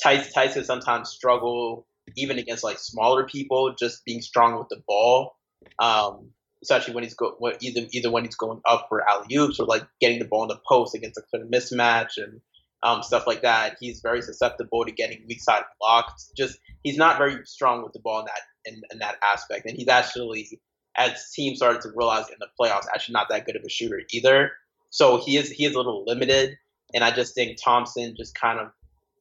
[0.02, 1.86] Theis has sometimes struggle
[2.16, 5.37] even against like smaller people, just being strong with the ball.
[5.78, 6.31] Um,
[6.62, 9.87] especially when he's go either either when he's going up for alley oops or like
[10.01, 12.41] getting the ball in the post against a kind of mismatch and
[12.82, 13.77] um, stuff like that.
[13.81, 16.23] He's very susceptible to getting weak side blocked.
[16.37, 19.77] Just he's not very strong with the ball in that in, in that aspect, and
[19.77, 20.61] he's actually
[20.97, 24.03] as teams started to realize in the playoffs actually not that good of a shooter
[24.12, 24.53] either.
[24.91, 26.59] So he is he is a little limited,
[26.95, 28.69] and I just think Thompson just kind of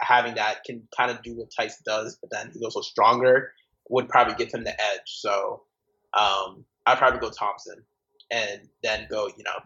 [0.02, 3.52] having that can kind of do what Theis does, but then he's also stronger
[3.90, 5.02] would probably give him the edge.
[5.06, 5.64] So
[6.18, 7.84] um, I'd probably go Thompson
[8.32, 9.60] and then go, you know,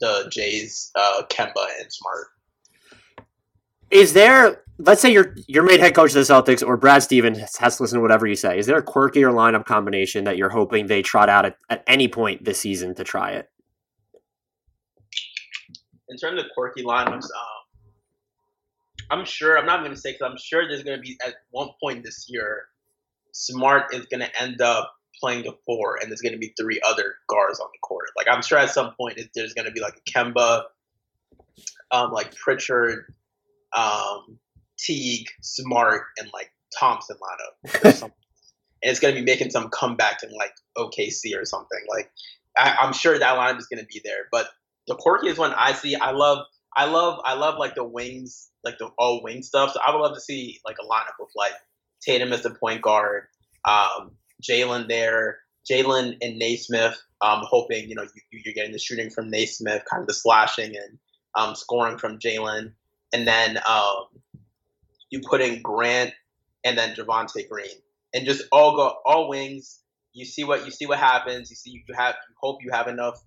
[0.00, 2.26] the Jays, uh, Kemba and Smart.
[3.90, 7.38] Is there, let's say you're you're made head coach of the Celtics, or Brad Stevens
[7.56, 8.58] has to listen to whatever you say.
[8.58, 12.06] Is there a quirkier lineup combination that you're hoping they trot out at, at any
[12.06, 13.50] point this season to try it?
[16.10, 17.57] In terms of quirky lineups, um,
[19.10, 21.34] I'm sure I'm not going to say because I'm sure there's going to be at
[21.50, 22.66] one point this year,
[23.32, 26.80] Smart is going to end up playing the four and there's going to be three
[26.86, 28.08] other guards on the court.
[28.16, 30.64] Like I'm sure at some point there's going to be like a Kemba,
[31.90, 33.14] um, like Pritchard,
[33.76, 34.38] um,
[34.78, 38.02] Teague, Smart, and like Thompson lineup.
[38.82, 41.80] and it's going to be making some comeback in like OKC or something.
[41.88, 42.10] Like
[42.56, 44.28] I, am sure that lineup is going to be there.
[44.30, 44.48] But
[44.86, 46.46] the quirkiest one I see, I love,
[46.76, 49.72] I love, I love like the wings, like the all wing stuff.
[49.72, 51.54] So I would love to see like a lineup with like
[52.00, 53.24] Tatum as the point guard,
[53.64, 54.12] um,
[54.42, 55.38] Jaylen there.
[55.70, 56.96] Jaylen and Nesmith.
[57.20, 60.74] um, hoping you know you, you're getting the shooting from Nesmith, kind of the slashing
[60.76, 60.98] and
[61.36, 62.72] um, scoring from Jaylen,
[63.12, 64.04] and then um,
[65.10, 66.12] you put in Grant
[66.64, 67.76] and then Javonte Green,
[68.14, 69.80] and just all go all wings.
[70.12, 71.50] You see what you see what happens.
[71.50, 73.22] You see you have you hope you have enough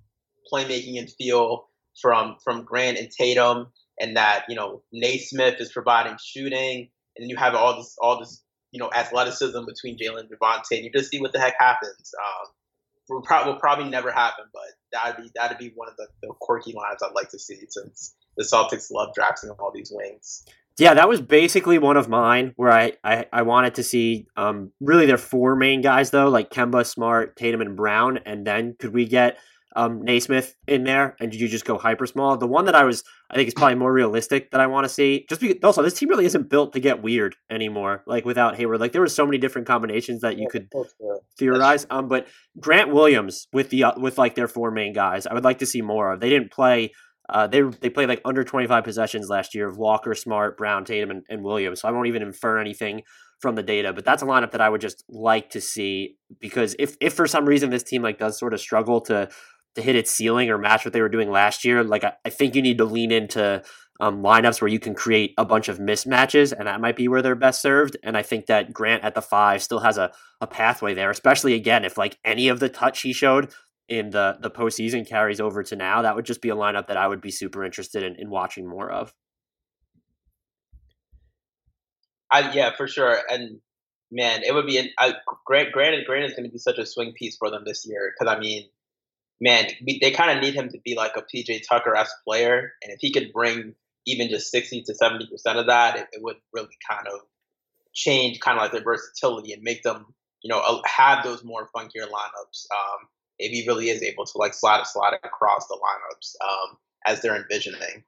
[0.52, 1.68] playmaking and feel
[2.02, 3.68] from from Grant and Tatum,
[4.02, 8.44] and that you know Nesmith is providing shooting, and you have all this all this
[8.72, 12.14] you know, athleticism between Jaylen and Javonte, and you just see what the heck happens.
[12.18, 12.48] Um,
[13.10, 16.74] will, will probably never happen, but that'd be that'd be one of the, the quirky
[16.74, 20.46] lines I'd like to see since the Celtics love drafting all these wings.
[20.78, 24.72] Yeah, that was basically one of mine where I, I, I wanted to see um,
[24.80, 28.94] really their four main guys though, like Kemba, Smart, Tatum, and Brown, and then could
[28.94, 29.38] we get
[29.76, 32.38] um, Nesmith in there, and did you just go hyper small?
[32.38, 34.90] The one that I was, I think, is probably more realistic that I want to
[34.90, 35.26] see.
[35.30, 38.04] Just because, also, this team really isn't built to get weird anymore.
[38.06, 40.70] Like without Hayward, like there were so many different combinations that you could
[41.38, 41.88] theorize.
[41.90, 42.28] Um, but
[42.60, 45.66] Grant Williams with the uh, with like their four main guys, I would like to
[45.66, 46.20] see more of.
[46.20, 46.92] They didn't play.
[47.30, 51.12] Uh, they they played like under 25 possessions last year of Walker, Smart, Brown, Tatum,
[51.12, 51.82] and, and Williams.
[51.82, 53.04] So I won't even infer anything
[53.42, 56.76] from the data, but that's a lineup that I would just like to see because
[56.78, 59.30] if if for some reason this team like does sort of struggle to
[59.76, 62.30] to hit its ceiling or match what they were doing last year, like I, I
[62.30, 63.64] think you need to lean into
[64.00, 67.22] um, lineups where you can create a bunch of mismatches, and that might be where
[67.22, 67.96] they're best served.
[68.04, 70.12] And I think that Grant at the five still has a,
[70.42, 73.54] a pathway there, especially again if like any of the touch he showed
[73.88, 76.98] in the the postseason carries over to now, that would just be a lineup that
[76.98, 79.14] I would be super interested in, in watching more of.
[82.32, 83.60] I yeah, for sure, and
[84.12, 84.78] man, it would be.
[84.78, 85.16] an, I,
[85.46, 88.14] Grant, granted, Grant is going to be such a swing piece for them this year
[88.18, 88.70] because I mean,
[89.42, 92.74] man, we, they kind of need him to be like a PJ Tucker esque player,
[92.84, 93.74] and if he could bring
[94.06, 97.20] even just sixty to seventy percent of that, it, it, would really kind of
[97.94, 100.06] change kind of like their versatility and make them,
[100.44, 102.66] you know, have those more funkier lineups.
[102.72, 103.08] Um,
[103.40, 106.78] if he really is able to like slide slide across the lineups um,
[107.08, 108.04] as they're envisioning.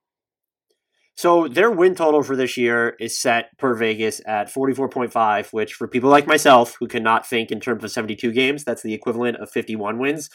[1.16, 5.88] So their win total for this year is set per Vegas at 44.5, which for
[5.88, 9.52] people like myself who cannot think in terms of 72 games, that's the equivalent of
[9.52, 10.30] 51 wins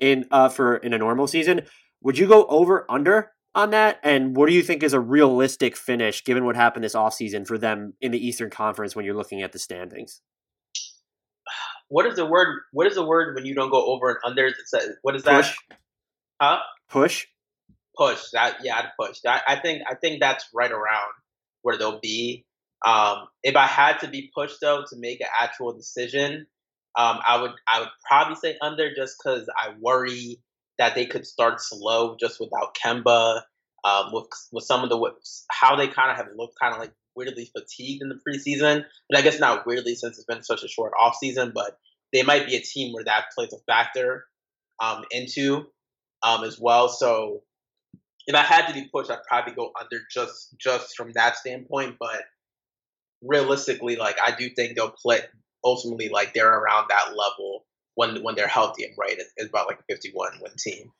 [0.00, 1.62] in uh for in a normal season.
[2.02, 3.98] Would you go over under on that?
[4.02, 7.58] And what do you think is a realistic finish given what happened this offseason for
[7.58, 10.20] them in the Eastern Conference when you're looking at the standings?
[11.88, 14.50] What is the word what is the word when you don't go over and under?
[15.02, 15.36] What is that?
[15.36, 15.56] Push.
[16.40, 16.58] Huh?
[16.90, 17.26] Push.
[17.96, 18.30] Push.
[18.32, 19.20] That yeah, I'd push.
[19.24, 21.12] That I think I think that's right around
[21.62, 22.44] where they'll be.
[22.86, 26.46] Um, if I had to be pushed though to make an actual decision,
[26.96, 30.40] um, I would I would probably say under just because I worry
[30.78, 33.42] that they could start slow just without Kemba.
[33.84, 35.12] Um, with with some of the
[35.48, 39.18] how they kind of have looked kind of like weirdly fatigued in the preseason, but
[39.18, 41.52] I guess not weirdly since it's been such a short off season.
[41.54, 41.78] But
[42.12, 44.24] they might be a team where that plays a factor
[44.82, 45.66] um, into
[46.22, 46.88] um, as well.
[46.88, 47.42] So
[48.26, 51.96] if I had to be pushed, I'd probably go under just just from that standpoint.
[52.00, 52.22] But
[53.22, 55.20] realistically, like I do think they'll play
[55.64, 57.64] ultimately like they're around that level
[57.94, 59.16] when when they're healthy and right.
[59.36, 60.92] It's about like a 51 win team.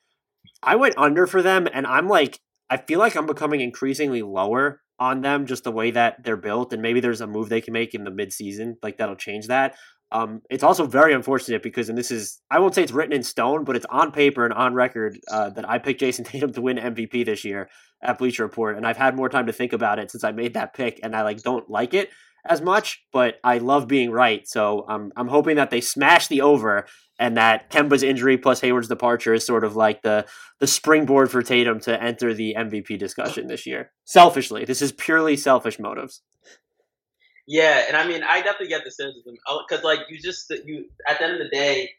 [0.61, 2.39] I went under for them, and I'm like,
[2.69, 6.73] I feel like I'm becoming increasingly lower on them, just the way that they're built,
[6.73, 9.75] and maybe there's a move they can make in the midseason, like that'll change that.
[10.11, 13.23] Um, it's also very unfortunate because, and this is, I won't say it's written in
[13.23, 16.61] stone, but it's on paper and on record uh, that I picked Jayson Tatum to
[16.61, 17.69] win MVP this year
[18.01, 20.55] at Bleacher Report, and I've had more time to think about it since I made
[20.55, 22.09] that pick, and I like don't like it
[22.49, 24.47] as much, but I love being right.
[24.47, 26.85] So I'm I'm hoping that they smash the over
[27.19, 30.25] and that Kemba's injury plus Hayward's departure is sort of like the
[30.59, 33.91] the springboard for Tatum to enter the MVP discussion this year.
[34.05, 36.21] Selfishly, this is purely selfish motives.
[37.47, 40.85] Yeah, and I mean, I definitely get the cynicism oh, because, like, you just you
[41.07, 41.91] at the end of the day,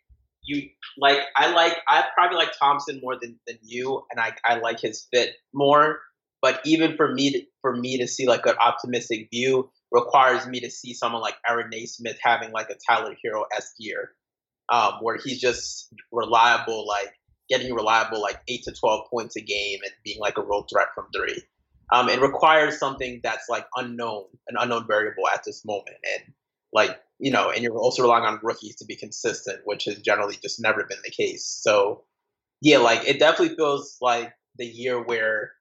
[0.43, 0.69] you
[0.99, 4.81] like I like I probably like Thompson more than, than you, and I I like
[4.81, 6.01] his fit more.
[6.41, 10.61] But even for me to, for me to see like an optimistic view, requires me
[10.61, 14.13] to see someone like Aaron Nesmith having like a Tyler Herro esque year,
[14.69, 17.13] um, where he's just reliable, like
[17.49, 20.89] getting reliable like eight to twelve points a game and being like a role threat
[20.95, 21.43] from three.
[21.91, 26.35] Um, it requires something that's like unknown, an unknown variable at this moment, and
[26.73, 30.37] like you know, and you're also relying on rookies to be consistent, which has generally
[30.41, 31.45] just never been the case.
[31.45, 32.05] So,
[32.61, 35.53] yeah, like it definitely feels like the year where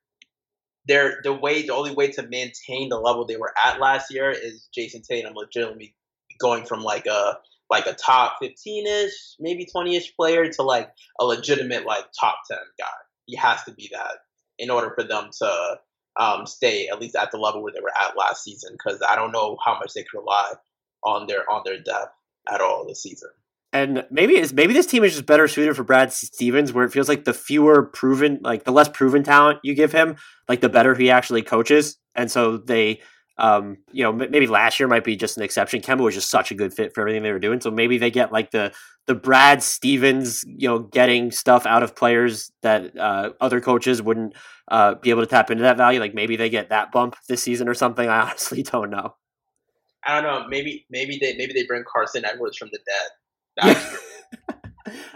[0.87, 4.67] the way the only way to maintain the level they were at last year is
[4.75, 5.95] Jayson Tatum legitimately
[6.39, 7.37] going from like a
[7.69, 10.89] like a top 15ish, maybe 20ish player to like
[11.19, 12.85] a legitimate like top 10 guy.
[13.25, 14.19] He has to be that
[14.57, 15.79] in order for them to
[16.17, 18.71] um, stay at least at the level where they were at last season.
[18.73, 20.53] Because I don't know how much they could rely
[21.03, 22.13] on their on their depth
[22.49, 23.29] at all this season.
[23.73, 26.91] And maybe it's maybe this team is just better suited for Brad Stevens, where it
[26.91, 30.15] feels like the fewer proven, like the less proven talent you give him,
[30.47, 31.97] like the better he actually coaches.
[32.15, 33.01] And so they,
[33.37, 35.81] um, you know, maybe last year might be just an exception.
[35.81, 37.59] Kemba was just such a good fit for everything they were doing.
[37.59, 38.73] So maybe they get like the
[39.05, 44.33] the Brad Stevens, you know, getting stuff out of players that uh, other coaches wouldn't
[44.69, 45.99] uh, be able to tap into that value.
[45.99, 48.07] Like maybe they get that bump this season or something.
[48.09, 49.15] I honestly don't know.
[50.05, 50.47] I don't know.
[50.47, 53.09] Maybe maybe they maybe they bring Carson Edwards from the dead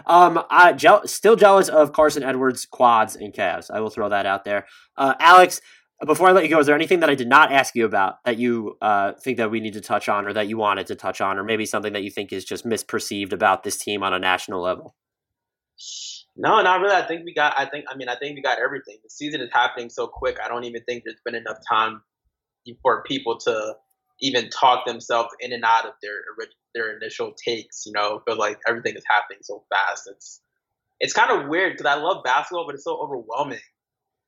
[0.06, 3.70] Um, I je- still jealous of Carson Edwards quads and calves.
[3.70, 4.66] I will throw that out there.
[4.96, 5.60] Uh, Alex,
[6.06, 8.16] before I let you go, is there anything that I did not ask you about
[8.24, 10.94] that you uh, think that we need to touch on, or that you wanted to
[10.94, 14.12] touch on, or maybe something that you think is just misperceived about this team on
[14.12, 14.96] a national level?
[16.36, 16.96] No, not really.
[16.96, 17.54] I think we got.
[17.56, 17.84] I think.
[17.88, 18.96] I mean, I think we got everything.
[19.02, 20.38] The season is happening so quick.
[20.44, 22.02] I don't even think there's been enough time
[22.82, 23.74] for people to
[24.20, 26.14] even talk themselves in and out of their
[26.74, 27.84] their initial takes.
[27.86, 30.08] You know, but like everything is happening so fast.
[30.10, 30.40] It's
[31.00, 33.58] it's kind of weird because I love basketball, but it's so overwhelming.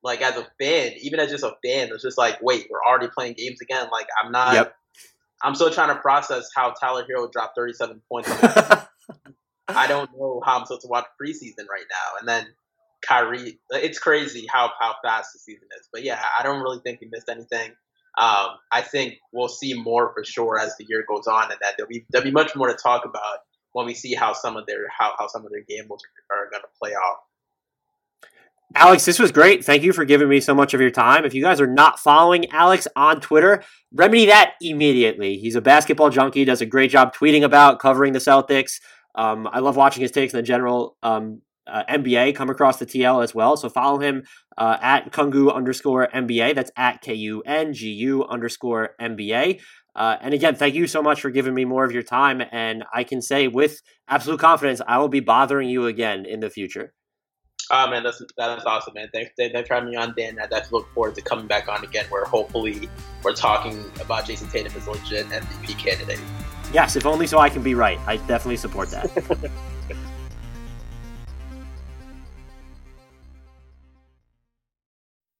[0.02, 3.08] Like as a fan, even as just a fan, it's just like, wait, we're already
[3.08, 3.88] playing games again.
[3.90, 4.54] Like I'm not.
[4.54, 4.76] Yep.
[5.42, 8.30] I'm still trying to process how Tyler Herro dropped 37 points.
[9.68, 12.18] I don't know how I'm supposed to watch preseason right now.
[12.18, 12.46] And then
[13.06, 15.88] Kyrie, it's crazy how how fast the season is.
[15.92, 17.72] But yeah, I don't really think we missed anything.
[18.16, 21.74] Um, I think we'll see more for sure as the year goes on, and that
[21.76, 23.38] there'll be there'll be much more to talk about
[23.72, 26.50] when we see how some of their how, how some of their games are, are
[26.50, 27.16] going to play out.
[28.76, 29.64] Alex, this was great.
[29.64, 31.24] Thank you for giving me so much of your time.
[31.24, 33.62] If you guys are not following Alex on Twitter,
[33.92, 35.36] remedy that immediately.
[35.36, 38.80] He's a basketball junkie, does a great job tweeting about covering the Celtics.
[39.14, 42.86] Um, I love watching his takes in the general um, uh, NBA come across the
[42.86, 43.56] TL as well.
[43.56, 44.24] So follow him
[44.58, 46.54] uh, at Kungu underscore MBA.
[46.54, 49.60] That's at K U N G U underscore MBA.
[49.96, 52.42] Uh, and again, thank you so much for giving me more of your time.
[52.50, 56.50] And I can say with absolute confidence, I will be bothering you again in the
[56.50, 56.92] future.
[57.70, 59.08] Oh man, that's that's awesome, man.
[59.12, 60.38] Thanks, thanks for having me on, Dan.
[60.38, 62.90] I definitely look forward to coming back on again, where hopefully
[63.22, 66.20] we're talking about Jayson Tatum as a legit MVP candidate.
[66.74, 67.98] Yes, if only so I can be right.
[68.06, 69.50] I definitely support that.